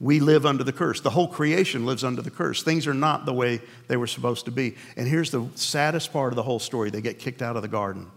We 0.00 0.18
live 0.18 0.44
under 0.46 0.64
the 0.64 0.72
curse. 0.72 1.00
The 1.00 1.10
whole 1.10 1.28
creation 1.28 1.86
lives 1.86 2.02
under 2.02 2.22
the 2.22 2.30
curse. 2.30 2.64
Things 2.64 2.88
are 2.88 2.94
not 2.94 3.24
the 3.24 3.32
way 3.32 3.60
they 3.86 3.96
were 3.96 4.08
supposed 4.08 4.46
to 4.46 4.50
be. 4.50 4.74
And 4.96 5.06
here's 5.06 5.30
the 5.30 5.46
saddest 5.54 6.12
part 6.12 6.32
of 6.32 6.36
the 6.36 6.42
whole 6.42 6.58
story 6.58 6.90
they 6.90 7.00
get 7.00 7.20
kicked 7.20 7.40
out 7.40 7.54
of 7.54 7.62
the 7.62 7.68
garden. 7.68 8.10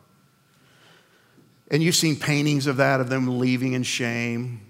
And 1.72 1.82
you've 1.82 1.96
seen 1.96 2.16
paintings 2.16 2.68
of 2.68 2.78
that, 2.78 3.00
of 3.00 3.10
them 3.10 3.40
leaving 3.40 3.74
in 3.74 3.84
shame. 3.84 4.62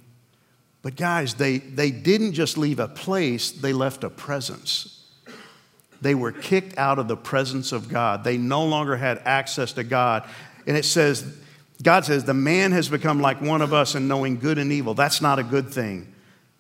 But 0.82 0.96
guys, 0.96 1.34
they, 1.34 1.58
they 1.58 1.92
didn't 1.92 2.34
just 2.34 2.58
leave 2.58 2.80
a 2.80 2.88
place, 2.88 3.52
they 3.52 3.74
left 3.74 4.04
a 4.04 4.10
presence. 4.10 5.04
They 6.02 6.16
were 6.16 6.32
kicked 6.32 6.78
out 6.78 7.00
of 7.00 7.08
the 7.08 7.18
presence 7.18 7.72
of 7.72 7.90
God. 7.90 8.24
They 8.24 8.38
no 8.38 8.66
longer 8.66 8.96
had 8.96 9.20
access 9.26 9.74
to 9.74 9.84
God. 9.84 10.28
And 10.68 10.78
it 10.78 10.86
says, 10.86 11.26
God 11.82 12.06
says, 12.06 12.24
the 12.24 12.34
man 12.34 12.72
has 12.72 12.90
become 12.90 13.20
like 13.20 13.42
one 13.42 13.62
of 13.62 13.74
us 13.74 13.96
in 13.96 14.08
knowing 14.08 14.40
good 14.40 14.58
and 14.58 14.72
evil. 14.72 14.94
That's 14.94 15.22
not 15.22 15.40
a 15.40 15.44
good 15.44 15.70
thing. 15.70 16.14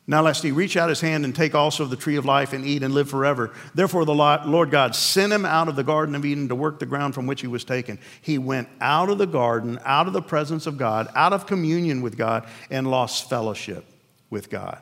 Now, 0.07 0.21
lest 0.21 0.43
he 0.43 0.51
reach 0.51 0.77
out 0.77 0.89
his 0.89 1.01
hand 1.01 1.25
and 1.25 1.35
take 1.35 1.55
also 1.55 1.83
of 1.83 1.89
the 1.89 1.95
tree 1.95 2.15
of 2.15 2.25
life 2.25 2.53
and 2.53 2.63
eat 2.63 2.83
and 2.83 2.93
live 2.93 3.09
forever. 3.09 3.51
Therefore, 3.73 4.05
the 4.05 4.13
Lord 4.13 4.69
God 4.69 4.95
sent 4.95 5.33
him 5.33 5.45
out 5.45 5.67
of 5.67 5.75
the 5.75 5.83
Garden 5.83 6.13
of 6.13 6.23
Eden 6.23 6.47
to 6.49 6.55
work 6.55 6.77
the 6.77 6.85
ground 6.85 7.15
from 7.15 7.25
which 7.25 7.41
he 7.41 7.47
was 7.47 7.63
taken. 7.63 7.97
He 8.21 8.37
went 8.37 8.69
out 8.79 9.09
of 9.09 9.17
the 9.17 9.25
garden, 9.25 9.79
out 9.83 10.05
of 10.05 10.13
the 10.13 10.21
presence 10.21 10.67
of 10.67 10.77
God, 10.77 11.07
out 11.15 11.33
of 11.33 11.47
communion 11.47 12.03
with 12.03 12.17
God, 12.17 12.47
and 12.69 12.89
lost 12.89 13.27
fellowship 13.29 13.83
with 14.29 14.51
God. 14.51 14.77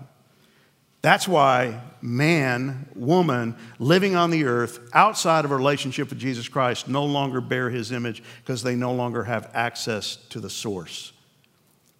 That's 1.02 1.28
why 1.28 1.82
man, 2.02 2.90
woman, 2.94 3.56
living 3.80 4.16
on 4.16 4.30
the 4.30 4.44
earth 4.44 4.80
outside 4.94 5.46
of 5.46 5.52
a 5.52 5.56
relationship 5.56 6.10
with 6.10 6.20
Jesus 6.20 6.50
Christ 6.50 6.90
no 6.90 7.06
longer 7.06 7.40
bear 7.40 7.70
his 7.70 7.94
image 7.94 8.24
because 8.44 8.62
they 8.62 8.76
no 8.76 8.94
longer 8.94 9.24
have 9.24 9.52
access 9.54 10.18
to 10.30 10.42
the 10.42 10.50
source. 10.50 11.14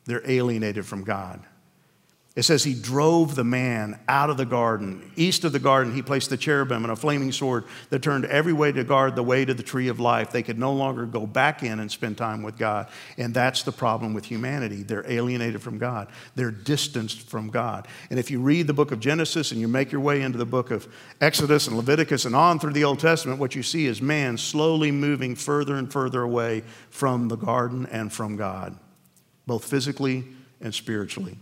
They're 0.06 0.30
alienated 0.30 0.86
from 0.86 1.06
God. 1.06 1.42
It 2.36 2.44
says 2.44 2.64
he 2.64 2.74
drove 2.74 3.36
the 3.36 3.44
man 3.44 4.00
out 4.08 4.32
of 4.32 4.38
the 4.38 4.46
garden. 4.46 5.12
East 5.16 5.44
of 5.44 5.52
the 5.52 5.60
garden, 5.60 5.94
he 5.94 6.02
placed 6.02 6.32
the 6.32 6.38
cherubim 6.38 6.84
and 6.84 6.92
a 6.92 6.96
flaming 6.96 7.32
sword 7.32 7.66
that 7.92 8.02
turned 8.02 8.26
every 8.26 8.54
way 8.54 8.72
to 8.72 8.84
guard 8.84 9.16
the 9.16 9.22
way 9.22 9.46
to 9.46 9.54
the 9.54 9.62
tree 9.62 9.88
of 9.88 10.00
life. 10.00 10.32
They 10.32 10.42
could 10.42 10.58
no 10.58 10.74
longer 10.74 11.06
go 11.06 11.28
back 11.28 11.62
in 11.62 11.80
and 11.80 11.92
spend 11.92 12.18
time 12.18 12.42
with 12.42 12.58
God. 12.58 12.90
And 13.20 13.36
that's 13.36 13.62
the 13.62 13.72
problem 13.72 14.16
with 14.16 14.26
humanity. 14.26 14.82
They're 14.82 15.08
alienated 15.10 15.62
from 15.62 15.78
God, 15.78 16.08
they're 16.34 16.50
distanced 16.50 17.30
from 17.30 17.52
God. 17.52 17.88
And 18.10 18.18
if 18.18 18.32
you 18.32 18.42
read 18.42 18.66
the 18.66 18.74
book 18.74 18.92
of 18.92 19.00
Genesis 19.00 19.52
and 19.52 19.62
you 19.62 19.68
make 19.68 19.92
your 19.92 20.02
way 20.02 20.24
into 20.24 20.40
the 20.40 20.46
book 20.46 20.72
of 20.72 20.88
Exodus 21.22 21.68
and 21.68 21.78
Leviticus 21.78 22.26
and 22.26 22.36
on 22.36 22.58
through 22.58 22.74
the 22.74 22.84
Old 22.84 23.00
Testament, 23.00 23.40
what 23.40 23.54
you 23.54 23.62
see 23.62 23.86
is 23.86 24.02
man 24.02 24.40
slowly 24.40 24.90
moving 24.90 25.36
further 25.36 25.76
and 25.76 25.92
further 25.92 26.24
away 26.24 26.64
from 26.90 27.28
the 27.28 27.36
garden 27.36 27.86
and 27.92 28.12
from 28.12 28.38
God, 28.38 28.76
both 29.46 29.66
physically 29.66 30.24
and 30.62 30.74
spiritually 30.74 31.38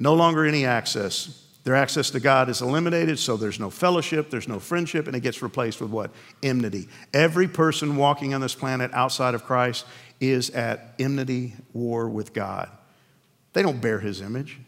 no 0.00 0.14
longer 0.14 0.46
any 0.46 0.64
access. 0.64 1.46
Their 1.62 1.76
access 1.76 2.08
to 2.10 2.20
God 2.20 2.48
is 2.48 2.62
eliminated, 2.62 3.18
so 3.18 3.36
there's 3.36 3.60
no 3.60 3.68
fellowship, 3.68 4.30
there's 4.30 4.48
no 4.48 4.58
friendship, 4.58 5.06
and 5.06 5.14
it 5.14 5.20
gets 5.20 5.42
replaced 5.42 5.80
with 5.80 5.90
what? 5.90 6.10
Enmity. 6.42 6.88
Every 7.12 7.46
person 7.46 7.96
walking 7.96 8.32
on 8.32 8.40
this 8.40 8.54
planet 8.54 8.90
outside 8.94 9.34
of 9.34 9.44
Christ 9.44 9.84
is 10.18 10.48
at 10.50 10.94
enmity, 10.98 11.52
war 11.74 12.08
with 12.08 12.32
God. 12.32 12.70
They 13.52 13.62
don't 13.62 13.80
bear 13.80 14.00
his 14.00 14.22
image, 14.22 14.58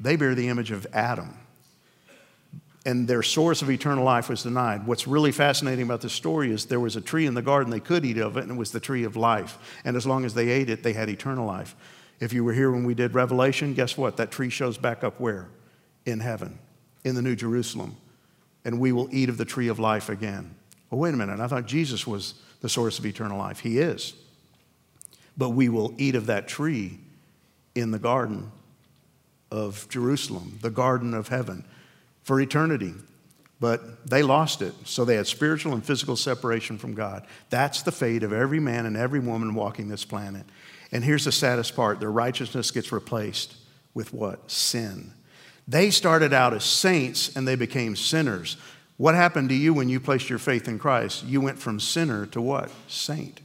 they 0.00 0.16
bear 0.16 0.34
the 0.34 0.48
image 0.48 0.72
of 0.72 0.86
Adam. 0.92 1.36
And 2.84 3.06
their 3.06 3.22
source 3.22 3.60
of 3.60 3.70
eternal 3.70 4.02
life 4.02 4.28
was 4.28 4.42
denied. 4.42 4.86
What's 4.86 5.06
really 5.06 5.30
fascinating 5.30 5.84
about 5.84 6.00
this 6.00 6.12
story 6.12 6.50
is 6.50 6.66
there 6.66 6.80
was 6.80 6.96
a 6.96 7.00
tree 7.00 7.26
in 7.26 7.34
the 7.34 7.42
garden, 7.42 7.70
they 7.70 7.80
could 7.80 8.04
eat 8.04 8.18
of 8.18 8.36
it, 8.36 8.44
and 8.44 8.52
it 8.52 8.56
was 8.56 8.72
the 8.72 8.80
tree 8.80 9.04
of 9.04 9.14
life. 9.14 9.58
And 9.84 9.96
as 9.96 10.06
long 10.06 10.24
as 10.24 10.34
they 10.34 10.48
ate 10.48 10.70
it, 10.70 10.82
they 10.82 10.94
had 10.94 11.08
eternal 11.08 11.46
life. 11.46 11.76
If 12.20 12.32
you 12.32 12.42
were 12.42 12.52
here 12.52 12.70
when 12.70 12.84
we 12.84 12.94
did 12.94 13.14
Revelation, 13.14 13.74
guess 13.74 13.96
what? 13.96 14.16
That 14.16 14.30
tree 14.30 14.50
shows 14.50 14.76
back 14.76 15.04
up 15.04 15.20
where? 15.20 15.48
In 16.04 16.20
heaven, 16.20 16.58
in 17.04 17.14
the 17.14 17.22
New 17.22 17.36
Jerusalem. 17.36 17.96
And 18.64 18.80
we 18.80 18.92
will 18.92 19.08
eat 19.12 19.28
of 19.28 19.38
the 19.38 19.44
tree 19.44 19.68
of 19.68 19.78
life 19.78 20.08
again. 20.08 20.54
Well, 20.90 21.00
wait 21.00 21.14
a 21.14 21.16
minute. 21.16 21.40
I 21.40 21.46
thought 21.46 21.66
Jesus 21.66 22.06
was 22.06 22.34
the 22.60 22.68
source 22.68 22.98
of 22.98 23.06
eternal 23.06 23.38
life. 23.38 23.60
He 23.60 23.78
is. 23.78 24.14
But 25.36 25.50
we 25.50 25.68
will 25.68 25.94
eat 25.96 26.16
of 26.16 26.26
that 26.26 26.48
tree 26.48 26.98
in 27.74 27.92
the 27.92 27.98
garden 27.98 28.50
of 29.50 29.88
Jerusalem, 29.88 30.58
the 30.60 30.70
garden 30.70 31.14
of 31.14 31.28
heaven, 31.28 31.64
for 32.22 32.40
eternity. 32.40 32.94
But 33.60 34.06
they 34.08 34.22
lost 34.22 34.62
it. 34.62 34.72
So 34.84 35.04
they 35.04 35.16
had 35.16 35.26
spiritual 35.26 35.72
and 35.72 35.84
physical 35.84 36.16
separation 36.16 36.78
from 36.78 36.94
God. 36.94 37.26
That's 37.50 37.82
the 37.82 37.92
fate 37.92 38.22
of 38.22 38.32
every 38.32 38.60
man 38.60 38.86
and 38.86 38.96
every 38.96 39.20
woman 39.20 39.54
walking 39.54 39.88
this 39.88 40.04
planet. 40.04 40.44
And 40.92 41.04
here's 41.04 41.24
the 41.24 41.32
saddest 41.32 41.74
part 41.74 42.00
their 42.00 42.10
righteousness 42.10 42.70
gets 42.70 42.92
replaced 42.92 43.56
with 43.94 44.12
what? 44.12 44.50
Sin. 44.50 45.12
They 45.66 45.90
started 45.90 46.32
out 46.32 46.54
as 46.54 46.64
saints 46.64 47.36
and 47.36 47.46
they 47.46 47.56
became 47.56 47.96
sinners. 47.96 48.56
What 48.96 49.14
happened 49.14 49.48
to 49.50 49.54
you 49.54 49.74
when 49.74 49.88
you 49.88 50.00
placed 50.00 50.30
your 50.30 50.38
faith 50.38 50.66
in 50.66 50.78
Christ? 50.78 51.24
You 51.24 51.40
went 51.40 51.58
from 51.58 51.78
sinner 51.78 52.26
to 52.26 52.40
what? 52.40 52.70
Saint. 52.86 53.40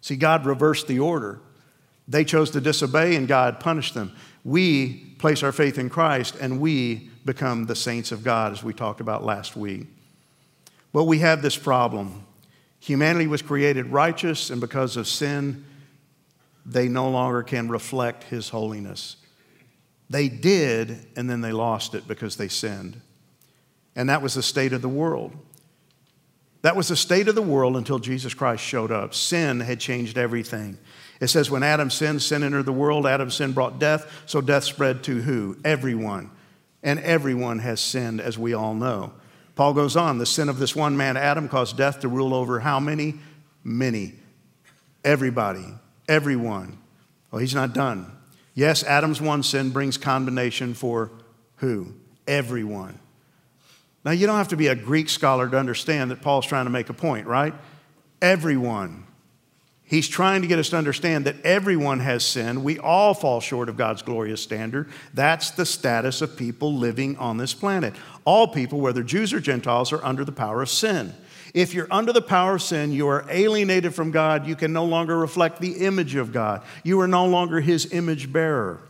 See, 0.00 0.16
God 0.16 0.46
reversed 0.46 0.86
the 0.86 1.00
order. 1.00 1.40
They 2.06 2.24
chose 2.24 2.50
to 2.50 2.60
disobey 2.60 3.16
and 3.16 3.26
God 3.26 3.58
punished 3.58 3.94
them. 3.94 4.14
We 4.44 5.14
place 5.18 5.42
our 5.42 5.52
faith 5.52 5.78
in 5.78 5.88
Christ 5.88 6.36
and 6.40 6.60
we 6.60 7.10
become 7.24 7.66
the 7.66 7.76
saints 7.76 8.12
of 8.12 8.22
God, 8.22 8.52
as 8.52 8.62
we 8.62 8.74
talked 8.74 9.00
about 9.00 9.24
last 9.24 9.56
week. 9.56 9.86
But 10.92 11.04
we 11.04 11.20
have 11.20 11.42
this 11.42 11.56
problem. 11.56 12.24
Humanity 12.80 13.26
was 13.26 13.42
created 13.42 13.86
righteous, 13.86 14.50
and 14.50 14.60
because 14.60 14.96
of 14.96 15.08
sin, 15.08 15.64
they 16.66 16.88
no 16.88 17.08
longer 17.10 17.42
can 17.42 17.68
reflect 17.68 18.24
his 18.24 18.50
holiness. 18.50 19.16
They 20.10 20.28
did, 20.28 21.06
and 21.16 21.28
then 21.28 21.40
they 21.40 21.52
lost 21.52 21.94
it 21.94 22.06
because 22.06 22.36
they 22.36 22.48
sinned. 22.48 23.00
And 23.96 24.08
that 24.08 24.22
was 24.22 24.34
the 24.34 24.42
state 24.42 24.72
of 24.72 24.82
the 24.82 24.88
world. 24.88 25.32
That 26.62 26.76
was 26.76 26.88
the 26.88 26.96
state 26.96 27.28
of 27.28 27.34
the 27.34 27.42
world 27.42 27.76
until 27.76 27.98
Jesus 27.98 28.32
Christ 28.32 28.62
showed 28.62 28.90
up. 28.90 29.14
Sin 29.14 29.60
had 29.60 29.80
changed 29.80 30.16
everything. 30.16 30.78
It 31.20 31.28
says, 31.28 31.50
when 31.50 31.62
Adam 31.62 31.90
sinned, 31.90 32.22
sin 32.22 32.42
entered 32.42 32.64
the 32.64 32.72
world. 32.72 33.06
Adam's 33.06 33.34
sin 33.34 33.52
brought 33.52 33.78
death, 33.78 34.10
so 34.26 34.40
death 34.40 34.64
spread 34.64 35.02
to 35.04 35.20
who? 35.20 35.56
Everyone. 35.64 36.30
And 36.84 37.00
everyone 37.00 37.58
has 37.58 37.80
sinned, 37.80 38.20
as 38.20 38.38
we 38.38 38.54
all 38.54 38.74
know. 38.74 39.14
Paul 39.56 39.74
goes 39.74 39.96
on, 39.96 40.18
the 40.18 40.26
sin 40.26 40.48
of 40.48 40.58
this 40.58 40.76
one 40.76 40.96
man, 40.96 41.16
Adam, 41.16 41.48
caused 41.48 41.76
death 41.76 42.00
to 42.00 42.08
rule 42.08 42.32
over 42.34 42.60
how 42.60 42.78
many? 42.78 43.14
Many. 43.64 44.14
Everybody. 45.04 45.64
Everyone. 46.08 46.78
Well, 47.30 47.40
he's 47.40 47.54
not 47.54 47.72
done. 47.72 48.12
Yes, 48.54 48.84
Adam's 48.84 49.20
one 49.20 49.42
sin 49.42 49.70
brings 49.70 49.96
condemnation 49.96 50.74
for 50.74 51.10
who? 51.56 51.94
Everyone. 52.28 52.98
Now, 54.04 54.12
you 54.12 54.26
don't 54.26 54.36
have 54.36 54.48
to 54.48 54.56
be 54.56 54.66
a 54.66 54.74
Greek 54.74 55.08
scholar 55.08 55.48
to 55.48 55.58
understand 55.58 56.10
that 56.10 56.20
Paul's 56.20 56.46
trying 56.46 56.66
to 56.66 56.70
make 56.70 56.90
a 56.90 56.94
point, 56.94 57.26
right? 57.26 57.54
Everyone. 58.20 59.06
He's 59.86 60.08
trying 60.08 60.42
to 60.42 60.48
get 60.48 60.58
us 60.58 60.70
to 60.70 60.78
understand 60.78 61.26
that 61.26 61.36
everyone 61.44 62.00
has 62.00 62.24
sinned. 62.24 62.64
We 62.64 62.78
all 62.78 63.12
fall 63.12 63.40
short 63.40 63.68
of 63.68 63.76
God's 63.76 64.00
glorious 64.00 64.42
standard. 64.42 64.88
That's 65.12 65.50
the 65.50 65.66
status 65.66 66.22
of 66.22 66.38
people 66.38 66.74
living 66.74 67.16
on 67.18 67.36
this 67.36 67.52
planet. 67.52 67.94
All 68.24 68.48
people, 68.48 68.80
whether 68.80 69.02
Jews 69.02 69.34
or 69.34 69.40
Gentiles, 69.40 69.92
are 69.92 70.02
under 70.02 70.24
the 70.24 70.32
power 70.32 70.62
of 70.62 70.70
sin. 70.70 71.12
If 71.52 71.74
you're 71.74 71.86
under 71.90 72.12
the 72.12 72.22
power 72.22 72.54
of 72.54 72.62
sin, 72.62 72.92
you 72.92 73.06
are 73.08 73.26
alienated 73.28 73.94
from 73.94 74.10
God. 74.10 74.46
You 74.46 74.56
can 74.56 74.72
no 74.72 74.86
longer 74.86 75.18
reflect 75.18 75.60
the 75.60 75.84
image 75.84 76.14
of 76.14 76.32
God. 76.32 76.62
You 76.82 76.98
are 77.00 77.08
no 77.08 77.26
longer 77.26 77.60
his 77.60 77.92
image 77.92 78.32
bearer. 78.32 78.80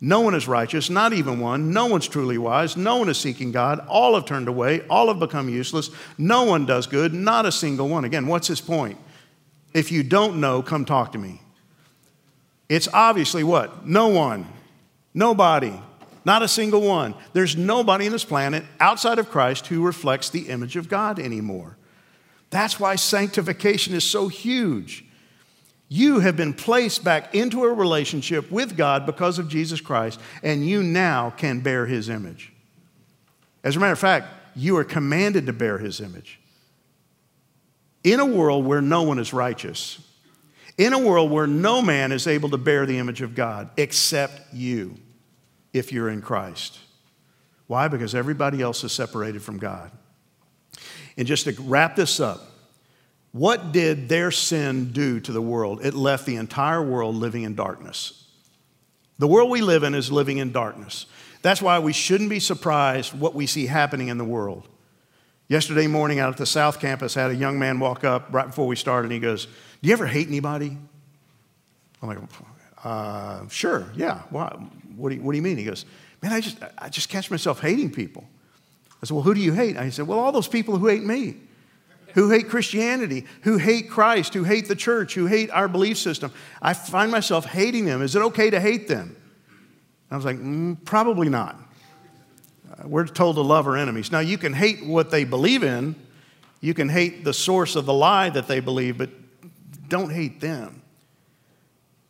No 0.00 0.20
one 0.20 0.34
is 0.34 0.46
righteous, 0.46 0.90
not 0.90 1.14
even 1.14 1.40
one. 1.40 1.72
No 1.72 1.86
one's 1.86 2.06
truly 2.06 2.36
wise. 2.36 2.76
No 2.76 2.98
one 2.98 3.08
is 3.08 3.16
seeking 3.16 3.52
God. 3.52 3.80
All 3.88 4.14
have 4.14 4.26
turned 4.26 4.48
away. 4.48 4.82
All 4.88 5.08
have 5.08 5.18
become 5.18 5.48
useless. 5.48 5.88
No 6.18 6.44
one 6.44 6.66
does 6.66 6.86
good, 6.86 7.14
not 7.14 7.46
a 7.46 7.52
single 7.52 7.88
one. 7.88 8.04
Again, 8.04 8.26
what's 8.26 8.46
his 8.46 8.60
point? 8.60 8.98
If 9.74 9.90
you 9.90 10.04
don't 10.04 10.40
know, 10.40 10.62
come 10.62 10.84
talk 10.84 11.12
to 11.12 11.18
me. 11.18 11.42
It's 12.68 12.88
obviously 12.92 13.44
what? 13.44 13.86
No 13.86 14.08
one. 14.08 14.46
Nobody. 15.12 15.78
Not 16.24 16.42
a 16.42 16.48
single 16.48 16.80
one. 16.80 17.14
There's 17.34 17.56
nobody 17.56 18.06
on 18.06 18.12
this 18.12 18.24
planet 18.24 18.64
outside 18.80 19.18
of 19.18 19.30
Christ 19.30 19.66
who 19.66 19.84
reflects 19.84 20.30
the 20.30 20.48
image 20.48 20.76
of 20.76 20.88
God 20.88 21.18
anymore. 21.18 21.76
That's 22.50 22.80
why 22.80 22.96
sanctification 22.96 23.94
is 23.94 24.04
so 24.04 24.28
huge. 24.28 25.04
You 25.88 26.20
have 26.20 26.36
been 26.36 26.54
placed 26.54 27.04
back 27.04 27.34
into 27.34 27.64
a 27.64 27.72
relationship 27.72 28.50
with 28.50 28.76
God 28.76 29.04
because 29.04 29.38
of 29.38 29.48
Jesus 29.48 29.80
Christ, 29.80 30.18
and 30.42 30.66
you 30.66 30.82
now 30.82 31.30
can 31.30 31.60
bear 31.60 31.84
his 31.84 32.08
image. 32.08 32.52
As 33.62 33.76
a 33.76 33.80
matter 33.80 33.92
of 33.92 33.98
fact, 33.98 34.28
you 34.56 34.76
are 34.76 34.84
commanded 34.84 35.46
to 35.46 35.52
bear 35.52 35.78
his 35.78 36.00
image. 36.00 36.40
In 38.04 38.20
a 38.20 38.26
world 38.26 38.64
where 38.64 38.82
no 38.82 39.02
one 39.02 39.18
is 39.18 39.32
righteous, 39.32 39.98
in 40.76 40.92
a 40.92 40.98
world 40.98 41.30
where 41.30 41.46
no 41.46 41.80
man 41.80 42.12
is 42.12 42.26
able 42.26 42.50
to 42.50 42.58
bear 42.58 42.86
the 42.86 42.98
image 42.98 43.22
of 43.22 43.34
God 43.34 43.70
except 43.76 44.52
you 44.52 44.94
if 45.72 45.92
you're 45.92 46.10
in 46.10 46.20
Christ. 46.20 46.78
Why? 47.66 47.88
Because 47.88 48.14
everybody 48.14 48.60
else 48.60 48.84
is 48.84 48.92
separated 48.92 49.42
from 49.42 49.58
God. 49.58 49.90
And 51.16 51.26
just 51.26 51.44
to 51.44 51.54
wrap 51.62 51.96
this 51.96 52.20
up, 52.20 52.42
what 53.32 53.72
did 53.72 54.08
their 54.08 54.30
sin 54.30 54.92
do 54.92 55.18
to 55.20 55.32
the 55.32 55.42
world? 55.42 55.84
It 55.84 55.94
left 55.94 56.26
the 56.26 56.36
entire 56.36 56.82
world 56.82 57.16
living 57.16 57.42
in 57.42 57.54
darkness. 57.54 58.28
The 59.18 59.26
world 59.26 59.50
we 59.50 59.60
live 59.60 59.82
in 59.82 59.94
is 59.94 60.12
living 60.12 60.38
in 60.38 60.52
darkness. 60.52 61.06
That's 61.42 61.62
why 61.62 61.78
we 61.78 61.92
shouldn't 61.92 62.30
be 62.30 62.40
surprised 62.40 63.12
what 63.12 63.34
we 63.34 63.46
see 63.46 63.66
happening 63.66 64.08
in 64.08 64.18
the 64.18 64.24
world. 64.24 64.68
Yesterday 65.54 65.86
morning 65.86 66.18
out 66.18 66.30
at 66.30 66.36
the 66.36 66.46
South 66.46 66.80
Campus, 66.80 67.16
I 67.16 67.22
had 67.22 67.30
a 67.30 67.36
young 67.36 67.60
man 67.60 67.78
walk 67.78 68.02
up 68.02 68.26
right 68.32 68.48
before 68.48 68.66
we 68.66 68.74
started, 68.74 69.04
and 69.04 69.12
he 69.12 69.20
goes, 69.20 69.46
Do 69.46 69.52
you 69.82 69.92
ever 69.92 70.04
hate 70.04 70.26
anybody? 70.26 70.76
I'm 72.02 72.08
like, 72.08 72.18
uh, 72.82 73.46
Sure, 73.46 73.86
yeah. 73.94 74.22
Why? 74.30 74.48
What 74.96 75.10
do, 75.10 75.14
you, 75.14 75.22
what 75.22 75.30
do 75.30 75.36
you 75.36 75.42
mean? 75.42 75.56
He 75.56 75.62
goes, 75.62 75.84
Man, 76.20 76.32
I 76.32 76.40
just, 76.40 76.58
I 76.76 76.88
just 76.88 77.08
catch 77.08 77.30
myself 77.30 77.60
hating 77.60 77.92
people. 77.92 78.24
I 79.00 79.06
said, 79.06 79.14
Well, 79.14 79.22
who 79.22 79.32
do 79.32 79.40
you 79.40 79.52
hate? 79.52 79.76
And 79.76 79.84
he 79.84 79.92
said, 79.92 80.08
Well, 80.08 80.18
all 80.18 80.32
those 80.32 80.48
people 80.48 80.76
who 80.76 80.88
hate 80.88 81.04
me, 81.04 81.36
who 82.14 82.30
hate 82.30 82.48
Christianity, 82.48 83.24
who 83.42 83.56
hate 83.56 83.88
Christ, 83.88 84.34
who 84.34 84.42
hate 84.42 84.66
the 84.66 84.74
church, 84.74 85.14
who 85.14 85.26
hate 85.26 85.52
our 85.52 85.68
belief 85.68 85.98
system. 85.98 86.32
I 86.60 86.74
find 86.74 87.12
myself 87.12 87.44
hating 87.44 87.84
them. 87.84 88.02
Is 88.02 88.16
it 88.16 88.22
okay 88.22 88.50
to 88.50 88.58
hate 88.58 88.88
them? 88.88 89.14
I 90.10 90.16
was 90.16 90.24
like, 90.24 90.38
mm, 90.38 90.84
Probably 90.84 91.28
not. 91.28 91.60
We're 92.82 93.06
told 93.06 93.36
to 93.36 93.42
love 93.42 93.66
our 93.66 93.76
enemies. 93.76 94.10
Now, 94.10 94.20
you 94.20 94.38
can 94.38 94.52
hate 94.52 94.84
what 94.84 95.10
they 95.10 95.24
believe 95.24 95.62
in, 95.62 95.94
you 96.60 96.74
can 96.74 96.88
hate 96.88 97.24
the 97.24 97.34
source 97.34 97.76
of 97.76 97.84
the 97.84 97.92
lie 97.92 98.30
that 98.30 98.48
they 98.48 98.60
believe, 98.60 98.98
but 98.98 99.10
don't 99.88 100.10
hate 100.10 100.40
them. 100.40 100.82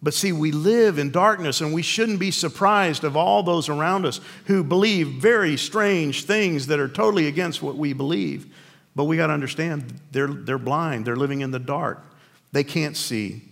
But 0.04 0.14
see, 0.14 0.32
we 0.32 0.52
live 0.52 0.98
in 0.98 1.10
darkness 1.10 1.62
and 1.62 1.72
we 1.72 1.80
shouldn't 1.80 2.20
be 2.20 2.30
surprised 2.30 3.04
of 3.04 3.16
all 3.16 3.42
those 3.42 3.70
around 3.70 4.04
us 4.04 4.20
who 4.44 4.62
believe 4.62 5.08
very 5.08 5.56
strange 5.56 6.24
things 6.24 6.66
that 6.66 6.78
are 6.78 6.88
totally 6.88 7.26
against 7.26 7.62
what 7.62 7.76
we 7.76 7.94
believe. 7.94 8.54
But 8.94 9.04
we 9.04 9.16
got 9.16 9.28
to 9.28 9.32
understand 9.32 9.98
they're, 10.12 10.28
they're 10.28 10.58
blind, 10.58 11.06
they're 11.06 11.16
living 11.16 11.40
in 11.40 11.50
the 11.52 11.58
dark, 11.58 12.04
they 12.52 12.64
can't 12.64 12.96
see. 12.96 13.42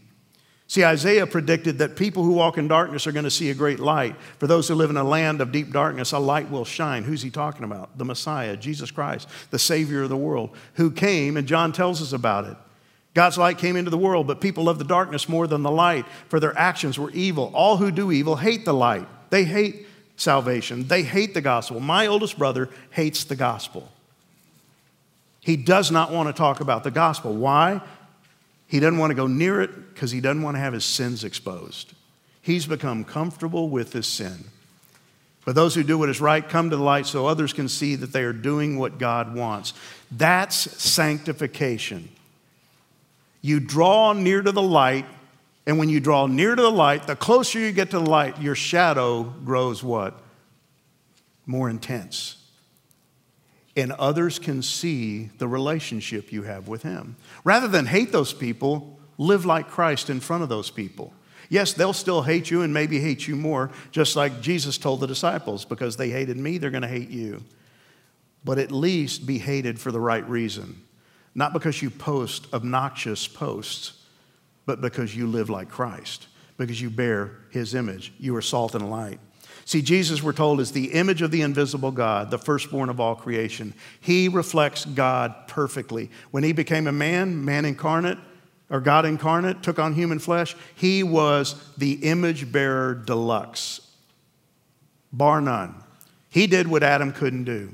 See, 0.73 0.87
Isaiah 0.87 1.27
predicted 1.27 1.77
that 1.81 1.97
people 1.97 2.25
who 2.25 2.33
walk 2.33 2.57
in 2.57 2.67
darkness 2.67 3.07
are 3.07 3.13
going 3.13 3.27
to 3.27 3.31
see 3.31 3.51
a 3.51 3.55
great 3.55 3.79
light. 3.79 4.17
For 4.39 4.47
those 4.47 4.69
who 4.69 4.75
live 4.75 4.89
in 4.89 4.97
a 4.97 5.05
land 5.05 5.43
of 5.43 5.53
deep 5.53 5.71
darkness, 5.71 6.13
a 6.13 6.19
light 6.19 6.51
will 6.51 6.65
shine. 6.65 7.03
Who's 7.03 7.21
he 7.21 7.29
talking 7.29 7.65
about? 7.65 7.99
The 7.99 8.07
Messiah, 8.07 8.57
Jesus 8.57 8.91
Christ, 8.91 9.29
the 9.51 9.59
Savior 9.59 10.05
of 10.05 10.09
the 10.09 10.17
world, 10.17 10.49
who 10.77 10.91
came, 10.91 11.37
and 11.37 11.47
John 11.47 11.73
tells 11.73 12.01
us 12.01 12.15
about 12.15 12.47
it. 12.47 12.57
God's 13.13 13.37
light 13.37 13.59
came 13.59 13.77
into 13.77 13.91
the 13.91 13.99
world, 13.99 14.27
but 14.27 14.41
people 14.41 14.65
love 14.65 14.79
the 14.79 14.85
darkness 14.87 15.29
more 15.29 15.47
than 15.47 15.63
the 15.63 15.71
light, 15.71 16.07
for 16.31 16.41
their 16.41 16.59
actions 16.59 16.99
were 16.99 17.11
evil. 17.11 17.53
All 17.53 17.77
who 17.77 17.91
do 17.91 18.11
evil 18.11 18.37
hate 18.37 18.65
the 18.65 18.73
light. 18.73 19.07
They 19.29 19.45
hate 19.45 19.87
salvation. 20.17 20.89
They 20.89 21.03
hate 21.03 21.35
the 21.35 21.43
gospel. 21.43 21.81
My 21.81 22.07
oldest 22.07 22.39
brother 22.39 22.71
hates 22.93 23.25
the 23.25 23.37
gospel. 23.37 23.93
He 25.41 25.59
does 25.59 25.91
not 25.91 26.13
want 26.13 26.31
to 26.31 26.33
talk 26.33 26.61
about 26.61 26.83
the 26.83 26.91
gospel. 26.91 27.35
Why? 27.35 27.83
He 28.73 28.81
doesn't 28.81 28.97
want 28.97 29.11
to 29.11 29.15
go 29.15 29.27
near 29.27 29.61
it 29.61 29.93
because 29.93 30.13
he 30.13 30.23
doesn't 30.23 30.41
want 30.41 30.55
to 30.55 30.59
have 30.59 30.73
his 30.73 30.87
sins 30.87 31.25
exposed. 31.25 31.93
He's 32.41 32.65
become 32.65 33.05
comfortable 33.05 33.69
with 33.69 33.93
his 33.93 34.07
sin. 34.07 34.45
But 35.45 35.55
those 35.55 35.75
who 35.75 35.83
do 35.83 35.99
what 35.99 36.09
is 36.09 36.23
right 36.23 36.49
come 36.49 36.71
to 36.71 36.77
the 36.79 36.83
light 36.83 37.05
so 37.05 37.27
others 37.27 37.53
can 37.53 37.69
see 37.69 37.97
that 37.97 38.15
they 38.15 38.23
are 38.23 38.33
doing 38.33 38.79
what 38.79 38.97
God 38.99 39.35
wants. 39.35 39.75
That's 40.11 40.57
sanctification. 40.83 42.09
You 43.43 43.61
draw 43.61 44.15
near 44.15 44.41
to 44.41 44.53
the 44.53 44.63
light, 44.63 45.05
and 45.67 45.79
when 45.79 45.91
you 45.91 46.01
draw 46.01 46.27
near 46.27 46.55
to 46.55 46.63
the 46.63 46.73
light, 46.73 47.07
the 47.07 47.15
closer 47.15 47.59
you 47.59 47.73
get 47.73 47.91
to 47.91 47.99
the 47.99 48.09
light, 48.09 48.41
your 48.41 48.55
shadow 48.55 49.25
grows 49.45 49.85
what? 49.85 50.19
More 51.45 51.69
intense. 51.69 52.42
And 53.75 53.93
others 53.93 54.39
can 54.39 54.63
see 54.63 55.31
the 55.39 55.49
relationship 55.49 56.33
you 56.33 56.43
have 56.43 56.69
with 56.69 56.83
Him. 56.83 57.17
Rather 57.45 57.69
than 57.69 57.87
hate 57.87 58.13
those 58.13 58.33
people, 58.33 58.99
live 59.19 59.47
like 59.47 59.69
Christ 59.69 60.11
in 60.11 60.21
front 60.21 60.43
of 60.43 60.49
those 60.49 60.71
people. 60.71 61.13
Yes, 61.49 61.73
they'll 61.75 61.93
still 61.93 62.23
hate 62.23 62.51
you 62.51 62.63
and 62.63 62.73
maybe 62.73 62.99
hate 62.99 63.29
you 63.29 63.37
more, 63.37 63.71
just 63.91 64.17
like 64.17 64.41
Jesus 64.41 64.79
told 64.79 65.01
the 65.01 65.07
disciples 65.07 65.65
because 65.65 65.97
they 65.97 66.09
hated 66.09 66.37
me, 66.37 66.59
they're 66.59 66.71
going 66.71 66.83
to 66.83 66.89
hate 66.89 67.11
you. 67.11 67.43
But 68.45 68.59
at 68.59 68.73
least 68.73 69.27
be 69.27 69.39
hated 69.39 69.79
for 69.79 69.93
the 69.93 70.01
right 70.01 70.27
reason. 70.29 70.83
Not 71.35 71.53
because 71.53 71.83
you 71.83 71.91
post 71.91 72.47
obnoxious 72.53 73.29
posts, 73.29 74.03
but 74.67 74.81
because 74.81 75.15
you 75.15 75.27
live 75.27 75.51
like 75.51 75.69
Christ, 75.69 76.27
because 76.57 76.81
you 76.81 76.91
bear 76.91 77.33
his 77.51 77.75
image. 77.75 78.13
You 78.19 78.37
are 78.37 78.43
salt 78.43 78.75
and 78.75 78.91
light. 78.91 79.21
See, 79.65 79.83
Jesus, 79.83 80.23
we're 80.23 80.33
told, 80.33 80.61
is 80.61 80.73
the 80.73 80.93
image 80.93 81.23
of 81.23 81.31
the 81.31 81.43
invisible 81.43 81.93
God, 81.93 82.31
the 82.31 82.39
firstborn 82.39 82.89
of 82.89 83.01
all 83.01 83.15
creation. 83.15 83.75
He 84.01 84.29
reflects 84.29 84.85
God 84.85 85.35
perfectly. 85.47 86.11
When 86.31 86.43
he 86.43 86.53
became 86.53 86.87
a 86.87 86.93
man, 86.93 87.45
man 87.45 87.65
incarnate, 87.65 88.19
or 88.69 88.81
God 88.81 89.05
incarnate, 89.05 89.63
took 89.63 89.79
on 89.79 89.95
human 89.95 90.19
flesh, 90.19 90.57
he 90.75 91.03
was 91.03 91.55
the 91.77 91.93
image 91.93 92.51
bearer 92.51 92.95
deluxe, 92.95 93.81
bar 95.13 95.41
none. 95.41 95.75
He 96.29 96.47
did 96.47 96.67
what 96.67 96.83
Adam 96.83 97.13
couldn't 97.13 97.45
do. 97.45 97.73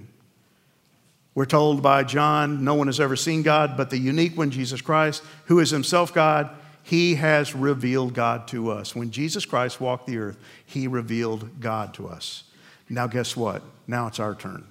We're 1.34 1.46
told 1.46 1.82
by 1.84 2.02
John, 2.02 2.64
no 2.64 2.74
one 2.74 2.88
has 2.88 2.98
ever 2.98 3.14
seen 3.14 3.44
God 3.44 3.76
but 3.76 3.90
the 3.90 3.98
unique 3.98 4.36
one, 4.36 4.50
Jesus 4.50 4.80
Christ, 4.80 5.22
who 5.44 5.60
is 5.60 5.70
himself 5.70 6.12
God. 6.12 6.50
He 6.88 7.16
has 7.16 7.54
revealed 7.54 8.14
God 8.14 8.48
to 8.48 8.70
us. 8.70 8.96
When 8.96 9.10
Jesus 9.10 9.44
Christ 9.44 9.78
walked 9.78 10.06
the 10.06 10.16
earth, 10.16 10.38
he 10.64 10.88
revealed 10.88 11.60
God 11.60 11.92
to 11.94 12.08
us. 12.08 12.44
Now, 12.88 13.06
guess 13.06 13.36
what? 13.36 13.62
Now 13.86 14.06
it's 14.06 14.18
our 14.18 14.34
turn. 14.34 14.64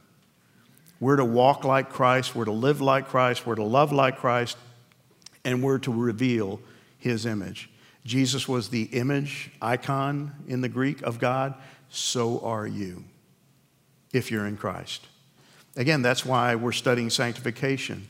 We're 1.00 1.18
to 1.18 1.26
walk 1.26 1.64
like 1.64 1.92
Christ, 1.92 2.34
we're 2.34 2.46
to 2.46 2.52
live 2.52 2.82
like 2.82 3.08
Christ, 3.08 3.46
we're 3.46 3.54
to 3.54 3.64
love 3.64 3.92
like 3.92 4.18
Christ, 4.18 4.58
and 5.46 5.62
we're 5.62 5.78
to 5.78 5.94
reveal 5.94 6.60
his 6.98 7.28
image. 7.28 7.70
Jesus 8.04 8.48
was 8.48 8.70
the 8.70 8.86
image 8.94 9.52
icon 9.62 10.34
in 10.48 10.62
the 10.62 10.70
Greek 10.70 11.04
of 11.04 11.20
God. 11.20 11.54
So 11.92 12.40
are 12.40 12.66
you 12.66 13.04
if 14.12 14.32
you're 14.32 14.48
in 14.48 14.58
Christ. 14.58 15.06
Again, 15.76 16.02
that's 16.02 16.26
why 16.26 16.56
we're 16.56 16.72
studying 16.72 17.12
sanctification. 17.12 18.08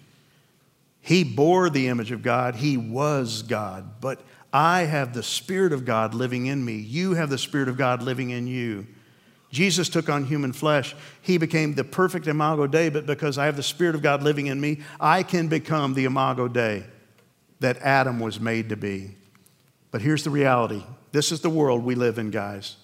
He 1.01 1.23
bore 1.23 1.69
the 1.69 1.87
image 1.87 2.11
of 2.11 2.21
God, 2.21 2.55
He 2.55 2.77
was 2.77 3.41
God, 3.43 4.01
but 4.01 4.21
I 4.51 4.81
have 4.81 5.13
the 5.13 5.23
Spirit 5.23 5.73
of 5.73 5.85
God 5.85 6.13
living 6.13 6.47
in 6.47 6.63
me. 6.63 6.75
You 6.75 7.13
have 7.13 7.29
the 7.29 7.37
Spirit 7.37 7.69
of 7.69 7.77
God 7.77 8.01
living 8.01 8.31
in 8.31 8.47
you. 8.47 8.87
Jesus 9.51 9.87
took 9.87 10.09
on 10.09 10.25
human 10.25 10.51
flesh. 10.51 10.95
He 11.21 11.37
became 11.37 11.73
the 11.73 11.83
perfect 11.83 12.27
Imago 12.27 12.67
Dei, 12.67 12.89
but 12.89 13.05
because 13.05 13.37
I 13.37 13.45
have 13.45 13.55
the 13.55 13.63
Spirit 13.63 13.95
of 13.95 14.01
God 14.01 14.21
living 14.21 14.47
in 14.47 14.59
me, 14.59 14.81
I 14.99 15.23
can 15.23 15.47
become 15.47 15.93
the 15.93 16.05
Imago 16.05 16.47
Dei 16.47 16.83
that 17.59 17.77
Adam 17.79 18.19
was 18.19 18.39
made 18.39 18.69
to 18.69 18.77
be. 18.77 19.15
But 19.91 20.01
here's 20.01 20.23
the 20.23 20.29
reality 20.29 20.83
this 21.11 21.31
is 21.31 21.41
the 21.41 21.49
world 21.49 21.83
we 21.83 21.95
live 21.95 22.19
in, 22.19 22.29
guys. 22.29 22.75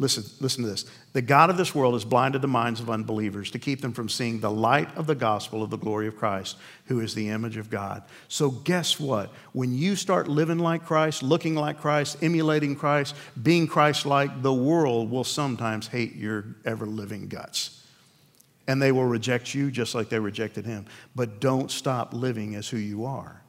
Listen, 0.00 0.22
listen 0.38 0.62
to 0.62 0.70
this. 0.70 0.84
The 1.12 1.22
God 1.22 1.50
of 1.50 1.56
this 1.56 1.74
world 1.74 1.94
has 1.94 2.04
blinded 2.04 2.40
the 2.40 2.46
minds 2.46 2.78
of 2.78 2.88
unbelievers 2.88 3.50
to 3.50 3.58
keep 3.58 3.80
them 3.80 3.92
from 3.92 4.08
seeing 4.08 4.38
the 4.38 4.50
light 4.50 4.96
of 4.96 5.08
the 5.08 5.16
gospel 5.16 5.60
of 5.60 5.70
the 5.70 5.76
glory 5.76 6.06
of 6.06 6.16
Christ, 6.16 6.56
who 6.86 7.00
is 7.00 7.14
the 7.14 7.30
image 7.30 7.56
of 7.56 7.68
God. 7.68 8.04
So, 8.28 8.50
guess 8.50 9.00
what? 9.00 9.32
When 9.52 9.74
you 9.74 9.96
start 9.96 10.28
living 10.28 10.60
like 10.60 10.86
Christ, 10.86 11.24
looking 11.24 11.56
like 11.56 11.80
Christ, 11.80 12.18
emulating 12.22 12.76
Christ, 12.76 13.16
being 13.42 13.66
Christ 13.66 14.06
like, 14.06 14.40
the 14.40 14.54
world 14.54 15.10
will 15.10 15.24
sometimes 15.24 15.88
hate 15.88 16.14
your 16.14 16.44
ever 16.64 16.86
living 16.86 17.26
guts. 17.26 17.84
And 18.68 18.80
they 18.80 18.92
will 18.92 19.06
reject 19.06 19.52
you 19.52 19.68
just 19.72 19.96
like 19.96 20.10
they 20.10 20.20
rejected 20.20 20.64
him. 20.64 20.86
But 21.16 21.40
don't 21.40 21.72
stop 21.72 22.14
living 22.14 22.54
as 22.54 22.68
who 22.68 22.76
you 22.76 23.04
are. 23.04 23.42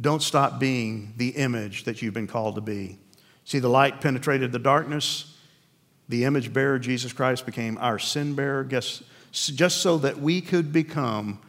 Don't 0.00 0.22
stop 0.22 0.58
being 0.58 1.12
the 1.18 1.30
image 1.30 1.84
that 1.84 2.00
you've 2.00 2.14
been 2.14 2.28
called 2.28 2.54
to 2.54 2.62
be. 2.62 2.98
See, 3.44 3.58
the 3.58 3.68
light 3.68 4.00
penetrated 4.00 4.52
the 4.52 4.58
darkness 4.58 5.31
the 6.12 6.24
image 6.24 6.52
bearer, 6.52 6.78
Jesus 6.78 7.10
Christ, 7.12 7.46
became 7.46 7.78
our 7.78 7.98
sin 7.98 8.34
bearer, 8.34 8.64
just 8.64 9.02
so 9.32 9.96
that 9.96 10.20
we 10.20 10.42
could 10.42 10.70
become 10.70 11.40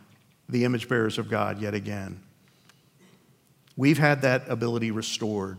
the 0.47 0.63
image 0.63 0.87
bearers 0.87 1.17
of 1.17 1.29
God 1.29 1.61
yet 1.61 1.73
again. 1.73 2.21
We've 3.75 3.97
had 3.97 4.21
that 4.21 4.47
ability 4.47 4.91
restored. 4.91 5.57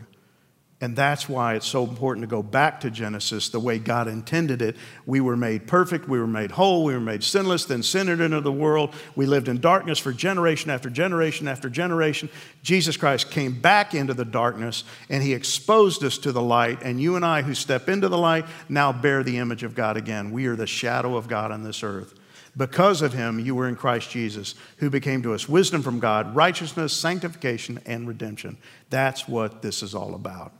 And 0.81 0.93
that's 0.93 1.29
why 1.29 1.55
it's 1.55 1.65
so 1.65 1.85
important 1.85 2.23
to 2.23 2.27
go 2.27 2.43
back 2.43 2.81
to 2.81 2.91
Genesis 2.91 3.47
the 3.47 3.61
way 3.61 3.79
God 3.79 4.09
intended 4.09 4.61
it. 4.61 4.75
We 5.05 5.21
were 5.21 5.37
made 5.37 5.67
perfect, 5.67 6.09
we 6.09 6.19
were 6.19 6.27
made 6.27 6.51
whole, 6.51 6.83
we 6.83 6.93
were 6.93 6.99
made 6.99 7.23
sinless, 7.23 7.63
then 7.63 7.81
sin 7.81 8.09
into 8.09 8.41
the 8.41 8.51
world. 8.51 8.93
We 9.15 9.25
lived 9.25 9.47
in 9.47 9.61
darkness 9.61 9.99
for 9.99 10.11
generation 10.11 10.69
after 10.69 10.89
generation 10.89 11.47
after 11.47 11.69
generation. 11.69 12.27
Jesus 12.61 12.97
Christ 12.97 13.31
came 13.31 13.59
back 13.61 13.93
into 13.93 14.13
the 14.13 14.25
darkness 14.25 14.83
and 15.09 15.23
he 15.23 15.33
exposed 15.33 16.03
us 16.03 16.17
to 16.19 16.33
the 16.33 16.41
light. 16.41 16.83
And 16.83 16.99
you 16.99 17.15
and 17.15 17.25
I, 17.25 17.41
who 17.41 17.55
step 17.55 17.87
into 17.87 18.09
the 18.09 18.17
light, 18.17 18.45
now 18.67 18.91
bear 18.91 19.23
the 19.23 19.37
image 19.37 19.63
of 19.63 19.75
God 19.75 19.95
again. 19.95 20.31
We 20.31 20.45
are 20.47 20.57
the 20.57 20.67
shadow 20.67 21.15
of 21.15 21.29
God 21.29 21.53
on 21.53 21.63
this 21.63 21.83
earth. 21.83 22.15
Because 22.57 23.01
of 23.01 23.13
him, 23.13 23.39
you 23.39 23.55
were 23.55 23.69
in 23.69 23.77
Christ 23.77 24.09
Jesus, 24.09 24.55
who 24.77 24.89
became 24.89 25.21
to 25.23 25.33
us 25.33 25.47
wisdom 25.47 25.81
from 25.81 25.99
God, 25.99 26.35
righteousness, 26.35 26.91
sanctification, 26.91 27.79
and 27.85 28.07
redemption. 28.07 28.57
That's 28.89 29.25
what 29.27 29.61
this 29.61 29.81
is 29.81 29.95
all 29.95 30.15
about. 30.15 30.51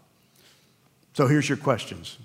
So 1.16 1.28
here's 1.28 1.48
your 1.48 1.58
questions. 1.58 2.18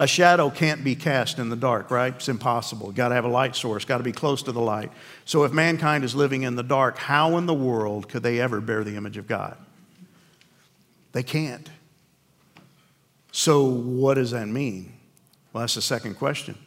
A 0.00 0.06
shadow 0.08 0.50
can't 0.50 0.82
be 0.82 0.96
cast 0.96 1.38
in 1.38 1.48
the 1.48 1.54
dark, 1.54 1.92
right? 1.92 2.12
It's 2.12 2.28
impossible. 2.28 2.90
Got 2.90 3.10
to 3.10 3.14
have 3.14 3.24
a 3.24 3.28
light 3.28 3.54
source, 3.54 3.84
got 3.84 3.98
to 3.98 4.02
be 4.02 4.10
close 4.10 4.42
to 4.42 4.52
the 4.52 4.60
light. 4.60 4.90
So 5.26 5.44
if 5.44 5.52
mankind 5.52 6.02
is 6.02 6.12
living 6.12 6.42
in 6.42 6.56
the 6.56 6.64
dark, 6.64 6.98
how 6.98 7.36
in 7.36 7.46
the 7.46 7.54
world 7.54 8.08
could 8.08 8.24
they 8.24 8.40
ever 8.40 8.60
bear 8.60 8.82
the 8.82 8.96
image 8.96 9.16
of 9.16 9.28
God? 9.28 9.56
They 11.12 11.22
can't. 11.22 11.70
So 13.30 13.62
what 13.62 14.14
does 14.14 14.32
that 14.32 14.48
mean? 14.48 14.94
Well, 15.52 15.60
that's 15.60 15.76
the 15.76 15.82
second 15.82 16.16
question. 16.16 16.58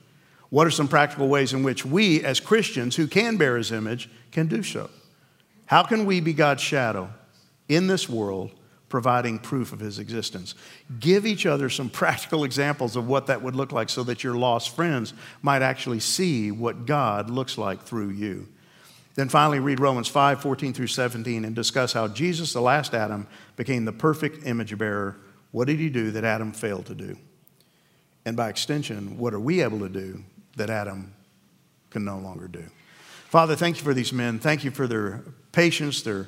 What 0.49 0.65
are 0.65 0.71
some 0.71 0.87
practical 0.87 1.27
ways 1.27 1.51
in 1.51 1.61
which 1.61 1.85
we, 1.85 2.23
as 2.23 2.39
Christians 2.39 2.95
who 2.95 3.05
can 3.05 3.35
bear 3.35 3.57
his 3.57 3.73
image, 3.73 4.09
can 4.31 4.47
do 4.47 4.63
so? 4.63 4.89
How 5.65 5.83
can 5.83 6.05
we 6.05 6.21
be 6.21 6.31
God's 6.31 6.61
shadow 6.61 7.09
in 7.67 7.87
this 7.87 8.07
world 8.07 8.51
providing 8.89 9.39
proof 9.39 9.73
of 9.73 9.79
his 9.79 9.99
existence. 9.99 10.55
Give 10.99 11.25
each 11.25 11.45
other 11.45 11.69
some 11.69 11.89
practical 12.01 12.43
examples 12.43 12.95
of 12.95 13.07
what 13.07 13.27
that 13.27 13.41
would 13.41 13.55
look 13.55 13.71
like 13.71 13.89
so 13.89 14.03
that 14.03 14.23
your 14.23 14.35
lost 14.35 14.75
friends 14.75 15.13
might 15.41 15.61
actually 15.61 15.99
see 15.99 16.51
what 16.51 16.85
God 16.85 17.29
looks 17.29 17.57
like 17.57 17.83
through 17.83 18.09
you. 18.09 18.47
Then 19.15 19.29
finally, 19.29 19.59
read 19.59 19.79
Romans 19.79 20.09
5 20.09 20.41
14 20.41 20.73
through 20.73 20.87
17 20.87 21.45
and 21.45 21.55
discuss 21.55 21.93
how 21.93 22.07
Jesus, 22.09 22.53
the 22.53 22.61
last 22.61 22.93
Adam, 22.93 23.27
became 23.55 23.85
the 23.85 23.93
perfect 23.93 24.45
image 24.45 24.77
bearer. 24.77 25.17
What 25.51 25.67
did 25.67 25.79
he 25.79 25.89
do 25.89 26.11
that 26.11 26.25
Adam 26.25 26.51
failed 26.51 26.85
to 26.87 26.95
do? 26.95 27.17
And 28.25 28.35
by 28.35 28.49
extension, 28.49 29.17
what 29.17 29.33
are 29.33 29.39
we 29.39 29.61
able 29.61 29.79
to 29.79 29.89
do 29.89 30.23
that 30.57 30.69
Adam 30.69 31.13
can 31.91 32.03
no 32.03 32.17
longer 32.17 32.47
do? 32.49 32.65
Father, 33.29 33.55
thank 33.55 33.77
you 33.77 33.83
for 33.83 33.93
these 33.93 34.11
men. 34.11 34.39
Thank 34.39 34.63
you 34.63 34.71
for 34.71 34.85
their 34.85 35.23
patience, 35.51 36.01
their 36.01 36.27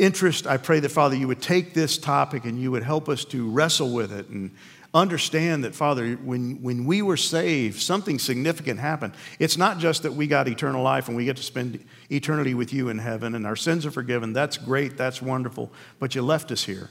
interest. 0.00 0.46
I 0.46 0.56
pray 0.56 0.80
that, 0.80 0.88
Father, 0.88 1.14
you 1.14 1.28
would 1.28 1.42
take 1.42 1.74
this 1.74 1.98
topic 1.98 2.44
and 2.44 2.60
you 2.60 2.70
would 2.70 2.82
help 2.82 3.08
us 3.08 3.24
to 3.26 3.48
wrestle 3.50 3.92
with 3.92 4.12
it 4.12 4.28
and 4.28 4.50
understand 4.92 5.64
that, 5.64 5.74
Father, 5.74 6.14
when, 6.14 6.62
when 6.62 6.84
we 6.84 7.02
were 7.02 7.16
saved, 7.16 7.80
something 7.80 8.18
significant 8.18 8.80
happened. 8.80 9.14
It's 9.38 9.56
not 9.56 9.78
just 9.78 10.02
that 10.02 10.14
we 10.14 10.26
got 10.26 10.48
eternal 10.48 10.82
life 10.82 11.08
and 11.08 11.16
we 11.16 11.24
get 11.24 11.36
to 11.36 11.42
spend 11.42 11.84
eternity 12.10 12.54
with 12.54 12.72
you 12.72 12.88
in 12.88 12.98
heaven 12.98 13.34
and 13.34 13.46
our 13.46 13.56
sins 13.56 13.86
are 13.86 13.90
forgiven. 13.90 14.32
That's 14.32 14.56
great, 14.56 14.96
that's 14.96 15.22
wonderful. 15.22 15.70
But 15.98 16.14
you 16.14 16.22
left 16.22 16.50
us 16.50 16.64
here. 16.64 16.90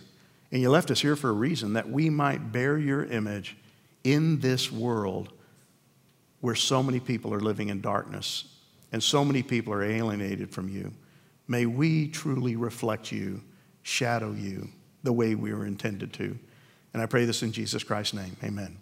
And 0.52 0.62
you 0.62 0.70
left 0.70 0.90
us 0.90 1.02
here 1.02 1.16
for 1.16 1.30
a 1.30 1.34
reason 1.34 1.74
that 1.74 1.90
we 1.90 2.10
might 2.10 2.52
bear 2.52 2.78
your 2.78 3.06
image 3.06 3.56
in 4.04 4.40
this 4.40 4.72
world 4.72 5.32
where 6.42 6.56
so 6.56 6.82
many 6.82 7.00
people 7.00 7.34
are 7.34 7.40
living 7.40 7.70
in 7.70 7.82
darkness 7.82 8.46
and 8.92 9.04
so 9.04 9.24
many 9.24 9.44
people 9.44 9.74
are 9.74 9.84
alienated 9.84 10.50
from 10.52 10.70
you. 10.70 10.92
May 11.50 11.66
we 11.66 12.08
truly 12.08 12.56
reflect 12.56 13.12
you, 13.12 13.42
shadow 13.82 14.32
you 14.32 14.70
the 15.04 15.12
way 15.12 15.34
we 15.34 15.52
were 15.52 15.66
intended 15.66 16.14
to. 16.14 16.38
And 16.94 17.02
I 17.02 17.08
pray 17.08 17.26
this 17.26 17.42
in 17.42 17.52
Jesus 17.52 17.84
Christ's 17.84 18.14
name. 18.14 18.38
Amen. 18.44 18.78